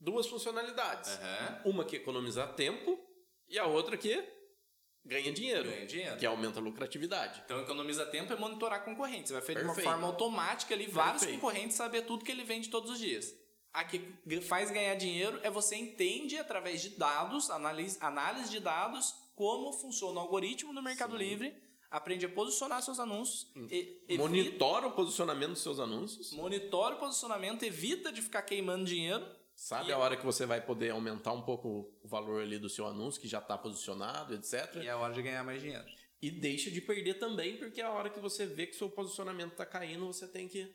duas 0.00 0.26
funcionalidades. 0.26 1.10
Uhum. 1.10 1.72
Uma 1.72 1.84
que 1.84 1.96
economiza 1.96 2.46
tempo 2.46 2.98
e 3.48 3.58
a 3.58 3.66
outra 3.66 3.96
que 3.96 4.22
ganha 5.04 5.32
dinheiro, 5.32 5.68
ganha 5.68 5.86
dinheiro. 5.86 6.16
Que 6.16 6.26
aumenta 6.26 6.60
a 6.60 6.62
lucratividade. 6.62 7.42
Então, 7.44 7.60
economiza 7.60 8.06
tempo 8.06 8.32
é 8.32 8.36
monitorar 8.36 8.84
concorrentes. 8.84 9.28
Você 9.28 9.34
vai 9.34 9.42
fazer 9.42 9.58
de 9.58 9.64
uma 9.64 9.74
forma 9.74 10.06
automática 10.06 10.74
ali, 10.74 10.86
vários 10.86 11.22
Perfeito. 11.22 11.40
concorrentes 11.40 11.76
saber 11.76 12.02
tudo 12.02 12.24
que 12.24 12.32
ele 12.32 12.44
vende 12.44 12.70
todos 12.70 12.90
os 12.90 12.98
dias. 12.98 13.34
A 13.74 13.84
que 13.84 14.00
faz 14.40 14.70
ganhar 14.70 14.94
dinheiro 14.94 15.38
é 15.42 15.50
você 15.50 15.76
entende 15.76 16.38
através 16.38 16.80
de 16.80 16.90
dados, 16.90 17.50
análise, 17.50 17.98
análise 18.00 18.50
de 18.50 18.60
dados, 18.60 19.14
como 19.34 19.72
funciona 19.72 20.18
o 20.18 20.22
algoritmo 20.22 20.72
no 20.72 20.80
Mercado 20.80 21.12
Sim. 21.12 21.18
Livre, 21.18 21.54
aprende 21.90 22.24
a 22.24 22.28
posicionar 22.28 22.80
seus 22.82 23.00
anúncios. 23.00 23.50
E, 23.70 24.16
monitora 24.16 24.86
o 24.86 24.92
posicionamento 24.92 25.50
dos 25.50 25.62
seus 25.62 25.80
anúncios. 25.80 26.32
Monitora 26.32 26.94
o 26.94 26.98
posicionamento, 26.98 27.64
evita 27.64 28.12
de 28.12 28.22
ficar 28.22 28.42
queimando 28.42 28.84
dinheiro 28.84 29.26
Sabe 29.56 29.90
e 29.90 29.92
a 29.92 29.98
hora 29.98 30.16
que 30.16 30.24
você 30.24 30.44
vai 30.44 30.60
poder 30.60 30.90
aumentar 30.90 31.32
um 31.32 31.42
pouco 31.42 31.94
o 32.02 32.08
valor 32.08 32.42
ali 32.42 32.58
do 32.58 32.68
seu 32.68 32.86
anúncio, 32.86 33.20
que 33.20 33.28
já 33.28 33.38
está 33.38 33.56
posicionado, 33.56 34.34
etc. 34.34 34.82
E 34.82 34.86
é 34.86 34.90
a 34.90 34.96
hora 34.98 35.14
de 35.14 35.22
ganhar 35.22 35.44
mais 35.44 35.62
dinheiro. 35.62 35.84
E 36.20 36.30
deixa 36.30 36.70
de 36.70 36.80
perder 36.80 37.14
também, 37.14 37.56
porque 37.56 37.80
é 37.80 37.84
a 37.84 37.90
hora 37.90 38.10
que 38.10 38.18
você 38.18 38.46
vê 38.46 38.66
que 38.66 38.74
seu 38.74 38.90
posicionamento 38.90 39.52
está 39.52 39.64
caindo, 39.64 40.06
você 40.06 40.26
tem 40.26 40.48
que 40.48 40.74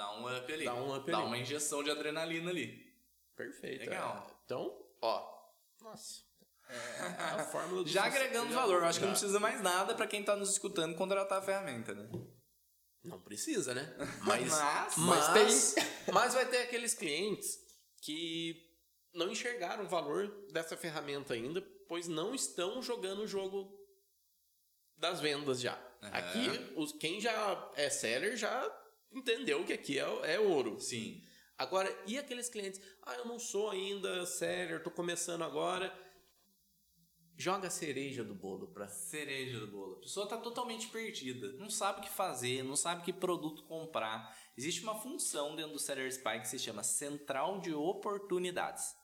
dar 0.00 0.18
um 0.18 0.34
up 0.34 0.52
ali. 0.52 0.64
Dar 0.64 0.74
um 0.74 0.96
up 0.96 1.12
ali. 1.12 1.22
uma 1.22 1.36
injeção 1.36 1.82
de 1.82 1.90
adrenalina 1.90 2.50
ali. 2.50 2.90
Perfeito. 3.36 3.80
Legal. 3.80 4.26
É. 4.28 4.34
Então, 4.44 4.86
ó. 5.02 5.40
Nossa. 5.82 6.22
É 6.68 7.40
a 7.40 7.44
fórmula 7.44 7.82
do 7.82 7.90
Já 7.90 8.04
agregando 8.04 8.54
valor, 8.54 8.80
eu 8.80 8.84
acho 8.86 8.94
já. 8.94 9.00
que 9.00 9.06
não 9.06 9.12
precisa 9.12 9.40
mais 9.40 9.60
nada 9.60 9.94
para 9.94 10.06
quem 10.06 10.20
está 10.20 10.36
nos 10.36 10.50
escutando 10.50 10.96
contratar 10.96 11.38
a 11.38 11.42
ferramenta, 11.42 11.92
né? 11.92 12.08
Não 13.02 13.20
precisa, 13.20 13.74
né? 13.74 13.94
Mas, 14.24 14.52
mas, 14.52 14.96
mas, 14.98 15.74
tem. 15.74 15.84
mas 16.12 16.34
vai 16.34 16.46
ter 16.46 16.58
aqueles 16.58 16.94
clientes 16.94 17.58
que 18.02 18.54
não 19.12 19.30
enxergaram 19.30 19.84
o 19.84 19.88
valor 19.88 20.28
dessa 20.52 20.76
ferramenta 20.76 21.34
ainda, 21.34 21.60
pois 21.88 22.06
não 22.06 22.34
estão 22.34 22.80
jogando 22.82 23.22
o 23.22 23.26
jogo 23.26 23.74
das 24.96 25.20
vendas 25.20 25.60
já. 25.60 25.74
Uhum. 26.02 26.08
Aqui, 26.12 26.72
os, 26.76 26.92
quem 26.92 27.20
já 27.20 27.72
é 27.74 27.90
seller 27.90 28.36
já 28.36 28.79
entendeu 29.12 29.64
que 29.64 29.72
aqui 29.72 29.98
é, 29.98 30.34
é 30.34 30.40
ouro. 30.40 30.80
Sim. 30.80 31.22
Agora, 31.56 31.94
e 32.06 32.18
aqueles 32.18 32.48
clientes? 32.48 32.80
Ah, 33.02 33.14
eu 33.16 33.26
não 33.26 33.38
sou 33.38 33.70
ainda 33.70 34.24
seller, 34.24 34.78
estou 34.78 34.92
começando 34.92 35.42
agora. 35.42 35.92
Joga 37.36 37.68
a 37.68 37.70
cereja 37.70 38.22
do 38.22 38.34
bolo 38.34 38.68
para 38.68 38.88
cereja 38.88 39.60
do 39.60 39.66
bolo. 39.66 39.96
A 39.96 40.00
pessoa 40.00 40.24
está 40.24 40.36
totalmente 40.36 40.88
perdida, 40.88 41.52
não 41.58 41.70
sabe 41.70 42.00
o 42.00 42.02
que 42.02 42.10
fazer, 42.10 42.62
não 42.62 42.76
sabe 42.76 43.02
que 43.02 43.12
produto 43.12 43.64
comprar. 43.64 44.34
Existe 44.56 44.82
uma 44.82 44.94
função 44.94 45.56
dentro 45.56 45.72
do 45.72 45.78
Seller 45.78 46.06
Spy 46.08 46.40
que 46.40 46.48
se 46.48 46.58
chama 46.58 46.82
Central 46.82 47.60
de 47.60 47.72
Oportunidades. 47.72 48.94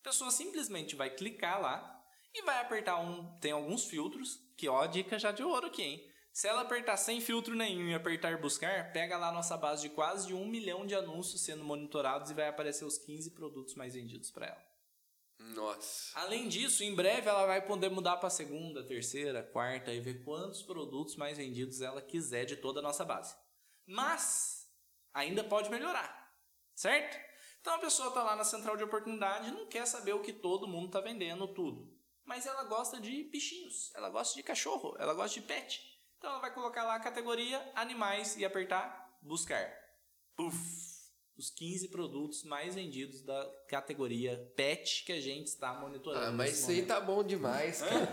A 0.00 0.04
pessoa 0.04 0.30
simplesmente 0.30 0.94
vai 0.94 1.10
clicar 1.10 1.60
lá 1.60 2.04
e 2.34 2.42
vai 2.42 2.60
apertar 2.60 2.98
um. 2.98 3.38
Tem 3.40 3.52
alguns 3.52 3.86
filtros, 3.86 4.38
que 4.56 4.68
ó, 4.68 4.84
dica 4.86 5.18
já 5.18 5.32
de 5.32 5.42
ouro 5.42 5.66
aqui, 5.66 5.82
hein? 5.82 6.15
Se 6.36 6.46
ela 6.46 6.60
apertar 6.60 6.98
sem 6.98 7.18
filtro 7.18 7.54
nenhum 7.54 7.88
e 7.88 7.94
apertar 7.94 8.38
buscar, 8.38 8.92
pega 8.92 9.16
lá 9.16 9.32
nossa 9.32 9.56
base 9.56 9.80
de 9.80 9.88
quase 9.88 10.26
de 10.26 10.34
um 10.34 10.46
milhão 10.46 10.84
de 10.84 10.94
anúncios 10.94 11.40
sendo 11.40 11.64
monitorados 11.64 12.30
e 12.30 12.34
vai 12.34 12.46
aparecer 12.46 12.84
os 12.84 12.98
15 12.98 13.30
produtos 13.30 13.74
mais 13.74 13.94
vendidos 13.94 14.30
para 14.30 14.48
ela. 14.48 14.62
Nossa. 15.38 16.10
Além 16.14 16.46
disso, 16.46 16.84
em 16.84 16.94
breve 16.94 17.26
ela 17.26 17.46
vai 17.46 17.64
poder 17.64 17.88
mudar 17.88 18.18
para 18.18 18.28
segunda, 18.28 18.84
terceira, 18.84 19.42
quarta 19.42 19.90
e 19.90 19.98
ver 19.98 20.22
quantos 20.24 20.62
produtos 20.62 21.16
mais 21.16 21.38
vendidos 21.38 21.80
ela 21.80 22.02
quiser 22.02 22.44
de 22.44 22.56
toda 22.56 22.80
a 22.80 22.82
nossa 22.82 23.02
base. 23.02 23.34
Mas 23.86 24.70
ainda 25.14 25.42
pode 25.42 25.70
melhorar, 25.70 26.36
certo? 26.74 27.18
Então 27.62 27.76
a 27.76 27.78
pessoa 27.78 28.08
está 28.08 28.22
lá 28.22 28.36
na 28.36 28.44
central 28.44 28.76
de 28.76 28.84
oportunidade 28.84 29.48
e 29.48 29.52
não 29.52 29.66
quer 29.68 29.86
saber 29.86 30.12
o 30.12 30.20
que 30.20 30.34
todo 30.34 30.68
mundo 30.68 30.88
está 30.88 31.00
vendendo, 31.00 31.48
tudo. 31.48 31.98
Mas 32.26 32.44
ela 32.44 32.64
gosta 32.64 33.00
de 33.00 33.24
bichinhos, 33.24 33.90
ela 33.94 34.10
gosta 34.10 34.34
de 34.34 34.42
cachorro, 34.42 34.94
ela 34.98 35.14
gosta 35.14 35.40
de 35.40 35.46
pet. 35.46 35.95
Então 36.18 36.30
ela 36.30 36.40
vai 36.40 36.52
colocar 36.52 36.84
lá 36.84 36.96
a 36.96 37.00
categoria 37.00 37.60
animais 37.74 38.36
e 38.36 38.44
apertar 38.44 39.18
buscar. 39.20 39.72
Puf! 40.36 40.96
Os 41.36 41.50
15 41.50 41.88
produtos 41.88 42.44
mais 42.44 42.74
vendidos 42.74 43.20
da 43.20 43.46
categoria 43.68 44.38
pet 44.56 45.04
que 45.04 45.12
a 45.12 45.20
gente 45.20 45.48
está 45.48 45.74
monitorando. 45.74 46.24
Ah, 46.24 46.32
mas 46.32 46.58
isso 46.58 46.70
aí 46.70 46.86
tá 46.86 46.98
bom 46.98 47.22
demais, 47.22 47.82
cara. 47.82 48.08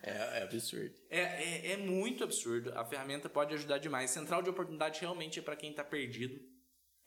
é, 0.02 0.38
é, 0.38 0.42
absurdo. 0.42 0.94
É, 1.10 1.20
é, 1.20 1.72
é, 1.72 1.76
muito 1.76 2.24
absurdo. 2.24 2.72
A 2.78 2.84
ferramenta 2.86 3.28
pode 3.28 3.52
ajudar 3.54 3.76
demais. 3.76 4.10
Central 4.10 4.40
de 4.40 4.48
oportunidade 4.48 5.02
realmente 5.02 5.38
é 5.38 5.42
para 5.42 5.54
quem 5.54 5.70
está 5.70 5.84
perdido. 5.84 6.40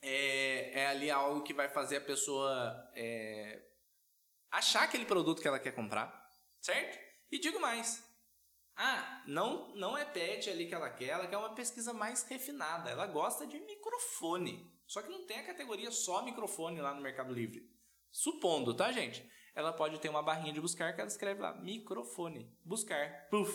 É, 0.00 0.82
é 0.82 0.86
ali 0.86 1.10
algo 1.10 1.42
que 1.42 1.52
vai 1.52 1.68
fazer 1.68 1.96
a 1.96 2.00
pessoa 2.00 2.88
é, 2.94 3.60
achar 4.52 4.84
aquele 4.84 5.04
produto 5.04 5.42
que 5.42 5.48
ela 5.48 5.58
quer 5.58 5.72
comprar, 5.72 6.30
certo? 6.60 6.96
E 7.30 7.40
digo 7.40 7.60
mais, 7.60 8.07
ah, 8.80 9.24
não, 9.26 9.74
não 9.74 9.98
é 9.98 10.04
pet 10.04 10.48
ali 10.48 10.68
que 10.68 10.74
ela 10.74 10.88
quer, 10.88 11.08
ela 11.08 11.26
quer 11.26 11.36
uma 11.36 11.52
pesquisa 11.52 11.92
mais 11.92 12.22
refinada. 12.22 12.88
Ela 12.88 13.08
gosta 13.08 13.44
de 13.44 13.58
microfone. 13.58 14.72
Só 14.86 15.02
que 15.02 15.10
não 15.10 15.26
tem 15.26 15.40
a 15.40 15.46
categoria 15.46 15.90
só 15.90 16.24
microfone 16.24 16.80
lá 16.80 16.94
no 16.94 17.02
Mercado 17.02 17.34
Livre. 17.34 17.68
Supondo, 18.08 18.72
tá, 18.72 18.92
gente? 18.92 19.28
Ela 19.52 19.72
pode 19.72 19.98
ter 19.98 20.08
uma 20.08 20.22
barrinha 20.22 20.52
de 20.52 20.60
buscar 20.60 20.94
que 20.94 21.00
ela 21.00 21.10
escreve 21.10 21.40
lá, 21.40 21.60
microfone, 21.60 22.56
buscar, 22.64 23.28
puf, 23.28 23.52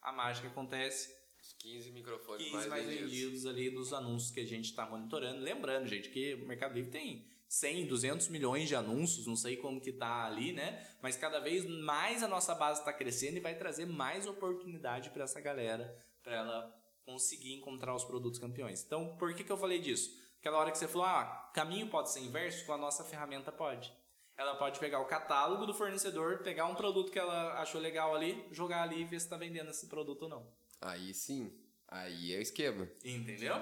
a 0.00 0.12
mágica 0.12 0.46
acontece. 0.46 1.12
Os 1.42 1.52
15 1.54 1.90
microfones 1.90 2.44
15 2.44 2.56
mais, 2.56 2.68
mais 2.68 2.86
vendidos. 2.86 3.10
vendidos 3.10 3.46
ali 3.46 3.70
dos 3.70 3.92
anúncios 3.92 4.30
que 4.30 4.40
a 4.40 4.46
gente 4.46 4.66
está 4.66 4.86
monitorando. 4.86 5.42
Lembrando, 5.42 5.88
gente, 5.88 6.08
que 6.08 6.34
o 6.34 6.46
Mercado 6.46 6.74
Livre 6.74 6.92
tem 6.92 7.28
100, 7.48 7.86
200 7.86 8.28
milhões 8.28 8.68
de 8.68 8.74
anúncios, 8.74 9.26
não 9.26 9.36
sei 9.36 9.56
como 9.56 9.80
que 9.80 9.92
tá 9.92 10.24
ali, 10.24 10.52
né? 10.52 10.84
Mas 11.00 11.16
cada 11.16 11.38
vez 11.38 11.64
mais 11.64 12.22
a 12.22 12.28
nossa 12.28 12.54
base 12.54 12.80
está 12.80 12.92
crescendo 12.92 13.36
e 13.36 13.40
vai 13.40 13.54
trazer 13.54 13.86
mais 13.86 14.26
oportunidade 14.26 15.10
para 15.10 15.24
essa 15.24 15.40
galera, 15.40 15.96
para 16.22 16.34
ela 16.34 16.86
conseguir 17.04 17.54
encontrar 17.54 17.94
os 17.94 18.04
produtos 18.04 18.40
campeões. 18.40 18.82
Então, 18.84 19.16
por 19.16 19.32
que, 19.34 19.44
que 19.44 19.52
eu 19.52 19.56
falei 19.56 19.78
disso? 19.78 20.10
Aquela 20.40 20.58
hora 20.58 20.70
que 20.70 20.78
você 20.78 20.88
falou, 20.88 21.06
ah, 21.06 21.50
caminho 21.54 21.88
pode 21.88 22.10
ser 22.10 22.20
inverso, 22.20 22.66
com 22.66 22.72
a 22.72 22.78
nossa 22.78 23.04
ferramenta 23.04 23.52
pode. 23.52 23.92
Ela 24.36 24.54
pode 24.56 24.78
pegar 24.78 25.00
o 25.00 25.06
catálogo 25.06 25.64
do 25.64 25.72
fornecedor, 25.72 26.42
pegar 26.42 26.66
um 26.66 26.74
produto 26.74 27.10
que 27.10 27.18
ela 27.18 27.58
achou 27.60 27.80
legal 27.80 28.14
ali, 28.14 28.46
jogar 28.50 28.82
ali 28.82 29.00
e 29.00 29.04
ver 29.04 29.18
se 29.18 29.26
está 29.26 29.36
vendendo 29.36 29.70
esse 29.70 29.86
produto 29.86 30.24
ou 30.24 30.28
não. 30.28 30.52
Aí 30.80 31.14
sim. 31.14 31.58
Aí 31.88 32.34
é 32.34 32.38
o 32.38 32.42
esquema. 32.42 32.88
Entendeu? 33.02 33.56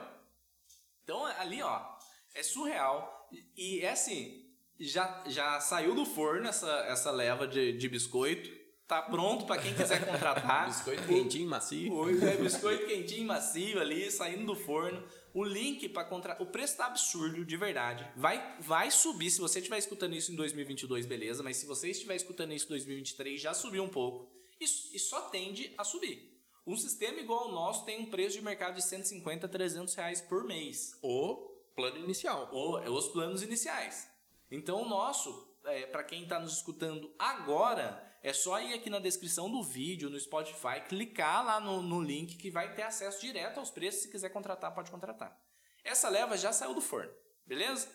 Então 1.05 1.24
ali, 1.24 1.62
ó, 1.62 1.93
é 2.35 2.43
surreal. 2.43 3.30
E 3.57 3.80
é 3.80 3.91
assim, 3.91 4.45
já, 4.78 5.24
já 5.26 5.61
saiu 5.61 5.95
do 5.95 6.05
forno 6.05 6.49
essa, 6.49 6.70
essa 6.89 7.11
leva 7.11 7.47
de, 7.47 7.72
de 7.72 7.89
biscoito. 7.89 8.64
Tá 8.87 9.01
pronto 9.01 9.47
para 9.47 9.62
quem 9.62 9.72
quiser 9.74 10.05
contratar. 10.05 10.66
biscoito 10.68 11.05
quentinho, 11.05 11.49
macio. 11.49 11.91
Pois 11.91 12.22
é, 12.22 12.37
biscoito 12.37 12.87
quentinho, 12.87 13.26
macio 13.26 13.80
ali, 13.80 14.11
saindo 14.11 14.45
do 14.45 14.55
forno. 14.55 15.03
O 15.32 15.43
link 15.43 15.89
para 15.89 16.05
contratar. 16.05 16.43
O 16.43 16.47
preço 16.47 16.76
tá 16.76 16.87
absurdo, 16.87 17.45
de 17.45 17.57
verdade. 17.57 18.07
Vai, 18.14 18.57
vai 18.61 18.91
subir. 18.91 19.30
Se 19.30 19.41
você 19.41 19.59
estiver 19.59 19.78
escutando 19.78 20.14
isso 20.14 20.32
em 20.32 20.37
2022, 20.37 21.07
beleza. 21.07 21.43
Mas 21.43 21.57
se 21.57 21.66
você 21.66 21.91
estiver 21.91 22.14
escutando 22.14 22.53
isso 22.53 22.66
em 22.66 22.70
2023, 22.70 23.41
já 23.41 23.55
subiu 23.55 23.82
um 23.82 23.89
pouco. 23.89 24.30
E, 24.61 24.64
e 24.64 24.99
só 24.99 25.22
tende 25.22 25.72
a 25.78 25.82
subir. 25.82 26.35
Um 26.66 26.76
sistema 26.76 27.18
igual 27.20 27.45
ao 27.45 27.53
nosso 27.53 27.85
tem 27.85 28.01
um 28.01 28.07
preço 28.07 28.39
de 28.39 28.45
mercado 28.45 28.76
de 28.76 28.85
150 28.85 29.47
a 29.47 29.49
300 29.49 29.95
reais 29.95 30.20
por 30.20 30.45
mês. 30.45 30.99
O 31.03 31.53
plano 31.75 31.99
inicial. 31.99 32.49
Ou 32.53 32.79
os 32.79 33.09
planos 33.09 33.43
iniciais. 33.43 34.11
Então 34.51 34.83
o 34.83 34.89
nosso, 34.89 35.57
é, 35.64 35.87
para 35.87 36.05
quem 36.05 36.22
está 36.22 36.39
nos 36.39 36.57
escutando 36.57 37.14
agora, 37.18 38.03
é 38.22 38.33
só 38.33 38.61
ir 38.61 38.72
aqui 38.72 38.89
na 38.89 38.99
descrição 38.99 39.51
do 39.51 39.62
vídeo, 39.62 40.09
no 40.09 40.18
Spotify, 40.18 40.81
clicar 40.89 41.45
lá 41.45 41.61
no, 41.61 41.83
no 41.83 42.01
link 42.01 42.37
que 42.37 42.51
vai 42.51 42.75
ter 42.75 42.83
acesso 42.83 43.20
direto 43.20 43.59
aos 43.59 43.70
preços. 43.70 44.03
Se 44.03 44.11
quiser 44.11 44.31
contratar, 44.31 44.75
pode 44.75 44.91
contratar. 44.91 45.39
Essa 45.83 46.09
leva 46.09 46.37
já 46.37 46.53
saiu 46.53 46.75
do 46.75 46.81
forno, 46.81 47.12
beleza? 47.45 47.89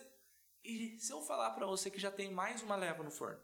E 0.63 0.99
se 0.99 1.11
eu 1.11 1.21
falar 1.21 1.51
para 1.51 1.65
você 1.65 1.89
que 1.89 1.99
já 1.99 2.11
tem 2.11 2.31
mais 2.31 2.61
uma 2.61 2.75
leva 2.75 3.03
no 3.03 3.09
forno? 3.09 3.41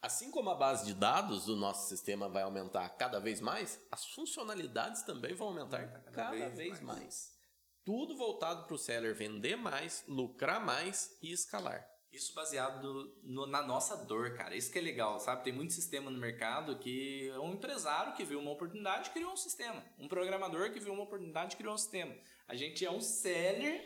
Assim 0.00 0.32
como 0.32 0.50
a 0.50 0.54
base 0.54 0.84
de 0.84 0.94
dados 0.94 1.44
do 1.44 1.54
nosso 1.54 1.88
sistema 1.88 2.28
vai 2.28 2.42
aumentar 2.42 2.88
cada 2.96 3.20
vez 3.20 3.40
mais, 3.40 3.80
as 3.90 4.04
funcionalidades 4.06 5.02
também 5.02 5.32
vão 5.32 5.48
aumentar 5.48 5.86
cada, 5.86 6.10
cada 6.10 6.30
vez, 6.30 6.56
vez 6.56 6.80
mais. 6.80 6.98
mais. 6.98 7.31
Tudo 7.84 8.16
voltado 8.16 8.64
para 8.64 8.74
o 8.74 8.78
seller 8.78 9.14
vender 9.14 9.56
mais, 9.56 10.04
lucrar 10.06 10.64
mais 10.64 11.16
e 11.20 11.32
escalar. 11.32 11.88
Isso 12.12 12.34
baseado 12.34 13.10
no, 13.22 13.46
na 13.46 13.62
nossa 13.62 13.96
dor, 13.96 14.34
cara. 14.34 14.54
Isso 14.54 14.70
que 14.70 14.78
é 14.78 14.82
legal, 14.82 15.18
sabe? 15.18 15.44
Tem 15.44 15.52
muito 15.52 15.72
sistema 15.72 16.10
no 16.10 16.18
mercado 16.18 16.78
que 16.78 17.30
é 17.30 17.38
um 17.38 17.54
empresário 17.54 18.12
que 18.12 18.22
viu 18.22 18.38
uma 18.38 18.50
oportunidade 18.50 19.10
criou 19.10 19.32
um 19.32 19.36
sistema. 19.36 19.82
Um 19.98 20.06
programador 20.06 20.70
que 20.72 20.78
viu 20.78 20.92
uma 20.92 21.04
oportunidade 21.04 21.56
criou 21.56 21.72
um 21.74 21.78
sistema. 21.78 22.14
A 22.46 22.54
gente 22.54 22.84
é 22.84 22.90
um 22.90 23.00
seller 23.00 23.82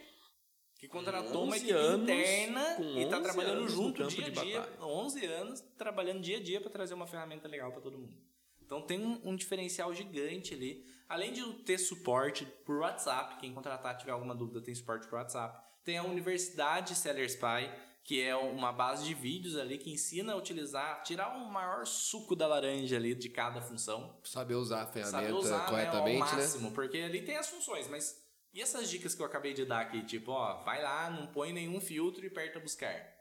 que 0.75 0.89
contratou 0.89 1.45
uma 1.45 1.57
equipe 1.57 1.73
interna 1.73 2.79
e 2.81 3.03
está 3.05 3.21
trabalhando 3.21 3.69
junto 3.69 4.07
dia 4.09 4.27
a 4.27 4.31
dia. 4.31 4.61
Batalha. 4.61 4.85
11 4.85 5.27
anos 5.27 5.61
trabalhando 5.79 6.21
dia 6.21 6.39
a 6.39 6.43
dia 6.43 6.61
para 6.61 6.71
trazer 6.71 6.95
uma 6.95 7.07
ferramenta 7.07 7.47
legal 7.47 7.71
para 7.71 7.81
todo 7.81 7.97
mundo. 7.97 8.26
Então 8.67 8.83
tem 8.83 9.01
um, 9.01 9.21
um, 9.25 9.37
diferencial 9.37 9.95
gigante 9.95 10.53
ali. 10.53 10.85
Além 11.09 11.33
de 11.33 11.43
ter 11.63 11.79
suporte 11.79 12.45
por 12.65 12.81
WhatsApp, 12.81 13.37
quem 13.39 13.55
contratar 13.55 13.97
tiver 13.97 14.11
alguma 14.11 14.35
dúvida 14.35 14.61
tem 14.61 14.75
suporte 14.75 15.07
por 15.07 15.17
WhatsApp. 15.17 15.65
Tem 15.85 15.97
a 15.97 16.03
Universidade 16.03 16.97
Seller 16.97 17.31
Spy, 17.31 17.71
que 18.03 18.21
é 18.21 18.35
uma 18.35 18.73
base 18.73 19.05
de 19.05 19.15
vídeos 19.15 19.57
ali 19.57 19.79
que 19.79 19.91
ensina 19.91 20.33
a 20.33 20.37
utilizar, 20.37 21.03
tirar 21.05 21.37
o 21.37 21.51
maior 21.51 21.87
suco 21.87 22.35
da 22.35 22.49
laranja 22.49 22.97
ali 22.97 23.15
de 23.15 23.29
cada 23.29 23.63
função. 23.63 24.17
Saber 24.25 24.55
usar 24.55 24.83
a 24.83 24.87
ferramenta 24.87 25.27
Saber 25.27 25.33
usar, 25.33 25.59
né, 25.59 25.71
corretamente, 25.71 26.19
né? 26.19 26.31
Ao 26.31 26.37
máximo, 26.37 26.69
né? 26.69 26.75
porque 26.75 26.99
ali 26.99 27.23
tem 27.23 27.37
as 27.37 27.49
funções, 27.49 27.89
mas 27.89 28.21
e 28.53 28.63
essas 28.63 28.89
dicas 28.89 29.15
que 29.15 29.21
eu 29.21 29.27
acabei 29.27 29.53
de 29.53 29.65
dar 29.67 29.81
aqui, 29.81 30.03
tipo, 30.03 30.33
ó, 30.33 30.63
vai 30.63 30.83
lá, 30.83 31.11
não 31.11 31.27
põe 31.27 31.53
nenhum 31.53 31.79
filtro 31.81 32.25
e 32.25 32.29
aperta 32.29 32.59
buscar. 32.59 33.16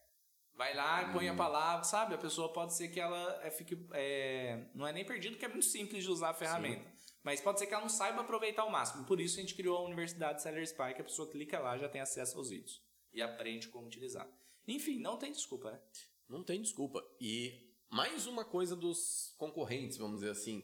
Vai 0.55 0.73
lá 0.73 1.03
e 1.03 1.11
põe 1.11 1.27
a 1.27 1.33
hum. 1.33 1.35
palavra, 1.35 1.83
sabe? 1.83 2.15
A 2.15 2.17
pessoa 2.17 2.51
pode 2.51 2.73
ser 2.73 2.87
que 2.87 2.99
ela 2.99 3.39
é, 3.43 3.51
fique. 3.51 3.77
É, 3.91 4.67
não 4.73 4.87
é 4.87 4.93
nem 4.93 5.05
perdido, 5.05 5.33
porque 5.33 5.45
é 5.45 5.49
muito 5.49 5.65
simples 5.65 6.03
de 6.03 6.09
usar 6.09 6.29
a 6.29 6.33
ferramenta. 6.33 6.89
Sim. 6.89 6.95
Mas 7.21 7.41
pode 7.41 7.59
ser 7.59 7.65
que 7.65 7.73
ela 7.73 7.81
não 7.81 7.89
saiba 7.89 8.21
aproveitar 8.21 8.61
ao 8.61 8.69
máximo. 8.69 9.03
Por 9.03 9.19
isso 9.19 9.37
a 9.37 9.41
gente 9.41 9.55
criou 9.55 9.77
a 9.77 9.81
Universidade 9.81 10.41
Seller 10.41 10.63
Spy, 10.63 10.93
que 10.93 11.01
a 11.01 11.03
pessoa 11.03 11.29
clica 11.29 11.59
lá 11.59 11.77
já 11.77 11.89
tem 11.89 11.99
acesso 11.99 12.37
aos 12.37 12.49
vídeos. 12.49 12.81
E 13.11 13.21
aprende 13.21 13.67
como 13.67 13.87
utilizar. 13.87 14.27
Enfim, 14.67 14.99
não 14.99 15.17
tem 15.17 15.31
desculpa, 15.31 15.71
né? 15.71 15.79
Não 16.29 16.43
tem 16.43 16.61
desculpa. 16.61 17.03
E 17.19 17.73
mais 17.89 18.25
uma 18.25 18.45
coisa 18.45 18.75
dos 18.75 19.33
concorrentes, 19.37 19.97
vamos 19.97 20.19
dizer 20.19 20.31
assim. 20.31 20.63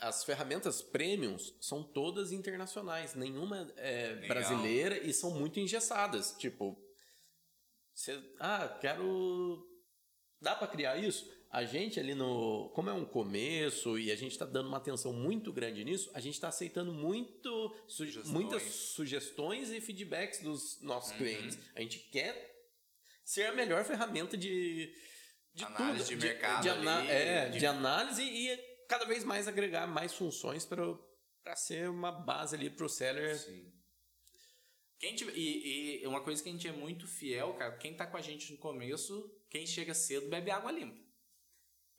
As 0.00 0.24
ferramentas 0.24 0.80
premiums 0.82 1.54
são 1.60 1.82
todas 1.82 2.32
internacionais, 2.32 3.14
nenhuma 3.14 3.72
é 3.76 4.26
brasileira 4.26 4.98
e 4.98 5.12
são 5.12 5.32
muito 5.32 5.58
engessadas. 5.60 6.32
Tipo, 6.38 6.78
você, 7.94 8.20
ah, 8.40 8.68
quero. 8.80 9.66
Dá 10.40 10.54
para 10.54 10.66
criar 10.66 10.96
isso? 10.96 11.32
A 11.50 11.64
gente 11.64 12.00
ali 12.00 12.14
no. 12.14 12.70
Como 12.74 12.90
é 12.90 12.92
um 12.92 13.04
começo 13.04 13.96
e 13.98 14.10
a 14.10 14.16
gente 14.16 14.32
está 14.32 14.44
dando 14.44 14.66
uma 14.66 14.78
atenção 14.78 15.12
muito 15.12 15.52
grande 15.52 15.84
nisso, 15.84 16.10
a 16.12 16.20
gente 16.20 16.34
está 16.34 16.48
aceitando 16.48 16.92
muito, 16.92 17.74
su, 17.86 17.98
sugestões. 17.98 18.28
muitas 18.28 18.62
sugestões 18.62 19.70
e 19.70 19.80
feedbacks 19.80 20.40
dos 20.40 20.80
nossos 20.82 21.12
uhum. 21.12 21.18
clientes. 21.18 21.58
A 21.76 21.80
gente 21.80 21.98
quer 22.10 22.52
ser 23.24 23.46
a 23.46 23.52
melhor 23.52 23.84
ferramenta 23.84 24.36
de, 24.36 24.92
de 25.54 25.64
análise 25.64 26.10
tudo, 26.10 26.18
de 26.18 26.26
mercado, 26.26 26.62
de, 26.62 26.80
de, 26.80 26.88
ali, 26.88 27.08
é, 27.08 27.48
de... 27.48 27.58
de 27.60 27.66
análise 27.66 28.22
e 28.22 28.56
cada 28.88 29.04
vez 29.04 29.24
mais 29.24 29.46
agregar 29.46 29.86
mais 29.86 30.12
funções 30.12 30.66
para 30.66 31.56
ser 31.56 31.88
uma 31.88 32.10
base 32.10 32.56
ali 32.56 32.68
para 32.68 32.84
o 32.84 32.88
seller. 32.88 33.38
Sim. 33.38 33.73
Quem 35.04 35.14
tiver, 35.14 35.36
e, 35.36 36.02
e 36.02 36.06
uma 36.06 36.22
coisa 36.22 36.42
que 36.42 36.48
a 36.48 36.52
gente 36.52 36.66
é 36.66 36.72
muito 36.72 37.06
fiel, 37.06 37.52
cara, 37.52 37.76
quem 37.76 37.92
tá 37.92 38.06
com 38.06 38.16
a 38.16 38.22
gente 38.22 38.50
no 38.50 38.56
começo, 38.56 39.30
quem 39.50 39.66
chega 39.66 39.92
cedo 39.92 40.30
bebe 40.30 40.50
água 40.50 40.72
limpa. 40.72 40.98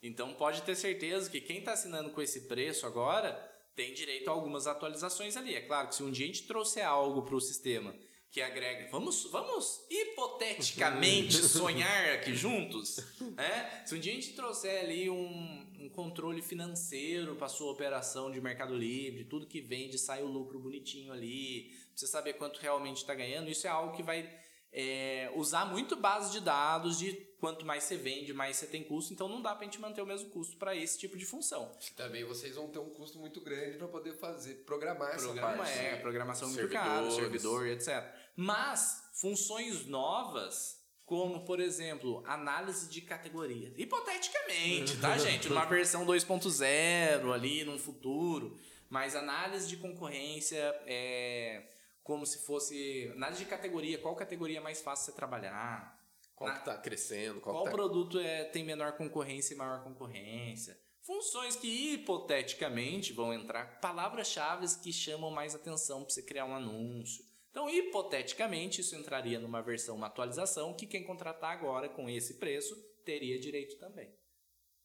Então 0.01 0.33
pode 0.33 0.63
ter 0.63 0.75
certeza 0.75 1.29
que 1.29 1.39
quem 1.39 1.59
está 1.59 1.73
assinando 1.73 2.09
com 2.09 2.19
esse 2.19 2.47
preço 2.47 2.83
agora 2.87 3.31
tem 3.75 3.93
direito 3.93 4.27
a 4.27 4.31
algumas 4.33 4.65
atualizações 4.65 5.37
ali. 5.37 5.53
É 5.53 5.61
claro 5.61 5.89
que 5.89 5.93
se 5.93 6.01
um 6.01 6.09
dia 6.09 6.25
a 6.25 6.27
gente 6.29 6.47
trouxer 6.47 6.83
algo 6.83 7.21
para 7.21 7.35
o 7.35 7.39
sistema 7.39 7.95
que 8.35 8.41
agrega. 8.41 8.89
Vamos, 8.91 9.23
vamos 9.31 9.85
hipoteticamente 9.89 11.37
sonhar 11.47 12.15
aqui 12.15 12.35
juntos? 12.35 12.97
Né? 13.21 13.83
Se 13.85 13.95
um 13.95 13.97
dia 13.97 14.11
a 14.11 14.15
gente 14.15 14.33
trouxer 14.33 14.83
ali 14.83 15.09
um, 15.09 15.65
um 15.79 15.87
controle 15.87 16.41
financeiro 16.41 17.37
para 17.37 17.47
sua 17.47 17.71
operação 17.71 18.29
de 18.29 18.41
Mercado 18.41 18.75
Livre, 18.75 19.23
tudo 19.23 19.47
que 19.47 19.61
vende 19.61 19.97
sai 19.97 20.21
o 20.21 20.27
lucro 20.27 20.59
bonitinho 20.59 21.13
ali, 21.13 21.71
você 21.95 22.05
saber 22.05 22.33
quanto 22.33 22.59
realmente 22.59 22.97
está 22.97 23.15
ganhando, 23.15 23.49
isso 23.49 23.67
é 23.67 23.69
algo 23.69 23.95
que 23.95 24.03
vai 24.03 24.29
é, 24.73 25.31
usar 25.33 25.63
muito 25.63 25.95
base 25.95 26.33
de 26.33 26.41
dados 26.41 26.99
de 26.99 27.13
quanto 27.39 27.65
mais 27.65 27.85
você 27.85 27.95
vende, 27.95 28.33
mais 28.33 28.57
você 28.57 28.67
tem 28.67 28.83
custo, 28.83 29.13
então 29.13 29.29
não 29.29 29.41
dá 29.41 29.55
para 29.55 29.61
a 29.61 29.63
gente 29.65 29.79
manter 29.79 30.01
o 30.01 30.05
mesmo 30.05 30.29
custo 30.29 30.57
para 30.57 30.75
esse 30.75 30.97
tipo 30.99 31.17
de 31.17 31.25
função. 31.25 31.71
Também 31.95 32.25
vocês 32.25 32.55
vão 32.55 32.67
ter 32.67 32.79
um 32.79 32.89
custo 32.89 33.17
muito 33.17 33.39
grande 33.39 33.77
para 33.77 33.87
poder 33.87 34.13
fazer, 34.13 34.55
programar 34.65 35.15
Programa, 35.15 35.51
essa 35.51 35.57
parte. 35.57 35.79
É, 35.79 35.95
programação 35.97 36.49
muito 36.49 36.67
cara, 36.69 37.09
servidor, 37.09 37.67
etc. 37.67 38.24
Mas 38.35 39.03
funções 39.13 39.85
novas, 39.85 40.83
como 41.05 41.45
por 41.45 41.59
exemplo, 41.59 42.23
análise 42.25 42.89
de 42.89 43.01
categorias. 43.01 43.73
Hipoteticamente, 43.77 44.97
tá, 44.97 45.17
gente? 45.19 45.47
Numa 45.49 45.65
versão 45.65 46.05
2.0 46.05 47.33
ali 47.33 47.63
no 47.63 47.77
futuro, 47.79 48.59
mas 48.89 49.15
análise 49.15 49.67
de 49.67 49.77
concorrência 49.77 50.57
é 50.85 51.71
como 52.03 52.23
se 52.23 52.45
fosse 52.45 53.11
análise 53.15 53.43
de 53.43 53.49
categoria, 53.49 53.97
qual 53.97 54.15
categoria 54.15 54.59
é 54.59 54.61
mais 54.61 54.79
fácil 54.79 55.05
você 55.05 55.11
trabalhar? 55.13 55.99
Qual 56.35 56.49
Na, 56.49 56.59
que 56.59 56.65
tá 56.65 56.77
crescendo? 56.77 57.41
Qual, 57.41 57.63
tá... 57.63 57.71
produto 57.71 58.19
é, 58.19 58.43
tem 58.43 58.63
menor 58.63 58.91
concorrência 58.91 59.55
e 59.55 59.57
maior 59.57 59.83
concorrência? 59.83 60.79
Funções 61.01 61.55
que 61.55 61.93
hipoteticamente 61.93 63.13
vão 63.13 63.33
entrar, 63.33 63.79
palavras-chave 63.79 64.67
que 64.83 64.91
chamam 64.91 65.31
mais 65.31 65.55
atenção 65.55 66.03
para 66.03 66.13
você 66.13 66.21
criar 66.21 66.45
um 66.45 66.55
anúncio. 66.55 67.25
Então, 67.55 67.69
hipoteticamente, 67.69 68.81
isso 68.81 68.97
entraria 68.97 69.39
numa 69.39 69.61
versão, 69.61 69.95
uma 69.95 70.07
atualização, 70.07 70.73
que 70.73 70.85
quem 70.85 71.05
contratar 71.05 71.53
agora 71.53 71.87
com 71.87 72.09
esse 72.09 72.33
preço 72.33 72.75
teria 73.05 73.39
direito 73.39 73.79
também. 73.79 74.13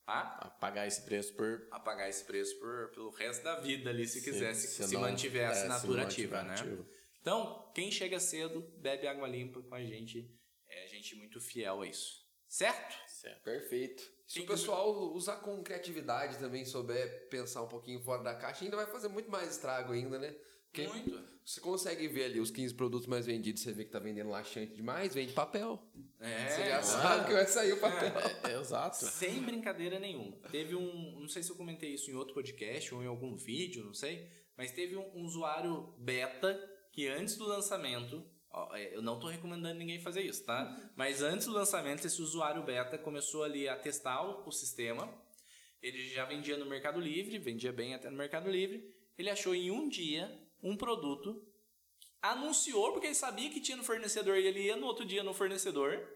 Tá? 0.05 0.39
A 0.41 0.49
pagar 0.51 0.87
esse 0.87 1.03
preço 1.03 1.35
por. 1.35 1.67
A 1.69 1.81
pagar 1.81 2.07
esse 2.07 2.23
preço 2.23 2.57
por, 2.61 2.89
pelo 2.91 3.09
resto 3.09 3.43
da 3.43 3.59
vida 3.59 3.89
ali, 3.89 4.07
se, 4.07 4.21
se 4.21 4.23
quiser, 4.23 4.53
se, 4.53 4.67
se, 4.67 4.93
não, 4.93 5.01
mantiver 5.01 5.49
a 5.49 5.49
é, 5.49 5.51
assinatura 5.51 6.03
ativa, 6.03 6.43
né? 6.43 6.53
Ativo. 6.53 6.87
Então, 7.19 7.69
quem 7.75 7.91
chega 7.91 8.21
cedo, 8.21 8.61
bebe 8.77 9.05
água 9.05 9.27
limpa 9.27 9.61
com 9.61 9.75
a 9.75 9.83
gente. 9.83 10.33
É 10.69 10.87
gente 10.87 11.13
muito 11.17 11.41
fiel 11.41 11.81
a 11.81 11.87
isso. 11.87 12.25
Certo? 12.47 12.95
Certo. 13.05 13.43
Perfeito. 13.43 14.01
Se 14.25 14.39
o 14.39 14.47
pessoal 14.47 15.13
usar 15.13 15.41
com 15.41 15.61
criatividade 15.61 16.39
também, 16.39 16.63
souber 16.63 17.27
pensar 17.27 17.63
um 17.63 17.67
pouquinho 17.67 18.01
fora 18.01 18.23
da 18.23 18.33
caixa, 18.33 18.63
ainda 18.63 18.77
vai 18.77 18.85
fazer 18.85 19.09
muito 19.09 19.29
mais 19.29 19.51
estrago 19.51 19.91
ainda, 19.91 20.17
né? 20.17 20.33
Porque 20.71 20.87
Muito. 20.87 21.31
Você 21.43 21.59
consegue 21.59 22.07
ver 22.07 22.25
ali 22.25 22.39
os 22.39 22.49
15 22.51 22.73
produtos 22.75 23.07
mais 23.07 23.25
vendidos, 23.25 23.61
você 23.61 23.73
vê 23.73 23.83
que 23.83 23.91
tá 23.91 23.99
vendendo 23.99 24.29
laxante 24.29 24.73
demais, 24.73 25.13
vende 25.13 25.33
papel. 25.33 25.83
É, 26.19 26.47
você 26.47 26.65
já 26.65 26.83
sabe 26.83 27.25
que 27.25 27.33
vai 27.33 27.45
sair 27.45 27.73
o 27.73 27.79
papel. 27.79 28.13
É, 28.43 28.53
é, 28.53 28.59
exato. 28.59 28.95
Sem 28.97 29.41
brincadeira 29.41 29.99
nenhuma. 29.99 30.37
Teve 30.49 30.75
um, 30.75 31.19
não 31.19 31.27
sei 31.27 31.43
se 31.43 31.49
eu 31.49 31.55
comentei 31.55 31.93
isso 31.93 32.09
em 32.09 32.13
outro 32.13 32.33
podcast 32.33 32.93
ou 32.93 33.03
em 33.03 33.07
algum 33.07 33.35
vídeo, 33.35 33.83
não 33.83 33.93
sei, 33.93 34.29
mas 34.55 34.71
teve 34.71 34.95
um, 34.95 35.03
um 35.13 35.25
usuário 35.25 35.93
beta 35.97 36.57
que 36.91 37.07
antes 37.07 37.35
do 37.35 37.45
lançamento, 37.45 38.23
ó, 38.49 38.73
é, 38.75 38.95
eu 38.95 39.01
não 39.01 39.15
estou 39.15 39.29
recomendando 39.29 39.79
ninguém 39.79 39.99
fazer 39.99 40.21
isso, 40.21 40.45
tá? 40.45 40.91
Mas 40.95 41.21
antes 41.21 41.47
do 41.47 41.53
lançamento, 41.53 42.05
esse 42.05 42.21
usuário 42.21 42.63
beta 42.63 42.97
começou 42.97 43.43
ali 43.43 43.67
a 43.67 43.75
testar 43.75 44.21
o, 44.21 44.47
o 44.47 44.51
sistema. 44.51 45.11
Ele 45.81 46.07
já 46.09 46.23
vendia 46.23 46.55
no 46.55 46.67
Mercado 46.67 46.99
Livre, 46.99 47.39
vendia 47.39 47.73
bem 47.73 47.95
até 47.95 48.09
no 48.09 48.17
Mercado 48.17 48.49
Livre 48.49 49.01
ele 49.21 49.29
achou 49.29 49.53
em 49.53 49.71
um 49.71 49.87
dia 49.87 50.31
um 50.61 50.75
produto, 50.75 51.41
anunciou 52.21 52.91
porque 52.91 53.07
ele 53.07 53.15
sabia 53.15 53.49
que 53.49 53.59
tinha 53.59 53.77
no 53.77 53.83
fornecedor 53.83 54.37
e 54.37 54.45
ele 54.45 54.61
ia 54.61 54.75
no 54.75 54.85
outro 54.85 55.05
dia 55.05 55.23
no 55.23 55.33
fornecedor 55.33 56.07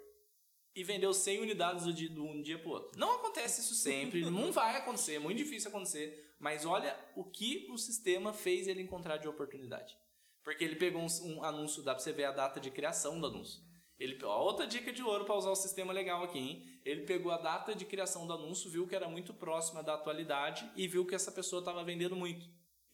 e 0.75 0.83
vendeu 0.83 1.13
100 1.13 1.39
unidades 1.39 1.85
do 1.85 1.93
dia, 1.93 2.09
de 2.09 2.19
um 2.19 2.41
dia 2.41 2.59
pro 2.59 2.71
outro. 2.71 2.99
Não 2.99 3.15
acontece 3.15 3.61
isso 3.61 3.75
sempre, 3.75 4.21
não 4.29 4.51
vai 4.51 4.75
acontecer, 4.75 5.15
é 5.15 5.19
muito 5.19 5.37
difícil 5.37 5.69
acontecer, 5.69 6.35
mas 6.39 6.65
olha 6.65 6.95
o 7.15 7.23
que 7.23 7.67
o 7.71 7.77
sistema 7.77 8.33
fez 8.33 8.67
ele 8.67 8.81
encontrar 8.81 9.17
de 9.17 9.27
oportunidade. 9.27 9.97
Porque 10.43 10.63
ele 10.63 10.75
pegou 10.75 11.01
um, 11.01 11.07
um 11.23 11.43
anúncio, 11.43 11.81
dá 11.81 11.95
pra 11.95 12.03
você 12.03 12.11
ver 12.11 12.25
a 12.25 12.31
data 12.31 12.59
de 12.59 12.69
criação 12.69 13.19
do 13.19 13.27
anúncio. 13.27 13.63
Ele, 13.97 14.17
ó, 14.23 14.43
outra 14.43 14.67
dica 14.67 14.91
de 14.91 15.01
ouro 15.01 15.23
para 15.23 15.35
usar 15.35 15.49
o 15.49 15.55
sistema 15.55 15.93
legal 15.93 16.23
aqui, 16.23 16.37
hein? 16.37 16.79
Ele 16.83 17.01
pegou 17.01 17.31
a 17.31 17.37
data 17.37 17.73
de 17.73 17.85
criação 17.85 18.27
do 18.27 18.33
anúncio, 18.33 18.69
viu 18.69 18.85
que 18.85 18.95
era 18.95 19.07
muito 19.07 19.33
próxima 19.33 19.81
da 19.81 19.93
atualidade 19.93 20.69
e 20.75 20.87
viu 20.87 21.05
que 21.05 21.15
essa 21.15 21.31
pessoa 21.31 21.61
estava 21.61 21.83
vendendo 21.83 22.15
muito. 22.15 22.45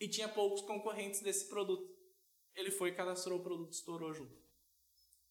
E 0.01 0.07
tinha 0.07 0.27
poucos 0.27 0.61
concorrentes 0.63 1.21
desse 1.21 1.47
produto. 1.47 1.87
Ele 2.55 2.71
foi, 2.71 2.91
cadastrou 2.91 3.39
o 3.39 3.43
produto, 3.43 3.71
estourou 3.71 4.11
junto. 4.11 4.35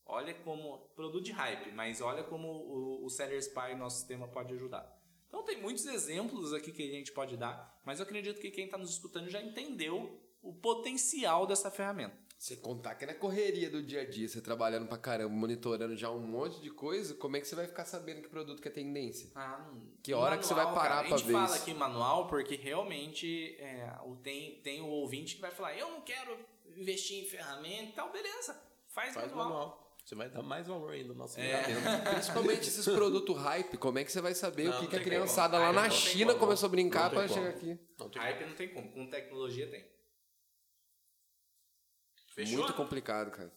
Olha 0.06 0.32
como. 0.32 0.78
Produto 0.94 1.24
de 1.24 1.32
hype, 1.32 1.72
mas 1.72 2.00
olha 2.00 2.22
como 2.22 2.46
o, 2.48 3.04
o 3.04 3.10
Seller 3.10 3.38
Spy, 3.40 3.74
nosso 3.76 3.98
sistema, 3.98 4.28
pode 4.28 4.54
ajudar. 4.54 4.88
Então 5.26 5.44
tem 5.44 5.60
muitos 5.60 5.86
exemplos 5.86 6.54
aqui 6.54 6.70
que 6.70 6.88
a 6.88 6.92
gente 6.92 7.12
pode 7.12 7.36
dar, 7.36 7.80
mas 7.84 7.98
eu 7.98 8.04
acredito 8.04 8.40
que 8.40 8.50
quem 8.50 8.66
está 8.66 8.78
nos 8.78 8.90
escutando 8.90 9.28
já 9.28 9.42
entendeu 9.42 10.20
o 10.40 10.54
potencial 10.54 11.46
dessa 11.46 11.70
ferramenta. 11.70 12.16
Você 12.41 12.57
contar 12.57 12.95
que 12.95 13.05
na 13.05 13.12
correria 13.12 13.68
do 13.68 13.82
dia 13.82 14.01
a 14.01 14.09
dia, 14.09 14.26
você 14.26 14.41
trabalhando 14.41 14.86
pra 14.88 14.97
caramba, 14.97 15.28
monitorando 15.28 15.95
já 15.95 16.11
um 16.11 16.20
monte 16.20 16.59
de 16.62 16.70
coisa, 16.70 17.12
como 17.16 17.36
é 17.36 17.41
que 17.41 17.47
você 17.47 17.55
vai 17.55 17.66
ficar 17.66 17.84
sabendo 17.84 18.22
que 18.22 18.30
produto 18.30 18.62
que 18.62 18.68
é 18.68 18.70
tendência? 18.70 19.30
Ah, 19.34 19.62
não. 19.70 19.82
Que 20.03 20.14
hora 20.14 20.38
que 20.38 20.47
você 20.47 20.55
vai 20.55 20.64
parar 20.64 20.74
cara, 20.74 21.09
pra 21.09 21.14
A 21.16 21.18
gente 21.18 21.26
ver 21.26 21.32
fala 21.34 21.45
isso? 21.45 21.57
aqui 21.57 21.74
manual 21.74 22.28
porque 22.28 22.57
realmente 22.57 23.57
é, 23.59 23.93
o, 24.07 24.16
tem, 24.16 24.59
tem 24.62 24.80
o 24.80 24.86
ouvinte 24.86 25.34
que 25.34 25.41
vai 25.43 25.51
falar: 25.51 25.76
eu 25.76 25.91
não 25.91 26.01
quero 26.01 26.34
investir 26.74 27.22
em 27.22 27.28
ferramenta 27.28 27.91
e 27.91 27.93
tal, 27.93 28.11
beleza. 28.11 28.59
Faz, 28.88 29.12
Faz 29.12 29.30
manual. 29.32 29.49
manual. 29.51 29.97
Você 30.03 30.14
vai 30.14 30.30
dar 30.30 30.43
mais 30.43 30.66
valor 30.66 30.93
ainda 30.93 31.09
no 31.09 31.16
nosso 31.16 31.38
É. 31.38 31.62
Principalmente 32.11 32.68
esses 32.68 32.86
produtos 32.86 33.36
hype, 33.36 33.76
como 33.76 33.99
é 33.99 34.05
que 34.05 34.11
você 34.11 34.22
vai 34.22 34.34
saber 34.34 34.64
Não, 34.64 34.78
o 34.78 34.80
que, 34.80 34.86
que 34.86 34.97
a 34.97 35.01
criançada 35.05 35.59
como. 35.59 35.62
lá 35.74 35.82
Aí 35.82 35.88
na 35.88 35.91
China 35.91 36.32
como. 36.32 36.47
começou 36.47 36.68
a 36.68 36.70
brincar 36.70 37.11
como. 37.11 37.28
chegar 37.28 37.51
aqui? 37.51 37.78
Não 37.99 38.09
Hype 38.09 38.47
não 38.47 38.55
tem 38.55 38.68
como, 38.70 38.91
com 38.91 39.07
tecnologia 39.11 39.66
tem. 39.70 39.84
Fechou? 42.45 42.59
Muito 42.59 42.74
complicado, 42.74 43.30
cara. 43.30 43.53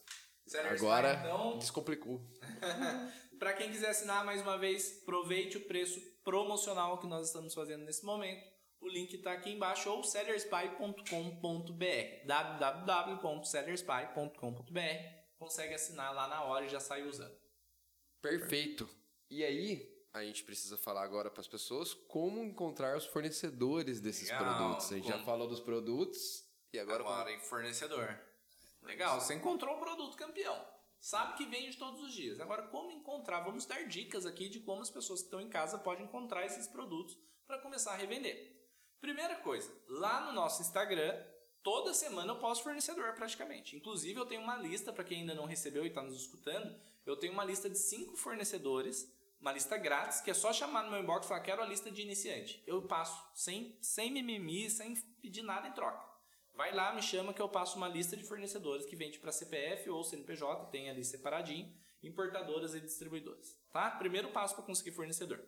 Seller 0.45 0.73
Agora, 0.73 1.13
Spy, 1.13 1.27
então, 1.27 1.57
descomplicou. 1.57 2.21
Para 3.39 3.53
quem 3.53 3.71
quiser 3.71 3.89
assinar 3.89 4.25
mais 4.25 4.41
uma 4.41 4.57
vez, 4.57 5.01
aproveite 5.01 5.57
o 5.57 5.65
preço 5.65 5.99
promocional 6.23 6.99
que 6.99 7.07
nós 7.07 7.27
estamos 7.27 7.53
fazendo 7.53 7.83
nesse 7.83 8.05
momento. 8.05 8.43
O 8.79 8.87
link 8.87 9.13
está 9.13 9.31
aqui 9.31 9.51
embaixo 9.51 9.89
ou 9.89 10.03
sellerspy.com.br 10.03 12.25
www.sellerspy.com.br 12.25 14.79
Consegue 15.39 15.73
assinar 15.73 16.13
lá 16.13 16.27
na 16.27 16.43
hora 16.43 16.65
e 16.65 16.69
já 16.69 16.79
sai 16.79 17.07
usando. 17.07 17.35
Perfeito. 18.21 18.87
E 19.29 19.43
aí, 19.43 19.91
a 20.13 20.23
gente 20.23 20.43
precisa 20.43 20.77
falar 20.77 21.03
agora 21.03 21.29
para 21.29 21.41
as 21.41 21.47
pessoas 21.47 21.93
como 21.93 22.43
encontrar 22.43 22.95
os 22.95 23.05
fornecedores 23.05 23.99
desses 23.99 24.29
Legal. 24.29 24.57
produtos. 24.57 24.91
A 24.91 24.95
gente 24.95 25.07
já 25.07 25.13
Como? 25.13 25.25
falou 25.25 25.47
dos 25.47 25.59
produtos 25.59 26.45
e 26.73 26.79
agora, 26.79 27.01
Agora, 27.01 27.31
em 27.31 27.39
fornecedor. 27.39 28.17
Legal, 28.83 29.19
você 29.19 29.33
encontrou 29.33 29.75
o 29.75 29.79
produto 29.79 30.17
campeão. 30.17 30.73
Sabe 30.99 31.35
que 31.35 31.45
vende 31.45 31.77
todos 31.77 32.01
os 32.01 32.13
dias. 32.13 32.39
Agora, 32.39 32.63
como 32.67 32.91
encontrar? 32.91 33.41
Vamos 33.41 33.65
dar 33.65 33.85
dicas 33.87 34.25
aqui 34.25 34.47
de 34.47 34.61
como 34.61 34.81
as 34.81 34.89
pessoas 34.89 35.19
que 35.19 35.25
estão 35.25 35.41
em 35.41 35.49
casa 35.49 35.77
podem 35.77 36.05
encontrar 36.05 36.45
esses 36.45 36.67
produtos 36.67 37.17
para 37.45 37.59
começar 37.59 37.91
a 37.91 37.97
revender. 37.97 38.53
Primeira 39.01 39.35
coisa, 39.35 39.69
lá 39.89 40.21
no 40.21 40.31
nosso 40.31 40.61
Instagram, 40.61 41.13
toda 41.61 41.93
semana 41.93 42.31
eu 42.31 42.39
posto 42.39 42.63
fornecedor 42.63 43.13
praticamente. 43.15 43.75
Inclusive, 43.75 44.17
eu 44.17 44.25
tenho 44.25 44.41
uma 44.41 44.55
lista, 44.55 44.93
para 44.93 45.03
quem 45.03 45.19
ainda 45.19 45.35
não 45.35 45.45
recebeu 45.45 45.83
e 45.83 45.89
está 45.89 46.01
nos 46.01 46.15
escutando, 46.15 46.73
eu 47.05 47.17
tenho 47.17 47.33
uma 47.33 47.43
lista 47.43 47.69
de 47.69 47.77
cinco 47.77 48.15
fornecedores, 48.15 49.13
uma 49.41 49.51
lista 49.51 49.77
grátis, 49.77 50.21
que 50.21 50.31
é 50.31 50.33
só 50.33 50.53
chamar 50.53 50.83
no 50.83 50.91
meu 50.91 51.01
inbox 51.01 51.25
e 51.25 51.27
falar, 51.27 51.41
quero 51.41 51.61
a 51.61 51.65
lista 51.65 51.91
de 51.91 52.01
iniciante. 52.01 52.63
Eu 52.65 52.81
passo 52.83 53.21
sem, 53.35 53.77
sem 53.81 54.09
mimimi, 54.09 54.69
sem 54.69 54.95
pedir 55.21 55.41
nada 55.41 55.67
em 55.67 55.73
troca. 55.73 56.12
Vai 56.53 56.73
lá, 56.73 56.93
me 56.93 57.01
chama 57.01 57.33
que 57.33 57.41
eu 57.41 57.49
passo 57.49 57.77
uma 57.77 57.87
lista 57.87 58.15
de 58.15 58.23
fornecedores 58.23 58.85
que 58.85 58.95
vende 58.95 59.17
para 59.19 59.31
CPF 59.31 59.89
ou 59.89 60.03
CNPJ, 60.03 60.69
tem 60.69 60.89
ali 60.89 61.03
separadinho, 61.03 61.73
importadoras 62.01 62.75
e 62.75 62.79
distribuidoras. 62.81 63.59
Tá? 63.71 63.89
Primeiro 63.91 64.31
passo 64.31 64.55
para 64.55 64.63
conseguir 64.65 64.91
fornecedor. 64.91 65.43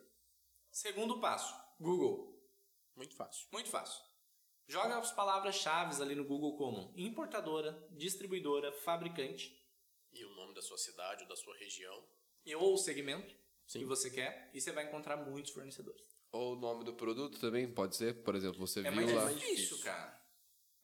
Segundo 0.72 1.20
passo, 1.20 1.54
Google. 1.80 2.34
Muito 2.96 3.16
fácil. 3.16 3.48
Muito 3.52 3.70
fácil. 3.70 4.02
Joga 4.68 4.98
as 4.98 5.12
palavras-chave 5.12 6.02
ali 6.02 6.16
no 6.16 6.26
Google 6.26 6.58
como 6.58 6.92
importadora, 6.98 7.88
distribuidora, 7.92 8.72
fabricante 8.72 9.56
E 10.12 10.26
o 10.26 10.34
nome 10.36 10.56
da 10.56 10.62
sua 10.62 10.78
cidade 10.78 11.22
ou 11.24 11.30
da 11.30 11.36
sua 11.36 11.56
região. 11.58 12.04
e 12.44 12.56
ou 12.56 12.74
o 12.74 12.78
segmento 12.78 13.36
Sim. 13.68 13.80
que 13.80 13.86
você 13.86 14.10
quer 14.10 14.50
e 14.56 14.60
você 14.62 14.72
vai 14.72 14.86
encontrar 14.88 15.18
muitos 15.18 15.52
fornecedores. 15.52 16.02
Ou 16.32 16.54
o 16.54 16.60
nome 16.60 16.84
do 16.84 16.94
produto 16.96 17.40
também 17.40 17.72
pode 17.72 17.96
ser? 17.96 18.24
Por 18.24 18.34
exemplo, 18.36 18.58
você 18.60 18.80
É 18.80 18.90
viu 18.90 18.94
mais 19.06 19.14
lá. 19.14 19.32
difícil, 19.32 19.56
difícil. 19.56 19.84
cara. 19.84 20.25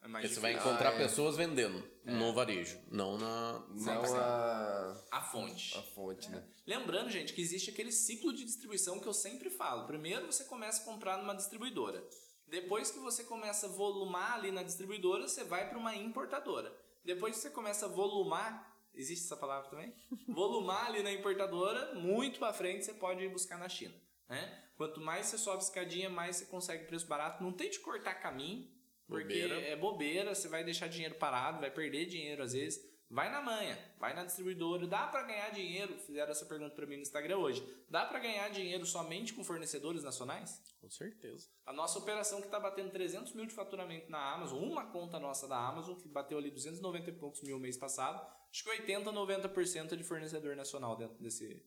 É 0.01 0.07
mais 0.07 0.23
Porque 0.23 0.35
você 0.35 0.41
vai 0.41 0.53
encontrar 0.53 0.93
é. 0.93 0.97
pessoas 0.97 1.37
vendendo 1.37 1.87
no 2.03 2.33
varejo, 2.33 2.79
não 2.89 3.17
na. 3.17 3.63
Não 3.69 4.15
a, 4.15 4.97
a 5.11 5.21
fonte. 5.21 5.77
a 5.77 5.81
fonte, 5.81 6.29
né? 6.29 6.43
Lembrando, 6.65 7.09
gente, 7.09 7.33
que 7.33 7.41
existe 7.41 7.69
aquele 7.69 7.91
ciclo 7.91 8.33
de 8.33 8.43
distribuição 8.43 8.99
que 8.99 9.07
eu 9.07 9.13
sempre 9.13 9.49
falo. 9.49 9.85
Primeiro 9.85 10.25
você 10.25 10.43
começa 10.45 10.81
a 10.81 10.85
comprar 10.85 11.17
numa 11.17 11.35
distribuidora. 11.35 12.03
Depois 12.47 12.91
que 12.91 12.99
você 12.99 13.23
começa 13.23 13.67
a 13.67 13.69
volumar 13.69 14.33
ali 14.33 14.51
na 14.51 14.63
distribuidora, 14.63 15.27
você 15.27 15.43
vai 15.43 15.69
para 15.69 15.77
uma 15.77 15.95
importadora. 15.95 16.75
Depois 17.05 17.35
que 17.35 17.41
você 17.43 17.49
começa 17.49 17.85
a 17.85 17.89
volumar, 17.89 18.75
existe 18.93 19.25
essa 19.25 19.37
palavra 19.37 19.69
também? 19.69 19.93
volumar 20.27 20.87
ali 20.87 21.03
na 21.03 21.11
importadora, 21.13 21.93
muito 21.95 22.39
para 22.39 22.51
frente 22.53 22.85
você 22.85 22.93
pode 22.93 23.23
ir 23.23 23.29
buscar 23.29 23.57
na 23.57 23.69
China. 23.69 23.93
Né? 24.27 24.63
Quanto 24.75 24.99
mais 24.99 25.27
você 25.27 25.37
sobe 25.37 25.63
escadinha, 25.63 26.09
mais 26.09 26.37
você 26.37 26.45
consegue 26.45 26.85
preço 26.85 27.07
barato. 27.07 27.43
Não 27.43 27.53
tente 27.53 27.79
cortar 27.79 28.15
caminho, 28.15 28.67
porque 29.11 29.25
Bobeira. 29.25 29.55
é 29.67 29.75
bobeira, 29.75 30.33
você 30.33 30.47
vai 30.47 30.63
deixar 30.63 30.87
dinheiro 30.87 31.15
parado, 31.15 31.59
vai 31.59 31.69
perder 31.69 32.05
dinheiro 32.05 32.41
às 32.41 32.53
vezes. 32.53 32.81
Vai 33.09 33.29
na 33.29 33.41
manha, 33.41 33.77
vai 33.99 34.13
na 34.13 34.23
distribuidora, 34.23 34.87
dá 34.87 35.05
para 35.05 35.23
ganhar 35.23 35.49
dinheiro? 35.49 35.99
Fizeram 35.99 36.31
essa 36.31 36.45
pergunta 36.45 36.73
para 36.73 36.85
mim 36.85 36.95
no 36.95 37.01
Instagram 37.01 37.39
hoje. 37.39 37.61
Dá 37.89 38.05
para 38.05 38.19
ganhar 38.19 38.47
dinheiro 38.51 38.85
somente 38.85 39.33
com 39.33 39.43
fornecedores 39.43 40.01
nacionais? 40.01 40.63
Com 40.79 40.89
certeza. 40.89 41.49
A 41.65 41.73
nossa 41.73 41.99
operação 41.99 42.39
que 42.39 42.47
está 42.47 42.57
batendo 42.57 42.89
300 42.89 43.33
mil 43.33 43.45
de 43.45 43.53
faturamento 43.53 44.09
na 44.09 44.33
Amazon, 44.33 44.63
uma 44.63 44.85
conta 44.85 45.19
nossa 45.19 45.45
da 45.45 45.57
Amazon, 45.57 45.97
que 45.97 46.07
bateu 46.07 46.37
ali 46.37 46.49
290 46.49 47.09
e 47.09 47.13
poucos 47.13 47.41
mil 47.41 47.59
mês 47.59 47.75
passado, 47.75 48.25
acho 48.49 48.63
que 48.63 48.69
80, 48.69 49.11
90% 49.11 49.91
é 49.91 49.95
de 49.97 50.05
fornecedor 50.05 50.55
nacional 50.55 50.95
dentro 50.95 51.21
desse. 51.21 51.61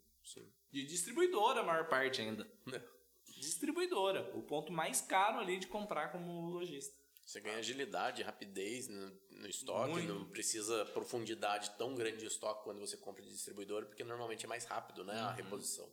De 0.73 0.87
distribuidora, 0.87 1.61
a 1.61 1.63
maior 1.63 1.89
parte 1.89 2.23
ainda. 2.23 2.51
Distribuidora, 3.37 4.33
o 4.35 4.41
ponto 4.41 4.73
mais 4.73 5.03
caro 5.03 5.41
ali 5.41 5.59
de 5.59 5.67
comprar 5.67 6.11
como 6.11 6.49
lojista. 6.49 7.04
Você 7.25 7.41
ganha 7.41 7.59
agilidade, 7.59 8.23
rapidez 8.23 8.87
no, 8.89 9.11
no 9.31 9.49
estoque, 9.49 9.93
Muito. 9.93 10.13
não 10.13 10.29
precisa 10.29 10.85
profundidade 10.87 11.71
tão 11.79 11.95
grande 11.95 12.19
de 12.19 12.27
estoque 12.27 12.65
quando 12.65 12.81
você 12.81 12.97
compra 12.99 13.23
de 13.23 13.31
distribuidor, 13.31 13.87
porque 13.87 14.05
normalmente 14.05 14.45
é 14.45 14.49
mais 14.49 14.65
rápido, 14.67 15.05
né, 15.05 15.15
a 15.15 15.33
reposição. 15.33 15.91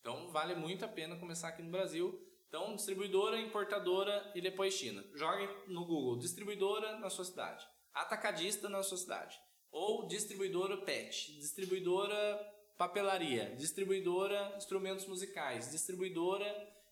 Então 0.00 0.30
vale 0.30 0.54
muito 0.54 0.84
a 0.84 0.88
pena 0.88 1.16
começar 1.16 1.48
aqui 1.48 1.62
no 1.62 1.70
Brasil. 1.70 2.24
Então, 2.48 2.74
distribuidora, 2.76 3.38
importadora 3.38 4.32
e 4.34 4.40
depois 4.40 4.72
China. 4.72 5.04
Jogue 5.14 5.48
no 5.66 5.84
Google 5.84 6.18
distribuidora 6.18 6.98
na 6.98 7.10
sua 7.10 7.24
cidade, 7.24 7.66
atacadista 7.92 8.68
na 8.68 8.82
sua 8.82 8.96
cidade, 8.96 9.38
ou 9.70 10.06
distribuidora 10.06 10.78
PET, 10.78 11.38
distribuidora 11.38 12.40
papelaria, 12.78 13.54
distribuidora 13.56 14.54
instrumentos 14.56 15.06
musicais, 15.06 15.70
distribuidora 15.70 16.46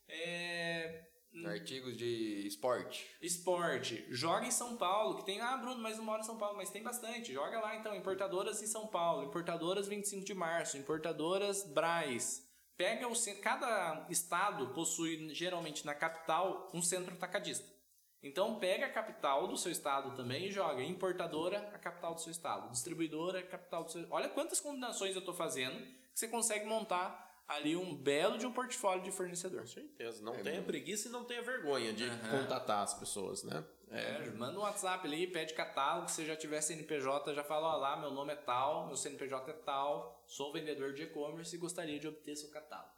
é, 0.09 1.07
Artigos 1.45 1.97
de 1.97 2.47
esporte. 2.47 3.07
Esporte. 3.20 4.07
Joga 4.11 4.47
em 4.47 4.51
São 4.51 4.76
Paulo, 4.76 5.16
que 5.18 5.26
tem. 5.26 5.41
Ah, 5.41 5.57
Bruno, 5.57 5.80
mas 5.80 5.97
não 5.97 6.05
mora 6.05 6.22
em 6.22 6.24
São 6.24 6.39
Paulo, 6.39 6.57
mas 6.57 6.70
tem 6.70 6.82
bastante. 6.82 7.32
Joga 7.32 7.61
lá 7.61 7.76
então. 7.76 7.95
Importadoras 7.95 8.62
em 8.62 8.66
São 8.66 8.87
Paulo, 8.87 9.24
importadoras 9.24 9.89
25 9.89 10.24
de 10.24 10.34
março, 10.34 10.78
importadoras 10.78 11.64
Braz. 11.64 12.47
Pega 12.76 13.09
o 13.09 13.14
centro. 13.14 13.43
Cada 13.43 14.07
estado 14.11 14.68
possui, 14.68 15.34
geralmente 15.34 15.84
na 15.84 15.95
capital, 15.95 16.70
um 16.72 16.82
centro 16.82 17.14
atacadista. 17.14 17.76
Então 18.22 18.59
pega 18.59 18.87
a 18.87 18.93
capital 18.93 19.47
do 19.47 19.57
seu 19.57 19.70
estado 19.70 20.16
também 20.16 20.47
e 20.47 20.51
joga. 20.51 20.82
Importadora, 20.82 21.70
a 21.72 21.78
capital 21.78 22.14
do 22.14 22.20
seu 22.20 22.32
estado. 22.32 22.70
Distribuidora, 22.70 23.41
a 23.41 23.47
capital 23.47 23.84
do 23.84 23.93
seu. 23.93 24.07
Olha 24.11 24.28
quantas 24.28 24.61
combinações 24.61 25.14
eu 25.14 25.20
estou 25.20 25.34
fazendo 25.34 25.80
que 26.16 26.20
você 26.20 26.28
consegue 26.28 26.64
montar 26.66 27.26
ali 27.49 27.76
um 27.76 27.94
belo 27.94 28.38
de 28.38 28.47
um 28.47 28.53
portfólio 28.53 29.03
de 29.05 29.11
fornecedor. 29.12 29.61
Com 29.61 29.66
certeza. 29.66 30.22
Não 30.22 30.42
tenha 30.42 30.62
preguiça 30.62 31.09
e 31.09 31.11
não 31.11 31.24
tenha 31.24 31.42
vergonha 31.42 31.92
de 31.92 32.05
Aham. 32.05 32.42
contatar 32.42 32.82
as 32.82 32.94
pessoas, 32.94 33.42
né? 33.44 33.64
É, 33.88 34.30
manda 34.30 34.59
um 34.59 34.62
WhatsApp 34.62 35.07
ali, 35.07 35.28
pede 35.28 35.55
catálogo, 35.55 36.11
se 36.11 36.26
já 36.26 36.34
tiver 36.34 36.61
CNPJ, 36.61 37.32
já 37.34 37.44
fala, 37.44 37.74
ó 37.74 37.76
lá, 37.76 37.97
meu 37.97 38.11
nome 38.11 38.32
é 38.32 38.36
tal, 38.36 38.88
meu 38.88 38.97
CNPJ 38.97 39.49
é 39.51 39.55
tal, 39.55 40.24
sou 40.26 40.53
vendedor 40.53 40.92
de 40.92 41.05
e-commerce 41.05 41.55
e 41.55 41.59
gostaria 41.59 41.99
de 42.01 42.09
obter 42.09 42.34
seu 42.34 42.51
catálogo. 42.51 42.90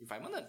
E 0.00 0.06
vai 0.06 0.18
mandando. 0.18 0.48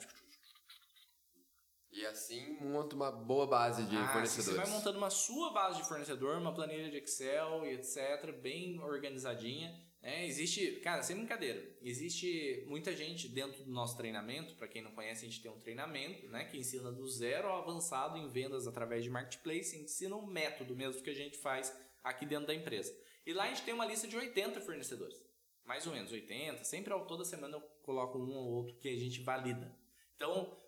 E 1.91 2.05
assim 2.05 2.57
monta 2.61 2.95
uma 2.95 3.11
boa 3.11 3.45
base 3.45 3.83
de 3.83 3.95
Ah, 3.95 4.07
fornecedores. 4.07 4.45
Você 4.61 4.65
vai 4.65 4.69
montando 4.69 4.97
uma 4.97 5.09
sua 5.11 5.51
base 5.51 5.77
de 5.81 5.87
fornecedor, 5.87 6.37
uma 6.37 6.53
planilha 6.53 6.89
de 6.89 6.97
Excel 6.97 7.65
e 7.65 7.73
etc, 7.73 8.31
bem 8.41 8.79
organizadinha. 8.79 9.79
Né? 10.03 10.27
existe, 10.27 10.73
cara, 10.81 11.01
sem 11.01 11.15
brincadeira, 11.15 11.65
existe 11.81 12.63
muita 12.67 12.95
gente 12.95 13.27
dentro 13.27 13.63
do 13.63 13.71
nosso 13.71 13.97
treinamento. 13.97 14.53
Para 14.55 14.67
quem 14.67 14.81
não 14.81 14.91
conhece, 14.91 15.25
a 15.25 15.29
gente 15.29 15.41
tem 15.41 15.49
um 15.49 15.59
treinamento, 15.59 16.27
né, 16.27 16.45
que 16.45 16.57
ensina 16.57 16.91
do 16.91 17.07
zero 17.07 17.47
ao 17.47 17.63
avançado 17.63 18.17
em 18.17 18.27
vendas 18.27 18.67
através 18.67 19.03
de 19.03 19.09
marketplace, 19.09 19.77
ensina 19.77 20.15
um 20.15 20.27
método 20.27 20.75
mesmo 20.75 21.01
que 21.01 21.09
a 21.09 21.15
gente 21.15 21.37
faz 21.37 21.75
aqui 22.03 22.25
dentro 22.25 22.47
da 22.47 22.53
empresa. 22.53 22.93
E 23.25 23.33
lá 23.33 23.45
a 23.45 23.47
gente 23.47 23.63
tem 23.63 23.73
uma 23.73 23.85
lista 23.85 24.07
de 24.07 24.17
80 24.17 24.59
fornecedores, 24.61 25.19
mais 25.63 25.87
ou 25.87 25.93
menos 25.93 26.11
80. 26.11 26.63
Sempre 26.65 26.93
toda 27.07 27.23
semana 27.23 27.55
eu 27.55 27.61
coloco 27.81 28.19
um 28.19 28.35
ou 28.35 28.51
outro 28.51 28.75
que 28.75 28.89
a 28.89 28.99
gente 28.99 29.21
valida. 29.21 29.73
Então 30.15 30.61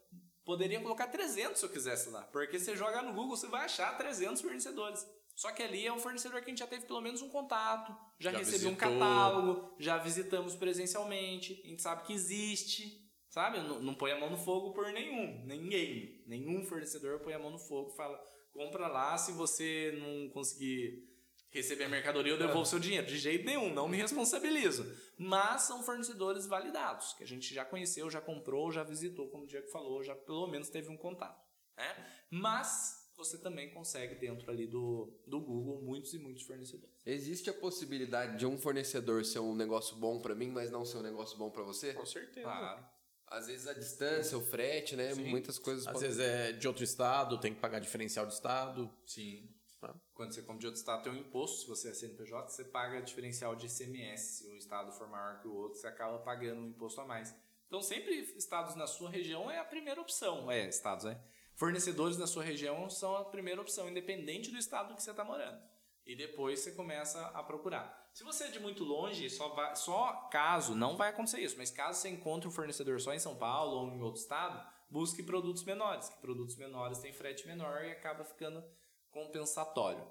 Poderia 0.45 0.79
colocar 0.79 1.07
300 1.07 1.59
se 1.59 1.65
eu 1.65 1.69
quisesse 1.71 2.09
lá, 2.09 2.21
porque 2.21 2.59
você 2.59 2.75
joga 2.75 3.01
no 3.01 3.13
Google, 3.13 3.35
você 3.35 3.47
vai 3.47 3.65
achar 3.65 3.97
300 3.97 4.43
fornecedores. 4.43 5.03
Só 5.35 5.51
que 5.51 5.61
ali 5.61 5.85
é 5.85 5.91
um 5.91 5.99
fornecedor 5.99 6.39
que 6.39 6.45
a 6.45 6.49
gente 6.49 6.59
já 6.59 6.67
teve 6.67 6.85
pelo 6.85 7.01
menos 7.01 7.21
um 7.21 7.29
contato, 7.29 7.95
já, 8.17 8.31
Já 8.31 8.37
recebeu 8.37 8.69
um 8.69 8.75
catálogo, 8.75 9.75
já 9.77 9.97
visitamos 9.97 10.55
presencialmente, 10.55 11.61
a 11.65 11.67
gente 11.67 11.81
sabe 11.81 12.03
que 12.03 12.13
existe, 12.13 13.05
sabe? 13.27 13.59
Não, 13.59 13.81
não 13.81 13.93
põe 13.93 14.11
a 14.11 14.19
mão 14.19 14.29
no 14.29 14.37
fogo 14.37 14.71
por 14.71 14.85
nenhum, 14.93 15.43
ninguém. 15.45 16.23
Nenhum 16.25 16.63
fornecedor 16.63 17.19
põe 17.19 17.33
a 17.33 17.39
mão 17.39 17.51
no 17.51 17.59
fogo 17.59 17.91
e 17.91 17.97
fala, 17.97 18.17
compra 18.53 18.87
lá, 18.87 19.17
se 19.17 19.33
você 19.33 19.93
não 19.99 20.29
conseguir 20.29 21.03
receber 21.51 21.85
a 21.85 21.89
mercadoria, 21.89 22.31
eu 22.31 22.37
devolvo 22.37 22.65
seu 22.65 22.79
dinheiro. 22.79 23.05
De 23.05 23.17
jeito 23.17 23.45
nenhum, 23.45 23.73
não 23.73 23.89
me 23.89 23.97
responsabilizo. 23.97 24.85
Mas 25.17 25.63
são 25.63 25.83
fornecedores 25.83 26.47
validados, 26.47 27.13
que 27.13 27.23
a 27.23 27.27
gente 27.27 27.53
já 27.53 27.65
conheceu, 27.65 28.09
já 28.09 28.21
comprou, 28.21 28.71
já 28.71 28.83
visitou, 28.83 29.29
como 29.29 29.43
o 29.43 29.47
Diego 29.47 29.67
falou, 29.67 30.01
já 30.01 30.15
pelo 30.15 30.47
menos 30.47 30.69
teve 30.69 30.89
um 30.89 30.97
contato. 30.97 31.45
Né? 31.77 32.07
Mas 32.29 33.04
você 33.17 33.37
também 33.37 33.73
consegue 33.73 34.15
dentro 34.15 34.49
ali 34.51 34.67
do, 34.67 35.11
do 35.25 35.39
Google 35.39 35.81
muitos 35.81 36.13
e 36.13 36.19
muitos 36.19 36.43
fornecedores. 36.43 36.93
Existe 37.05 37.49
a 37.49 37.53
possibilidade 37.53 38.37
de 38.37 38.45
um 38.45 38.57
fornecedor 38.57 39.23
ser 39.25 39.39
um 39.39 39.55
negócio 39.55 39.95
bom 39.95 40.19
pra 40.19 40.35
mim, 40.35 40.49
mas 40.49 40.71
não 40.71 40.85
ser 40.85 40.97
um 40.97 41.01
negócio 41.01 41.37
bom 41.37 41.49
pra 41.49 41.63
você? 41.63 41.93
Com 41.93 42.05
certeza. 42.05 42.45
Claro. 42.45 42.85
Às 43.27 43.47
vezes 43.47 43.67
a 43.67 43.73
distância, 43.73 44.37
o 44.37 44.41
frete, 44.41 44.95
né? 44.95 45.13
Sim. 45.13 45.25
Muitas 45.29 45.57
coisas 45.57 45.87
Às 45.87 45.93
podem- 45.93 46.09
vezes 46.09 46.23
é 46.23 46.51
de 46.51 46.67
outro 46.67 46.83
estado, 46.83 47.39
tem 47.39 47.53
que 47.53 47.59
pagar 47.59 47.79
diferencial 47.79 48.25
de 48.27 48.33
estado. 48.33 48.89
Sim. 49.05 49.49
Ah. 49.81 49.95
Quando 50.13 50.33
você 50.33 50.41
compra 50.41 50.59
de 50.59 50.65
outro 50.67 50.79
estado, 50.79 51.03
tem 51.03 51.11
um 51.11 51.17
imposto. 51.17 51.61
Se 51.61 51.67
você 51.67 51.89
é 51.89 51.93
CNPJ, 51.93 52.49
você 52.49 52.63
paga 52.65 53.01
diferencial 53.01 53.55
de 53.55 53.65
ICMS. 53.67 54.43
Se 54.43 54.47
um 54.51 54.55
estado 54.55 54.91
for 54.91 55.07
maior 55.07 55.39
que 55.41 55.47
o 55.47 55.53
outro, 55.53 55.79
você 55.79 55.87
acaba 55.87 56.19
pagando 56.19 56.61
um 56.61 56.67
imposto 56.67 57.01
a 57.01 57.05
mais. 57.05 57.35
Então, 57.67 57.81
sempre 57.81 58.13
estados 58.37 58.75
na 58.75 58.85
sua 58.87 59.09
região 59.09 59.49
é 59.49 59.57
a 59.59 59.65
primeira 59.65 59.99
opção. 59.99 60.49
É, 60.51 60.67
estados, 60.69 61.03
né? 61.05 61.19
Fornecedores 61.55 62.17
na 62.17 62.27
sua 62.27 62.43
região 62.43 62.89
são 62.89 63.15
a 63.15 63.25
primeira 63.25 63.61
opção, 63.61 63.89
independente 63.89 64.51
do 64.51 64.57
estado 64.57 64.93
que 64.93 65.01
você 65.01 65.11
está 65.11 65.23
morando. 65.23 65.61
E 66.05 66.15
depois 66.15 66.59
você 66.59 66.71
começa 66.73 67.19
a 67.27 67.41
procurar. 67.41 68.09
Se 68.13 68.23
você 68.23 68.45
é 68.45 68.51
de 68.51 68.59
muito 68.59 68.83
longe, 68.83 69.29
só, 69.29 69.49
vai, 69.49 69.75
só 69.75 70.29
caso, 70.31 70.75
não 70.75 70.95
vai 70.95 71.09
acontecer 71.09 71.41
isso, 71.41 71.57
mas 71.57 71.71
caso 71.71 71.99
você 71.99 72.09
encontre 72.09 72.47
um 72.47 72.51
fornecedor 72.51 72.99
só 72.99 73.13
em 73.13 73.19
São 73.19 73.35
Paulo 73.37 73.77
ou 73.77 73.87
em 73.87 74.01
outro 74.01 74.21
estado, 74.21 74.65
busque 74.89 75.23
produtos 75.23 75.63
menores, 75.63 76.09
que 76.09 76.21
produtos 76.21 76.55
menores 76.57 76.99
têm 76.99 77.13
frete 77.13 77.47
menor 77.47 77.83
e 77.85 77.91
acaba 77.91 78.23
ficando 78.23 78.63
compensatório. 79.09 80.05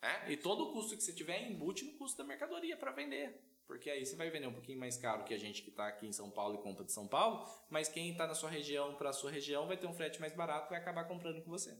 né? 0.00 0.30
E 0.30 0.36
todo 0.36 0.64
o 0.64 0.72
custo 0.72 0.96
que 0.96 1.02
você 1.02 1.12
tiver 1.12 1.50
embute 1.50 1.84
no 1.84 1.98
custo 1.98 2.18
da 2.18 2.24
mercadoria 2.24 2.76
para 2.76 2.92
vender. 2.92 3.42
Porque 3.72 3.88
aí 3.88 4.04
você 4.04 4.14
vai 4.16 4.28
vender 4.28 4.46
um 4.46 4.52
pouquinho 4.52 4.78
mais 4.78 4.98
caro 4.98 5.24
que 5.24 5.32
a 5.32 5.38
gente 5.38 5.62
que 5.62 5.70
está 5.70 5.88
aqui 5.88 6.06
em 6.06 6.12
São 6.12 6.30
Paulo 6.30 6.56
e 6.56 6.62
compra 6.62 6.84
de 6.84 6.92
São 6.92 7.08
Paulo, 7.08 7.48
mas 7.70 7.88
quem 7.88 8.10
está 8.10 8.26
na 8.26 8.34
sua 8.34 8.50
região 8.50 8.94
para 8.96 9.08
a 9.08 9.12
sua 9.14 9.30
região 9.30 9.66
vai 9.66 9.78
ter 9.78 9.86
um 9.86 9.94
frete 9.94 10.20
mais 10.20 10.34
barato 10.34 10.66
e 10.66 10.70
vai 10.70 10.78
acabar 10.78 11.04
comprando 11.08 11.42
com 11.42 11.50
você. 11.50 11.74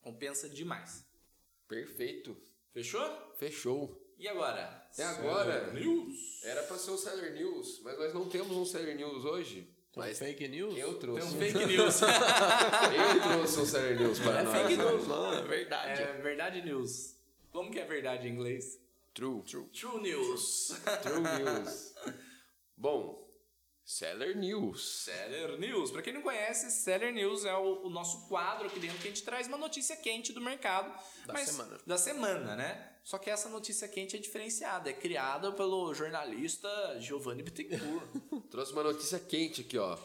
Compensa 0.00 0.48
demais. 0.48 1.04
Perfeito. 1.66 2.40
Fechou? 2.72 3.34
Fechou. 3.36 4.00
E 4.16 4.28
agora? 4.28 4.88
E 4.96 5.02
agora? 5.02 5.72
News. 5.72 6.44
Era 6.44 6.62
pra 6.62 6.78
ser 6.78 6.92
o 6.92 6.96
Seller 6.96 7.32
News, 7.34 7.80
mas 7.82 7.98
nós 7.98 8.14
não 8.14 8.28
temos 8.28 8.56
um 8.56 8.64
Seller 8.64 8.94
News 8.96 9.24
hoje. 9.24 9.68
Mas 9.96 10.20
fake 10.20 10.46
news? 10.48 10.78
eu 10.78 10.90
Tem 10.92 11.00
trouxe. 11.00 11.26
um 11.26 11.38
fake 11.38 11.66
news. 11.66 12.00
Eu 12.02 13.22
trouxe 13.22 13.60
um 13.60 13.66
Seller 13.66 13.98
News 13.98 14.20
para 14.20 14.40
É 14.40 14.42
nós. 14.44 14.56
fake 14.62 14.76
news, 14.76 15.08
não, 15.08 15.32
é 15.32 15.42
verdade. 15.42 16.02
é 16.02 16.12
verdade 16.20 16.62
news. 16.62 17.16
Como 17.50 17.72
que 17.72 17.80
é 17.80 17.84
verdade 17.84 18.28
em 18.28 18.32
inglês? 18.32 18.78
True. 19.16 19.42
True. 19.46 19.66
True 19.72 19.98
news. 20.02 20.76
True 21.02 21.20
News. 21.20 21.94
Bom, 22.76 23.26
Seller 23.82 24.36
News. 24.36 25.04
Seller 25.04 25.58
News. 25.58 25.90
Para 25.90 26.02
quem 26.02 26.12
não 26.12 26.20
conhece, 26.20 26.70
Seller 26.70 27.14
News 27.14 27.46
é 27.46 27.54
o, 27.54 27.86
o 27.86 27.88
nosso 27.88 28.28
quadro 28.28 28.66
aqui 28.66 28.78
dentro 28.78 28.98
que 28.98 29.08
a 29.08 29.10
gente 29.10 29.22
traz 29.24 29.46
uma 29.46 29.56
notícia 29.56 29.96
quente 29.96 30.34
do 30.34 30.40
mercado. 30.42 30.92
Da 31.24 31.34
semana. 31.38 31.80
Da 31.86 31.96
semana, 31.96 32.56
né? 32.56 32.92
Só 33.02 33.16
que 33.16 33.30
essa 33.30 33.48
notícia 33.48 33.88
quente 33.88 34.16
é 34.16 34.18
diferenciada. 34.18 34.90
É 34.90 34.92
criada 34.92 35.50
pelo 35.50 35.94
jornalista 35.94 36.68
Giovanni 37.00 37.42
Bittencourt. 37.42 38.04
Trouxe 38.50 38.72
uma 38.74 38.82
notícia 38.82 39.18
quente 39.18 39.62
aqui, 39.62 39.78
ó. 39.78 39.96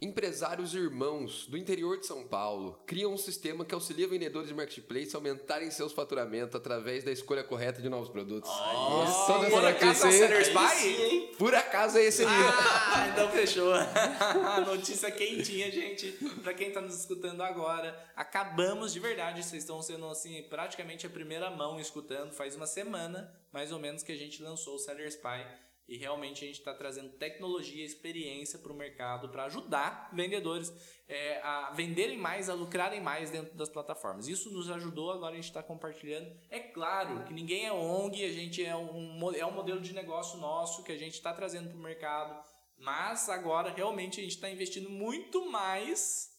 Empresários 0.00 0.74
irmãos 0.74 1.48
do 1.48 1.58
interior 1.58 1.98
de 1.98 2.06
São 2.06 2.22
Paulo 2.22 2.80
criam 2.86 3.12
um 3.12 3.18
sistema 3.18 3.64
que 3.64 3.74
auxilia 3.74 4.06
vendedores 4.06 4.46
de 4.46 4.54
marketplace 4.54 5.10
a 5.12 5.18
aumentarem 5.18 5.72
seus 5.72 5.92
faturamentos 5.92 6.54
através 6.54 7.02
da 7.02 7.10
escolha 7.10 7.42
correta 7.42 7.82
de 7.82 7.88
novos 7.88 8.08
produtos. 8.08 8.48
Oh, 8.48 9.26
Toda 9.26 9.50
por 9.50 9.64
acaso 9.64 10.06
é 10.06 10.38
o 10.38 10.42
Spy? 10.42 11.34
por 11.36 11.52
acaso 11.52 11.98
é 11.98 12.04
esse 12.04 12.22
aí. 12.22 12.28
Ah, 12.28 13.08
então 13.12 13.28
fechou. 13.30 13.72
Notícia 14.64 15.10
quentinha, 15.10 15.68
gente. 15.68 16.12
Pra 16.44 16.54
quem 16.54 16.70
tá 16.70 16.80
nos 16.80 16.96
escutando 16.96 17.42
agora, 17.42 17.98
acabamos 18.14 18.92
de 18.92 19.00
verdade. 19.00 19.42
Vocês 19.42 19.64
estão 19.64 19.82
sendo 19.82 20.06
assim, 20.06 20.44
praticamente 20.44 21.08
a 21.08 21.10
primeira 21.10 21.50
mão 21.50 21.80
escutando. 21.80 22.30
Faz 22.32 22.54
uma 22.54 22.68
semana, 22.68 23.34
mais 23.52 23.72
ou 23.72 23.80
menos, 23.80 24.04
que 24.04 24.12
a 24.12 24.16
gente 24.16 24.44
lançou 24.44 24.76
o 24.76 24.78
Seller 24.78 25.08
Spy. 25.08 25.44
E 25.88 25.96
realmente 25.96 26.44
a 26.44 26.46
gente 26.46 26.58
está 26.58 26.74
trazendo 26.74 27.08
tecnologia 27.12 27.82
e 27.82 27.86
experiência 27.86 28.58
para 28.58 28.70
o 28.70 28.76
mercado 28.76 29.30
para 29.30 29.44
ajudar 29.44 30.10
vendedores 30.12 30.70
é, 31.08 31.40
a 31.40 31.70
venderem 31.70 32.18
mais, 32.18 32.50
a 32.50 32.54
lucrarem 32.54 33.00
mais 33.00 33.30
dentro 33.30 33.56
das 33.56 33.70
plataformas. 33.70 34.28
Isso 34.28 34.52
nos 34.52 34.70
ajudou, 34.70 35.10
agora 35.10 35.32
a 35.32 35.36
gente 35.36 35.46
está 35.46 35.62
compartilhando. 35.62 36.30
É 36.50 36.60
claro 36.60 37.24
que 37.24 37.32
ninguém 37.32 37.64
é 37.64 37.72
ONG, 37.72 38.22
a 38.22 38.32
gente 38.32 38.62
é 38.62 38.76
um, 38.76 39.32
é 39.32 39.46
um 39.46 39.50
modelo 39.50 39.80
de 39.80 39.94
negócio 39.94 40.38
nosso 40.38 40.84
que 40.84 40.92
a 40.92 40.98
gente 40.98 41.14
está 41.14 41.32
trazendo 41.32 41.70
para 41.70 41.78
o 41.78 41.82
mercado, 41.82 42.38
mas 42.76 43.30
agora 43.30 43.70
realmente 43.70 44.20
a 44.20 44.22
gente 44.22 44.34
está 44.34 44.50
investindo 44.50 44.90
muito 44.90 45.50
mais 45.50 46.36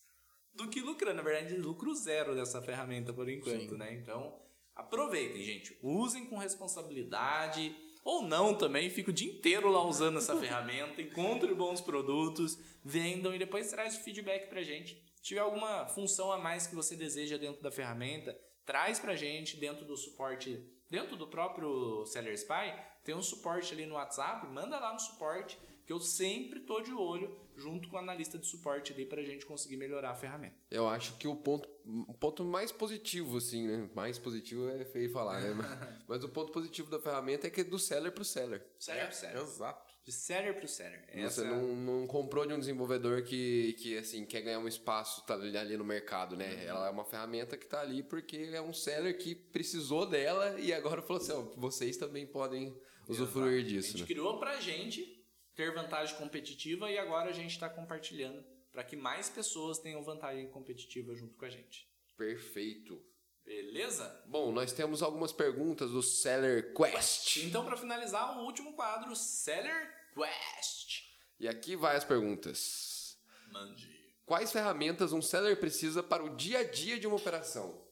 do 0.53 0.67
que 0.69 0.79
lucrando. 0.79 1.17
Na 1.17 1.23
verdade, 1.23 1.55
lucro 1.55 1.95
zero 1.95 2.35
dessa 2.35 2.61
ferramenta 2.61 3.11
por 3.11 3.27
enquanto, 3.27 3.71
Sim. 3.71 3.77
né? 3.77 3.95
Então, 3.95 4.39
aproveitem, 4.75 5.41
gente. 5.41 5.75
Usem 5.81 6.27
com 6.27 6.37
responsabilidade. 6.37 7.75
Ou 8.03 8.21
não 8.21 8.53
também, 8.53 8.89
fica 8.89 9.11
o 9.11 9.13
dia 9.13 9.31
inteiro 9.31 9.69
lá 9.69 9.83
usando 9.85 10.17
essa 10.17 10.35
ferramenta, 10.37 11.01
encontre 11.01 11.53
bons 11.53 11.81
produtos, 11.81 12.57
vendam 12.83 13.35
e 13.35 13.39
depois 13.39 13.69
traz 13.69 13.97
o 13.97 14.03
feedback 14.03 14.49
pra 14.49 14.63
gente. 14.63 14.95
Se 15.15 15.23
tiver 15.23 15.41
alguma 15.41 15.85
função 15.87 16.31
a 16.31 16.37
mais 16.37 16.65
que 16.65 16.75
você 16.75 16.95
deseja 16.95 17.37
dentro 17.37 17.61
da 17.61 17.71
ferramenta, 17.71 18.39
traz 18.65 18.99
pra 18.99 19.15
gente 19.15 19.57
dentro 19.57 19.85
do 19.85 19.97
suporte, 19.97 20.63
dentro 20.89 21.17
do 21.17 21.27
próprio 21.27 22.05
Seller 22.05 22.33
Spy, 22.33 22.73
tem 23.03 23.15
um 23.15 23.21
suporte 23.21 23.73
ali 23.73 23.85
no 23.85 23.95
WhatsApp, 23.95 24.47
manda 24.47 24.79
lá 24.79 24.93
no 24.93 24.99
suporte, 24.99 25.57
que 25.85 25.91
eu 25.91 25.99
sempre 25.99 26.61
tô 26.61 26.81
de 26.81 26.93
olho 26.93 27.35
junto 27.59 27.89
com 27.89 27.95
o 27.97 27.99
analista 27.99 28.37
de 28.37 28.47
suporte 28.47 28.93
ali 28.93 29.05
pra 29.05 29.21
gente 29.21 29.45
conseguir 29.45 29.77
melhorar 29.77 30.11
a 30.11 30.15
ferramenta. 30.15 30.55
Eu 30.71 30.87
acho 30.87 31.17
que 31.17 31.27
o 31.27 31.35
ponto, 31.35 31.69
o 32.07 32.13
ponto 32.13 32.43
mais 32.45 32.71
positivo, 32.71 33.37
assim, 33.37 33.67
né? 33.67 33.89
Mais 33.93 34.17
positivo 34.17 34.67
é 34.69 34.85
feio 34.85 35.11
falar, 35.11 35.41
né? 35.41 35.53
Mas, 35.53 35.67
mas 36.07 36.23
o 36.23 36.29
ponto 36.29 36.51
positivo 36.51 36.89
da 36.89 36.99
ferramenta 36.99 37.47
é 37.47 37.49
que 37.49 37.61
é 37.61 37.63
do 37.63 37.77
seller 37.77 38.11
pro 38.11 38.23
seller. 38.25 38.65
Seller 38.79 39.07
pro 39.07 39.15
seller. 39.15 39.41
Exato. 39.43 39.89
De 40.03 40.11
seller 40.13 40.55
pro 40.57 40.67
seller. 40.67 41.05
Você 41.11 41.19
Essa- 41.19 41.43
não, 41.43 41.75
não 41.75 42.07
comprou 42.07 42.45
de 42.45 42.53
um 42.53 42.59
desenvolvedor 42.59 43.21
que, 43.21 43.73
que 43.73 43.97
assim, 43.97 44.25
quer 44.25 44.41
ganhar 44.41 44.57
um 44.59 44.67
espaço 44.67 45.23
tá 45.25 45.35
ali 45.35 45.77
no 45.77 45.83
mercado, 45.85 46.35
né? 46.35 46.65
Ela 46.65 46.87
é 46.87 46.89
uma 46.89 47.03
ferramenta 47.05 47.55
que 47.57 47.67
tá 47.67 47.81
ali 47.81 48.01
porque 48.01 48.49
é 48.51 48.61
um 48.61 48.73
seller 48.73 49.17
que 49.17 49.35
precisou 49.35 50.05
dela 50.07 50.59
e 50.59 50.73
agora 50.73 51.01
falou 51.01 51.21
assim, 51.21 51.33
ó, 51.33 51.41
vocês 51.59 51.95
também 51.97 52.25
podem 52.25 52.75
usufruir 53.07 53.63
A 53.63 53.67
disso, 53.67 53.89
gente 53.91 54.01
né? 54.01 54.07
criou 54.07 54.39
pra 54.39 54.59
gente 54.59 55.18
ter 55.59 55.73
vantagem 55.73 56.15
competitiva 56.15 56.89
e 56.89 56.97
agora 56.97 57.29
a 57.29 57.33
gente 57.33 57.51
está 57.51 57.67
compartilhando 57.67 58.41
para 58.71 58.81
que 58.81 58.95
mais 58.95 59.27
pessoas 59.27 59.77
tenham 59.77 60.01
vantagem 60.01 60.49
competitiva 60.49 61.13
junto 61.13 61.35
com 61.35 61.43
a 61.43 61.49
gente. 61.49 61.85
Perfeito. 62.15 63.05
Beleza? 63.43 64.23
Bom, 64.25 64.53
nós 64.53 64.71
temos 64.71 65.03
algumas 65.03 65.33
perguntas 65.33 65.91
do 65.91 66.01
Seller 66.01 66.73
Quest. 66.73 67.43
Então, 67.43 67.65
para 67.65 67.75
finalizar, 67.75 68.39
o 68.39 68.45
último 68.45 68.73
quadro, 68.73 69.13
Seller 69.17 69.93
Quest. 70.13 71.03
E 71.37 71.45
aqui 71.45 71.75
vai 71.75 71.97
as 71.97 72.05
perguntas. 72.05 73.17
Mande. 73.51 73.99
Quais 74.25 74.53
ferramentas 74.53 75.11
um 75.11 75.21
seller 75.21 75.59
precisa 75.59 76.01
para 76.01 76.23
o 76.23 76.37
dia 76.37 76.59
a 76.59 76.63
dia 76.63 76.97
de 76.97 77.05
uma 77.05 77.17
operação? 77.17 77.85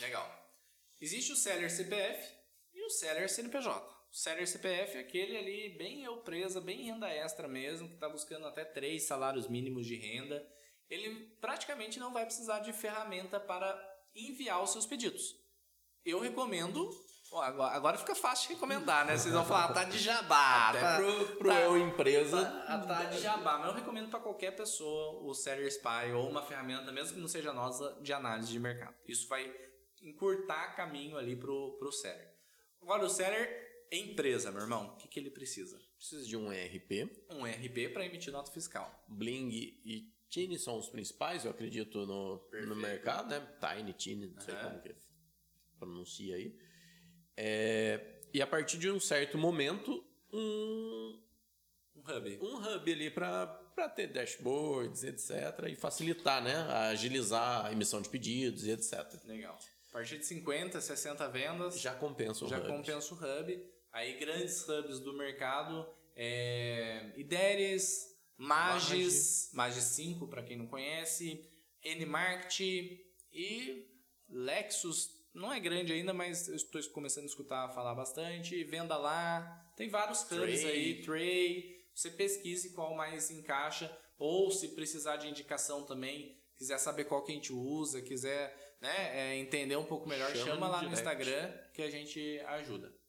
Legal. 0.00 0.26
Existe 0.98 1.32
o 1.32 1.36
Seller 1.36 1.70
CPF 1.70 2.34
e 2.72 2.82
o 2.82 2.88
Seller 2.88 3.28
CNPJ. 3.28 3.99
O 4.10 4.16
Seller 4.16 4.46
CPF 4.46 4.96
é 4.96 5.00
aquele 5.00 5.36
ali 5.36 5.68
bem 5.78 6.02
eu 6.02 6.16
presa, 6.18 6.60
bem 6.60 6.82
renda 6.82 7.08
extra 7.08 7.46
mesmo, 7.46 7.88
que 7.88 7.94
está 7.94 8.08
buscando 8.08 8.46
até 8.46 8.64
três 8.64 9.04
salários 9.04 9.46
mínimos 9.46 9.86
de 9.86 9.96
renda. 9.96 10.44
ele 10.88 11.26
praticamente 11.40 12.00
não 12.00 12.12
vai 12.12 12.24
precisar 12.24 12.58
de 12.58 12.72
ferramenta 12.72 13.38
para 13.38 13.80
enviar 14.14 14.60
os 14.60 14.72
seus 14.72 14.84
pedidos. 14.84 15.36
Eu 16.04 16.18
recomendo. 16.18 16.90
agora, 17.32 17.76
agora 17.76 17.98
fica 17.98 18.14
fácil 18.16 18.48
de 18.48 18.54
recomendar, 18.54 19.06
né? 19.06 19.16
Vocês 19.16 19.32
vão 19.32 19.44
falar, 19.44 19.72
tá 19.72 19.84
de 19.84 19.98
jabá. 19.98 20.70
Até 20.70 20.80
tá, 20.80 20.96
pro, 20.96 21.36
pro 21.36 21.48
tá- 21.48 21.60
eu 21.60 21.78
empresa. 21.78 22.44
Tá, 22.44 22.78
tá 22.78 23.04
de 23.04 23.20
jabá, 23.20 23.58
mas 23.58 23.68
eu 23.68 23.74
recomendo 23.74 24.10
para 24.10 24.18
qualquer 24.18 24.56
pessoa 24.56 25.22
o 25.22 25.32
Seller 25.32 25.68
Spy 25.68 26.12
ou 26.12 26.28
uma 26.28 26.42
ferramenta, 26.42 26.90
mesmo 26.90 27.14
que 27.14 27.20
não 27.20 27.28
seja 27.28 27.52
nossa, 27.52 27.96
de 28.02 28.12
análise 28.12 28.50
de 28.50 28.58
mercado. 28.58 28.96
Isso 29.06 29.28
vai 29.28 29.54
encurtar 30.02 30.74
caminho 30.74 31.16
ali 31.16 31.36
pro, 31.36 31.76
pro 31.78 31.92
Seller. 31.92 32.34
Agora, 32.82 33.04
o 33.04 33.08
Seller 33.10 33.69
empresa, 33.92 34.50
meu 34.52 34.62
irmão. 34.62 34.88
O 34.94 34.96
que, 34.96 35.08
que 35.08 35.18
ele 35.18 35.30
precisa? 35.30 35.80
Precisa 35.96 36.24
de 36.26 36.36
um 36.36 36.52
ERP. 36.52 37.10
Um 37.30 37.44
RP 37.44 37.92
para 37.92 38.06
emitir 38.06 38.32
nota 38.32 38.50
fiscal. 38.50 39.04
Bling 39.08 39.50
e 39.84 40.12
Tiny 40.28 40.58
são 40.58 40.78
os 40.78 40.88
principais, 40.88 41.44
eu 41.44 41.50
acredito, 41.50 42.06
no, 42.06 42.40
no 42.66 42.76
mercado, 42.76 43.28
né? 43.30 43.40
Tiny, 43.60 43.92
Tiny, 43.94 44.26
não 44.28 44.40
sei 44.40 44.54
como 44.54 44.80
que 44.80 44.94
pronuncia 45.78 46.36
aí. 46.36 46.56
É, 47.36 48.20
e 48.32 48.40
a 48.40 48.46
partir 48.46 48.78
de 48.78 48.88
um 48.90 49.00
certo 49.00 49.36
momento, 49.36 50.04
um, 50.32 51.20
Um 51.96 52.00
hub. 52.00 52.38
um 52.42 52.56
hub 52.58 52.92
ali 52.92 53.10
para 53.10 53.88
ter 53.96 54.06
dashboards, 54.06 55.02
etc. 55.02 55.30
E 55.68 55.74
facilitar, 55.74 56.42
né? 56.42 56.54
Agilizar 56.90 57.66
a 57.66 57.72
emissão 57.72 58.00
de 58.00 58.08
pedidos 58.08 58.64
e 58.64 58.70
etc. 58.70 59.20
Legal. 59.24 59.58
A 59.88 59.92
partir 59.92 60.18
de 60.18 60.26
50, 60.26 60.80
60 60.80 61.28
vendas, 61.28 61.80
Já 61.80 61.92
compensa 61.94 62.44
o 62.44 62.48
já 62.48 62.58
hub. 62.58 62.68
compensa 62.68 63.12
o 63.12 63.16
hub. 63.16 63.79
Aí 63.92 64.18
grandes 64.18 64.66
hubs 64.68 65.00
do 65.00 65.12
mercado, 65.16 65.86
é, 66.14 67.12
Ideres, 67.16 68.06
Magis, 68.36 69.50
Magis 69.52 69.84
5 69.84 70.28
para 70.28 70.42
quem 70.42 70.56
não 70.56 70.66
conhece, 70.66 71.44
Nmarket 71.84 72.60
e 73.32 73.86
Lexus. 74.28 75.10
Não 75.34 75.52
é 75.52 75.60
grande 75.60 75.92
ainda, 75.92 76.12
mas 76.12 76.48
eu 76.48 76.56
estou 76.56 76.82
começando 76.92 77.24
a 77.24 77.26
escutar 77.26 77.72
falar 77.74 77.94
bastante. 77.94 78.64
Venda 78.64 78.96
lá, 78.96 79.72
tem 79.76 79.88
vários 79.88 80.22
hubs 80.30 80.64
aí, 80.64 81.02
Tray. 81.02 81.80
Você 81.94 82.10
pesquise 82.10 82.72
qual 82.74 82.94
mais 82.94 83.30
encaixa, 83.30 83.94
ou 84.18 84.50
se 84.50 84.68
precisar 84.68 85.16
de 85.16 85.28
indicação 85.28 85.84
também, 85.84 86.38
quiser 86.56 86.78
saber 86.78 87.04
qual 87.04 87.24
que 87.24 87.32
a 87.32 87.34
gente 87.34 87.52
usa, 87.52 88.00
quiser 88.00 88.76
né, 88.80 89.32
é, 89.32 89.36
entender 89.36 89.76
um 89.76 89.84
pouco 89.84 90.08
melhor, 90.08 90.30
Chama 90.30 90.46
chama, 90.46 90.68
lá 90.68 90.82
no 90.82 90.88
direct. 90.88 91.00
Instagram 91.00 91.52
que 91.74 91.82
a 91.82 91.90
gente 91.90 92.40
ajuda. 92.40 92.99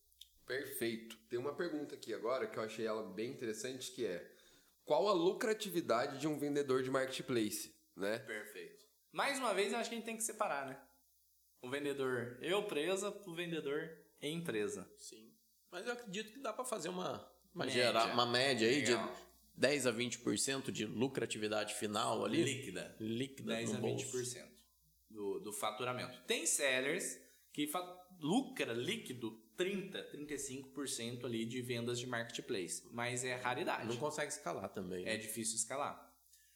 Perfeito. 0.51 1.17
Tem 1.29 1.39
uma 1.39 1.53
pergunta 1.55 1.95
aqui 1.95 2.13
agora 2.13 2.45
que 2.45 2.57
eu 2.59 2.63
achei 2.63 2.85
ela 2.85 3.03
bem 3.03 3.29
interessante, 3.31 3.91
que 3.91 4.05
é 4.05 4.29
qual 4.83 5.07
a 5.07 5.13
lucratividade 5.13 6.19
de 6.19 6.27
um 6.27 6.37
vendedor 6.37 6.83
de 6.83 6.89
marketplace, 6.89 7.73
né? 7.95 8.19
Perfeito. 8.19 8.85
Mais 9.13 9.37
uma 9.39 9.53
vez, 9.53 9.71
eu 9.71 9.79
acho 9.79 9.89
que 9.89 9.95
a 9.95 9.97
gente 9.97 10.05
tem 10.05 10.17
que 10.17 10.23
separar, 10.23 10.65
né? 10.67 10.77
O 11.61 11.69
vendedor 11.69 12.37
eu 12.41 12.63
presa 12.63 13.09
pro 13.11 13.33
vendedor 13.33 13.97
empresa. 14.21 14.91
Sim. 14.97 15.31
Mas 15.71 15.85
eu 15.87 15.93
acredito 15.93 16.33
que 16.33 16.39
dá 16.39 16.51
para 16.51 16.65
fazer 16.65 16.89
uma, 16.89 17.25
uma, 17.55 17.65
Média. 17.65 17.83
gera- 17.85 18.05
uma 18.07 18.25
média 18.25 18.67
aí 18.67 18.81
Legal. 18.81 19.07
de 19.07 19.21
10 19.55 19.87
a 19.87 19.93
20% 19.93 20.69
de 20.69 20.85
lucratividade 20.85 21.75
final 21.75 22.25
ali. 22.25 22.43
Líquida. 22.43 22.93
Líquida 22.99 23.53
10 23.55 23.69
no 23.71 23.77
a 23.77 23.79
bolso. 23.81 24.17
20% 24.17 24.49
do, 25.09 25.39
do 25.39 25.53
faturamento. 25.53 26.21
Tem 26.25 26.45
sellers 26.45 27.17
que 27.51 27.69
lucra 28.19 28.73
líquido 28.73 29.31
30, 29.57 30.11
35% 30.11 31.25
ali 31.25 31.45
de 31.45 31.61
vendas 31.61 31.99
de 31.99 32.07
marketplace, 32.07 32.87
mas 32.91 33.23
é 33.23 33.35
raridade. 33.35 33.87
Não 33.87 33.97
consegue 33.97 34.31
escalar 34.31 34.69
também. 34.69 35.07
É 35.07 35.17
difícil 35.17 35.55
escalar. 35.55 36.09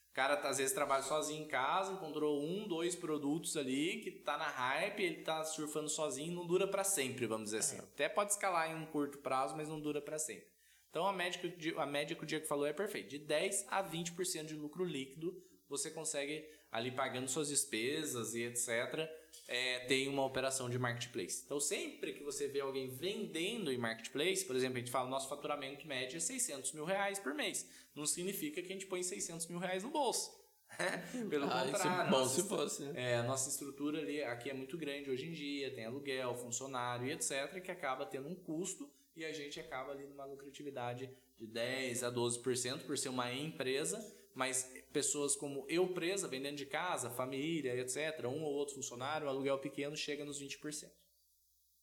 O 0.09 0.13
cara 0.15 0.35
às 0.47 0.57
vezes 0.57 0.73
trabalha 0.73 1.03
sozinho 1.03 1.43
em 1.43 1.47
casa, 1.47 1.91
encontrou 1.91 2.41
um, 2.41 2.67
dois 2.67 2.95
produtos 2.95 3.57
ali 3.57 3.99
que 3.99 4.11
tá 4.11 4.37
na 4.37 4.47
hype, 4.47 5.03
ele 5.03 5.23
tá 5.23 5.43
surfando 5.43 5.89
sozinho, 5.89 6.33
não 6.33 6.47
dura 6.47 6.67
para 6.67 6.85
sempre, 6.85 7.27
vamos 7.27 7.45
dizer 7.45 7.57
assim. 7.57 7.77
Até 7.79 8.07
pode 8.07 8.31
escalar 8.31 8.71
em 8.71 8.75
um 8.75 8.85
curto 8.85 9.17
prazo, 9.17 9.57
mas 9.57 9.67
não 9.67 9.79
dura 9.79 10.01
para 10.01 10.17
sempre. 10.17 10.47
Então 10.89 11.05
a 11.05 11.11
média, 11.11 11.37
que 11.37 11.75
a 11.77 11.85
média 11.85 12.15
que 12.15 12.23
o 12.23 12.25
Diego 12.25 12.45
falou 12.45 12.65
é 12.65 12.71
perfeita. 12.71 13.09
De 13.09 13.19
10 13.19 13.65
a 13.67 13.83
20% 13.83 14.45
de 14.45 14.55
lucro 14.55 14.85
líquido, 14.85 15.35
você 15.67 15.91
consegue 15.91 16.47
ali 16.71 16.91
pagando 16.91 17.27
suas 17.27 17.49
despesas 17.49 18.33
e 18.33 18.43
etc. 18.43 19.09
é, 19.47 19.79
tem 19.81 20.07
uma 20.07 20.25
operação 20.25 20.69
de 20.69 20.77
marketplace. 20.79 21.43
Então 21.45 21.59
sempre 21.59 22.13
que 22.13 22.23
você 22.23 22.47
vê 22.47 22.61
alguém 22.61 22.87
vendendo 22.89 23.71
em 23.71 23.77
marketplace, 23.77 24.43
por 24.45 24.55
exemplo, 24.55 24.77
a 24.77 24.79
gente 24.79 24.91
fala 24.91 25.09
nosso 25.09 25.29
faturamento 25.29 25.87
médio 25.87 26.17
é 26.17 26.19
600 26.19 26.71
mil 26.73 26.85
reais 26.85 27.19
por 27.19 27.33
mês. 27.33 27.69
Não 27.95 28.05
significa 28.05 28.61
que 28.61 28.67
a 28.69 28.71
gente 28.73 28.87
põe 28.87 29.03
600 29.03 29.47
mil 29.47 29.59
reais 29.59 29.83
no 29.83 29.89
bolso. 29.91 30.43
Pelo 31.29 31.45
Ah, 31.49 31.63
isso 31.63 31.71
contrário. 31.73 32.07
é 32.07 32.09
bom 32.11 32.27
se 32.27 32.43
fosse, 32.43 32.83
né? 32.83 32.93
é, 32.95 33.15
a 33.17 33.23
nossa 33.23 33.49
estrutura 33.49 33.99
ali 33.99 34.21
aqui 34.23 34.49
é 34.49 34.53
muito 34.53 34.77
grande 34.77 35.09
hoje 35.09 35.27
em 35.27 35.31
dia, 35.31 35.73
tem 35.73 35.85
aluguel, 35.85 36.35
funcionário 36.35 37.07
e 37.07 37.11
etc, 37.11 37.61
que 37.61 37.71
acaba 37.71 38.05
tendo 38.05 38.27
um 38.27 38.35
custo 38.35 38.89
e 39.15 39.23
a 39.23 39.31
gente 39.31 39.59
acaba 39.59 39.91
ali 39.91 40.05
numa 40.05 40.25
lucratividade 40.25 41.09
de 41.37 41.47
10 41.47 42.03
a 42.03 42.11
12% 42.11 42.79
por 42.85 42.97
ser 42.97 43.09
uma 43.09 43.31
empresa, 43.31 44.03
mas 44.33 44.69
pessoas 44.95 45.35
como 45.35 45.65
eu 45.67 45.93
presa, 45.93 46.25
vendendo 46.25 46.55
de 46.55 46.65
casa, 46.65 47.09
família, 47.09 47.75
etc, 47.75 48.25
um 48.27 48.41
ou 48.43 48.53
outro 48.53 48.75
funcionário, 48.75 49.27
o 49.27 49.29
aluguel 49.29 49.59
pequeno 49.59 49.93
chega 49.93 50.23
nos 50.23 50.41
20%. 50.41 50.89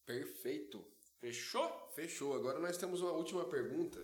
Perfeito. 0.07 0.83
Fechou? 1.21 1.91
Fechou. 1.95 2.33
Agora 2.35 2.59
nós 2.59 2.79
temos 2.79 3.03
uma 3.03 3.13
última 3.13 3.45
pergunta. 3.45 4.01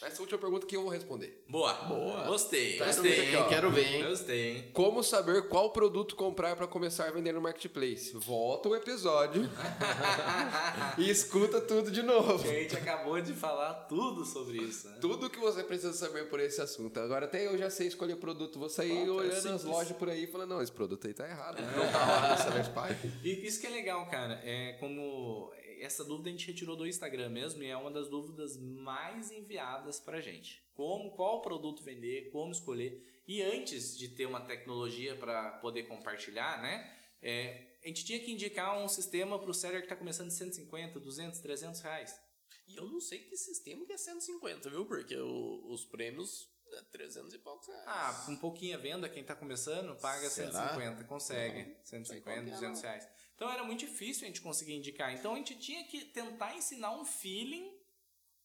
Essa 0.00 0.20
última 0.20 0.38
pergunta 0.38 0.66
que 0.66 0.76
eu 0.76 0.82
vou 0.82 0.90
responder. 0.90 1.42
Boa. 1.48 1.72
Boa. 1.84 2.24
Gostei, 2.24 2.76
Tá 2.78 2.86
gostei. 2.86 3.12
escrito 3.12 3.38
aqui. 3.38 3.48
Quero 3.48 3.70
ver, 3.70 3.86
hein? 3.86 4.04
Gostei, 4.08 4.50
hein? 4.56 4.70
Como 4.72 5.02
saber 5.02 5.48
qual 5.48 5.70
produto 5.70 6.16
comprar 6.16 6.56
para 6.56 6.66
começar 6.66 7.06
a 7.08 7.10
vender 7.10 7.32
no 7.32 7.40
marketplace? 7.40 8.12
Volta 8.14 8.68
o 8.68 8.74
episódio 8.76 9.48
e 10.98 11.08
escuta 11.10 11.60
tudo 11.60 11.90
de 11.90 12.02
novo. 12.02 12.42
A 12.48 12.52
gente 12.52 12.76
acabou 12.76 13.20
de 13.20 13.32
falar 13.32 13.74
tudo 13.88 14.24
sobre 14.24 14.58
isso, 14.58 14.88
né? 14.88 14.98
Tudo 15.00 15.30
que 15.30 15.38
você 15.38 15.62
precisa 15.62 15.92
saber 15.92 16.28
por 16.28 16.40
esse 16.40 16.60
assunto. 16.60 16.98
Agora 16.98 17.26
até 17.26 17.46
eu 17.46 17.56
já 17.58 17.70
sei 17.70 17.86
escolher 17.86 18.16
produto. 18.16 18.58
Vou 18.58 18.68
sair 18.68 19.06
é 19.06 19.10
olhando 19.10 19.48
as 19.50 19.64
lojas 19.64 19.96
por 19.96 20.08
aí 20.08 20.24
e 20.24 20.26
falando, 20.26 20.50
não, 20.50 20.62
esse 20.62 20.72
produto 20.72 21.06
aí 21.06 21.14
tá 21.14 21.28
errado. 21.28 21.60
Não 21.76 21.92
tá 21.92 22.06
lá 22.06 22.36
no 22.36 22.42
Seller 22.42 22.62
Spy. 22.64 23.10
E 23.24 23.46
isso 23.46 23.60
que 23.60 23.66
é 23.66 23.70
legal, 23.70 24.06
cara. 24.06 24.40
É 24.44 24.72
como 24.80 25.50
essa 25.82 26.04
dúvida 26.04 26.28
a 26.28 26.32
gente 26.32 26.46
retirou 26.46 26.76
do 26.76 26.86
Instagram 26.86 27.28
mesmo 27.30 27.62
e 27.62 27.66
é 27.66 27.76
uma 27.76 27.90
das 27.90 28.08
dúvidas 28.08 28.56
mais 28.56 29.30
enviadas 29.30 29.98
pra 30.00 30.20
gente. 30.20 30.62
Como, 30.74 31.10
qual 31.12 31.40
produto 31.42 31.82
vender, 31.82 32.30
como 32.30 32.52
escolher. 32.52 33.22
E 33.26 33.42
antes 33.42 33.96
de 33.96 34.08
ter 34.08 34.26
uma 34.26 34.40
tecnologia 34.40 35.14
para 35.16 35.52
poder 35.58 35.84
compartilhar, 35.84 36.60
né? 36.62 36.98
é, 37.24 37.76
a 37.84 37.86
gente 37.88 38.04
tinha 38.04 38.18
que 38.18 38.32
indicar 38.32 38.76
um 38.78 38.88
sistema 38.88 39.38
para 39.38 39.50
o 39.50 39.54
seller 39.54 39.78
que 39.80 39.86
está 39.86 39.94
começando 39.96 40.28
de 40.28 40.34
150, 40.34 40.98
200, 40.98 41.38
300 41.40 41.80
reais. 41.80 42.20
E 42.66 42.76
eu 42.76 42.84
não 42.86 43.00
sei 43.00 43.20
que 43.20 43.36
sistema 43.36 43.84
que 43.86 43.92
é 43.92 43.96
150, 43.96 44.68
viu? 44.70 44.84
Porque 44.86 45.16
o- 45.16 45.66
os 45.72 45.84
prêmios 45.84 46.48
é 46.72 46.82
300 46.90 47.32
e 47.34 47.38
poucos 47.38 47.68
reais. 47.68 47.84
Ah, 47.86 48.22
com 48.26 48.36
pouquinha 48.36 48.76
venda, 48.78 49.08
quem 49.08 49.22
está 49.22 49.34
começando 49.36 49.94
paga 50.00 50.28
Será? 50.30 50.50
150, 50.52 51.04
consegue. 51.04 51.62
Não, 51.74 51.84
150, 51.84 52.06
sei 52.06 52.20
qual 52.22 52.34
que 52.34 52.40
é, 52.40 52.54
200 52.54 52.82
não. 52.82 52.88
reais. 52.88 53.08
Então 53.34 53.50
era 53.50 53.64
muito 53.64 53.80
difícil 53.80 54.24
a 54.24 54.26
gente 54.26 54.40
conseguir 54.40 54.74
indicar. 54.74 55.12
Então 55.12 55.34
a 55.34 55.36
gente 55.36 55.58
tinha 55.58 55.84
que 55.84 56.04
tentar 56.06 56.56
ensinar 56.56 56.92
um 56.98 57.04
feeling 57.04 57.70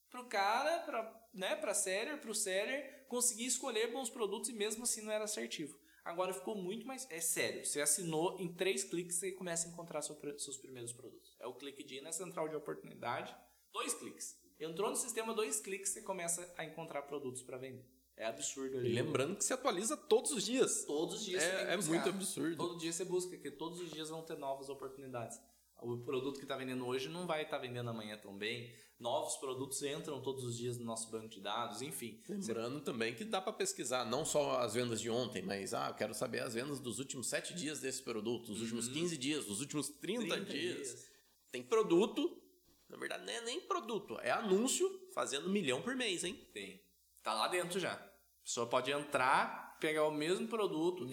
pro 0.10 0.28
cara, 0.28 0.80
pra, 0.80 1.30
né, 1.34 1.56
pra 1.56 1.74
seller, 1.74 2.20
pro 2.20 2.34
seller, 2.34 3.06
conseguir 3.08 3.46
escolher 3.46 3.92
bons 3.92 4.10
produtos 4.10 4.50
e 4.50 4.54
mesmo 4.54 4.84
assim 4.84 5.02
não 5.02 5.12
era 5.12 5.26
assertivo. 5.26 5.78
Agora 6.04 6.34
ficou 6.34 6.56
muito 6.56 6.88
mais. 6.88 7.06
É 7.12 7.20
sério, 7.20 7.66
você 7.66 7.82
assinou 7.82 8.40
em 8.40 8.54
três 8.54 8.84
cliques 8.84 9.18
você 9.18 9.34
começa 9.34 9.68
a 9.68 9.72
encontrar 9.72 10.02
seus 10.02 10.58
primeiros 10.58 10.94
produtos. 10.94 11.36
É 11.40 11.48
o 11.48 11.54
clique 11.54 11.84
de 11.84 11.96
ir 11.96 12.02
na 12.02 12.14
central 12.14 12.48
de 12.48 12.56
oportunidade, 12.56 13.36
dois 13.74 13.94
cliques. 13.94 14.38
Entrou 14.60 14.90
no 14.90 14.96
sistema, 14.96 15.34
dois 15.34 15.60
cliques, 15.60 15.92
você 15.92 16.02
começa 16.02 16.54
a 16.58 16.64
encontrar 16.64 17.04
produtos 17.04 17.44
para 17.44 17.58
vender. 17.58 17.86
É 18.18 18.26
absurdo 18.26 18.78
ali. 18.78 18.90
E 18.90 18.94
lembrando 18.94 19.36
que 19.36 19.44
se 19.44 19.54
atualiza 19.54 19.96
todos 19.96 20.32
os 20.32 20.44
dias. 20.44 20.84
Todos 20.86 21.20
os 21.20 21.26
dias 21.26 21.44
você 21.44 21.50
É, 21.50 21.74
é 21.74 21.78
muito 21.78 22.10
absurdo. 22.10 22.58
Todo 22.58 22.80
dia 22.80 22.92
você 22.92 23.06
busca, 23.06 23.30
porque 23.30 23.52
todos 23.52 23.80
os 23.80 23.92
dias 23.92 24.10
vão 24.10 24.24
ter 24.24 24.38
novas 24.38 24.70
oportunidades. 24.70 25.40
O 25.80 25.98
produto 26.00 26.38
que 26.38 26.44
está 26.44 26.58
vendendo 26.58 26.86
hoje 26.88 27.08
não 27.08 27.28
vai 27.28 27.44
estar 27.44 27.60
vendendo 27.60 27.92
amanhã 27.92 28.18
tão 28.18 28.36
bem. 28.36 28.74
Novos 29.00 29.36
produtos 29.38 29.84
entram 29.84 30.20
todos 30.20 30.44
os 30.44 30.58
dias 30.58 30.80
no 30.80 30.84
nosso 30.84 31.12
banco 31.12 31.28
de 31.28 31.40
dados, 31.40 31.84
enfim. 31.84 32.20
Lembrando 32.28 32.82
também 32.82 33.14
que 33.14 33.24
dá 33.24 33.40
para 33.40 33.54
pesquisar 33.54 34.04
não 34.04 34.26
só 34.26 34.60
as 34.62 34.74
vendas 34.74 35.00
de 35.00 35.08
ontem, 35.08 35.44
mas 35.44 35.76
ah, 35.76 35.90
eu 35.90 35.94
quero 35.94 36.16
saber 36.16 36.40
as 36.40 36.56
vendas 36.56 36.80
dos 36.80 36.98
últimos 36.98 37.28
7 37.28 37.54
dias 37.54 37.80
desse 37.80 38.02
produto, 38.02 38.48
dos 38.48 38.62
últimos 38.64 38.88
15 38.88 39.16
dias, 39.18 39.46
dos 39.46 39.62
últimos 39.62 39.90
30, 39.90 40.28
30 40.28 40.46
dias. 40.52 41.08
Tem 41.52 41.62
produto, 41.62 42.42
na 42.90 42.98
verdade 42.98 43.24
não 43.24 43.34
é 43.34 43.42
nem 43.42 43.62
produto, 43.62 44.18
é 44.22 44.32
anúncio 44.32 44.90
fazendo 45.14 45.48
um 45.48 45.52
milhão 45.52 45.80
por 45.84 45.96
mês, 45.96 46.24
hein? 46.24 46.34
Tem. 46.52 46.82
Tá 47.28 47.34
lá 47.34 47.50
dentro 47.50 47.78
já. 47.78 47.92
A 47.92 48.42
pessoa 48.42 48.70
pode 48.70 48.90
entrar, 48.90 49.78
pegar 49.82 50.06
o 50.06 50.12
mesmo 50.12 50.48
produto. 50.48 51.06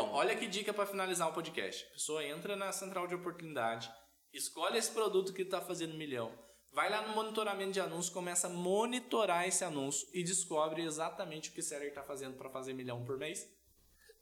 Ó, 0.00 0.16
Olha 0.16 0.34
que 0.34 0.48
dica 0.48 0.74
para 0.74 0.84
finalizar 0.84 1.28
o 1.28 1.32
podcast. 1.32 1.86
A 1.86 1.92
pessoa 1.92 2.24
entra 2.24 2.56
na 2.56 2.72
central 2.72 3.06
de 3.06 3.14
oportunidade, 3.14 3.88
escolhe 4.32 4.78
esse 4.78 4.90
produto 4.90 5.32
que 5.32 5.42
está 5.42 5.60
fazendo 5.60 5.94
milhão. 5.94 6.36
Vai 6.72 6.90
lá 6.90 7.06
no 7.06 7.14
monitoramento 7.14 7.70
de 7.70 7.80
anúncio, 7.80 8.12
começa 8.12 8.48
a 8.48 8.50
monitorar 8.50 9.46
esse 9.46 9.64
anúncio 9.64 10.08
e 10.12 10.24
descobre 10.24 10.82
exatamente 10.82 11.50
o 11.50 11.52
que 11.52 11.60
o 11.60 11.62
seller 11.62 11.86
está 11.86 12.02
fazendo 12.02 12.36
para 12.36 12.50
fazer 12.50 12.72
milhão 12.72 13.04
por 13.04 13.16
mês. 13.16 13.48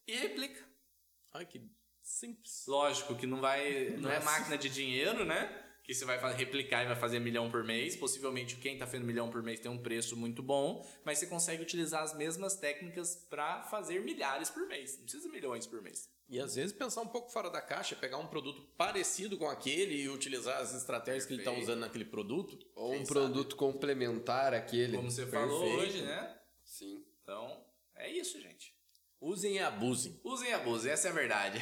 e 0.06 0.14
replica. 0.14 0.62
Ai, 1.32 1.46
que 1.46 1.66
simples. 2.02 2.66
Lógico 2.68 3.16
que 3.16 3.26
não 3.26 3.40
vai. 3.40 3.96
Não 3.96 4.10
é 4.10 4.20
máquina 4.20 4.58
de 4.58 4.68
dinheiro, 4.68 5.24
né? 5.24 5.71
Que 5.82 5.94
você 5.94 6.04
vai 6.04 6.18
replicar 6.34 6.84
e 6.84 6.86
vai 6.86 6.96
fazer 6.96 7.18
milhão 7.18 7.50
por 7.50 7.64
mês. 7.64 7.96
Possivelmente 7.96 8.56
quem 8.56 8.78
tá 8.78 8.86
fazendo 8.86 9.04
milhão 9.04 9.28
por 9.28 9.42
mês 9.42 9.58
tem 9.58 9.70
um 9.70 9.78
preço 9.78 10.16
muito 10.16 10.42
bom, 10.42 10.86
mas 11.04 11.18
você 11.18 11.26
consegue 11.26 11.62
utilizar 11.62 12.02
as 12.02 12.16
mesmas 12.16 12.54
técnicas 12.56 13.16
para 13.28 13.62
fazer 13.64 14.00
milhares 14.00 14.48
por 14.48 14.66
mês. 14.68 14.96
Não 14.96 15.02
precisa 15.02 15.26
de 15.26 15.32
milhões 15.32 15.66
por 15.66 15.82
mês. 15.82 16.08
E 16.28 16.40
às 16.40 16.54
vezes 16.54 16.72
pensar 16.72 17.02
um 17.02 17.08
pouco 17.08 17.30
fora 17.30 17.50
da 17.50 17.60
caixa, 17.60 17.94
pegar 17.94 18.16
um 18.16 18.26
produto 18.26 18.62
parecido 18.76 19.36
com 19.36 19.48
aquele 19.48 20.02
e 20.02 20.08
utilizar 20.08 20.60
as 20.60 20.72
estratégias 20.74 21.26
que 21.26 21.32
ele 21.34 21.40
está 21.42 21.50
Perfeito. 21.50 21.70
usando 21.70 21.80
naquele 21.80 22.04
produto. 22.04 22.58
Ou 22.74 22.92
um 22.92 22.96
Quem 22.98 23.06
produto 23.06 23.56
complementar 23.56 24.54
àquele. 24.54 24.96
Como 24.96 25.10
você 25.10 25.26
falou 25.26 25.60
Perfeito. 25.60 25.82
hoje, 25.82 26.02
né? 26.02 26.38
Sim. 26.64 27.04
Então, 27.22 27.62
é 27.96 28.10
isso, 28.10 28.40
gente. 28.40 28.74
sabe? 28.92 29.08
Usem 29.20 29.56
e 29.56 29.58
abusem. 29.58 30.18
Usem 30.24 30.50
e 30.50 30.54
abusem, 30.54 30.90
essa 30.90 31.08
é 31.08 31.10
a 31.10 31.14
verdade. 31.14 31.58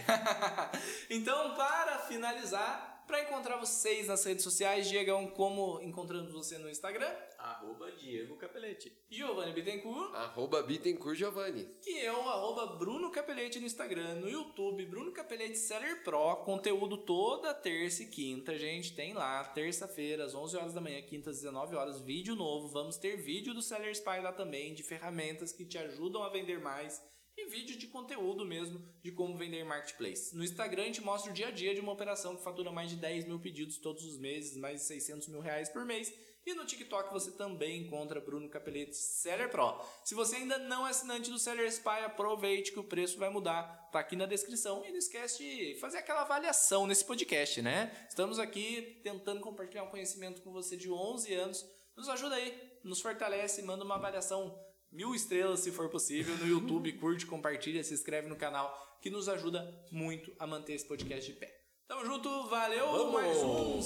então, 1.10 1.54
para 1.56 1.98
finalizar, 2.06 2.89
para 3.10 3.24
encontrar 3.24 3.56
vocês 3.56 4.06
nas 4.06 4.24
redes 4.24 4.44
sociais, 4.44 4.88
Diegão, 4.88 5.26
como 5.26 5.80
encontramos 5.82 6.32
você 6.32 6.56
no 6.58 6.70
Instagram? 6.70 7.12
Arroba 7.36 7.90
Diego 7.90 8.36
Capelete. 8.36 8.96
Giovanni 9.10 9.52
Bittencourt. 9.52 10.14
Arroba 10.14 10.62
Bittencourt 10.62 11.16
Giovanni. 11.16 11.68
E 11.84 11.98
eu, 12.06 12.20
arroba 12.28 12.76
Bruno 12.76 13.10
Capelete 13.10 13.58
no 13.58 13.66
Instagram, 13.66 14.14
no 14.14 14.28
YouTube, 14.28 14.86
Bruno 14.86 15.10
Capelete 15.10 15.58
Seller 15.58 16.04
Pro, 16.04 16.36
conteúdo 16.44 16.98
toda 16.98 17.52
terça 17.52 18.04
e 18.04 18.06
quinta, 18.06 18.56
gente, 18.56 18.94
tem 18.94 19.12
lá, 19.12 19.42
terça-feira, 19.42 20.24
às 20.24 20.32
11 20.32 20.56
horas 20.56 20.72
da 20.72 20.80
manhã, 20.80 21.02
quinta 21.02 21.30
às 21.30 21.40
19 21.40 21.74
horas, 21.74 22.00
vídeo 22.00 22.36
novo, 22.36 22.68
vamos 22.68 22.96
ter 22.96 23.16
vídeo 23.16 23.52
do 23.52 23.60
Seller 23.60 23.90
Spy 23.90 24.20
lá 24.22 24.32
também, 24.32 24.72
de 24.72 24.84
ferramentas 24.84 25.50
que 25.50 25.64
te 25.64 25.76
ajudam 25.78 26.22
a 26.22 26.28
vender 26.28 26.60
mais, 26.60 27.02
vídeo 27.48 27.76
de 27.76 27.86
conteúdo 27.86 28.44
mesmo, 28.44 28.84
de 29.02 29.12
como 29.12 29.36
vender 29.36 29.64
marketplace. 29.64 30.36
No 30.36 30.44
Instagram 30.44 30.82
a 30.82 30.86
gente 30.86 31.00
mostra 31.00 31.30
o 31.30 31.34
dia 31.34 31.48
a 31.48 31.50
dia 31.50 31.74
de 31.74 31.80
uma 31.80 31.92
operação 31.92 32.36
que 32.36 32.42
fatura 32.42 32.70
mais 32.70 32.90
de 32.90 32.96
10 32.96 33.26
mil 33.26 33.40
pedidos 33.40 33.78
todos 33.78 34.04
os 34.04 34.18
meses, 34.18 34.56
mais 34.56 34.80
de 34.80 34.86
600 34.86 35.28
mil 35.28 35.40
reais 35.40 35.68
por 35.68 35.84
mês, 35.84 36.12
e 36.44 36.54
no 36.54 36.64
TikTok 36.64 37.12
você 37.12 37.32
também 37.32 37.82
encontra 37.82 38.20
Bruno 38.20 38.48
Capelete 38.48 38.96
Seller 38.96 39.50
Pro. 39.50 39.78
Se 40.02 40.14
você 40.14 40.36
ainda 40.36 40.58
não 40.58 40.86
é 40.86 40.90
assinante 40.90 41.30
do 41.30 41.38
Seller 41.38 41.66
Spy, 41.68 42.04
aproveite 42.04 42.72
que 42.72 42.78
o 42.78 42.84
preço 42.84 43.18
vai 43.18 43.28
mudar. 43.28 43.88
Tá 43.92 44.00
aqui 44.00 44.16
na 44.16 44.24
descrição. 44.24 44.84
E 44.84 44.90
não 44.90 44.98
esquece 44.98 45.38
de 45.38 45.78
fazer 45.78 45.98
aquela 45.98 46.22
avaliação 46.22 46.86
nesse 46.86 47.04
podcast, 47.04 47.60
né? 47.60 47.94
Estamos 48.08 48.38
aqui 48.38 49.00
tentando 49.04 49.40
compartilhar 49.40 49.84
um 49.84 49.90
conhecimento 49.90 50.40
com 50.40 50.50
você 50.50 50.76
de 50.76 50.90
11 50.90 51.34
anos. 51.34 51.70
Nos 51.94 52.08
ajuda 52.08 52.36
aí, 52.36 52.78
nos 52.82 53.00
fortalece, 53.00 53.62
manda 53.62 53.84
uma 53.84 53.96
avaliação 53.96 54.58
mil 54.92 55.14
estrelas 55.14 55.60
se 55.60 55.70
for 55.70 55.88
possível 55.88 56.36
no 56.38 56.46
YouTube, 56.46 56.92
curte, 56.98 57.26
compartilha, 57.26 57.82
se 57.82 57.94
inscreve 57.94 58.28
no 58.28 58.36
canal, 58.36 58.98
que 59.00 59.10
nos 59.10 59.28
ajuda 59.28 59.72
muito 59.90 60.32
a 60.38 60.46
manter 60.46 60.74
esse 60.74 60.86
podcast 60.86 61.30
de 61.30 61.38
pé. 61.38 61.56
Tamo 61.86 62.04
junto, 62.04 62.48
valeu, 62.48 62.86
Vamos! 62.86 63.12
mais 63.12 63.42
um 63.42 63.80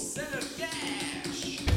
Cash! 0.57 1.74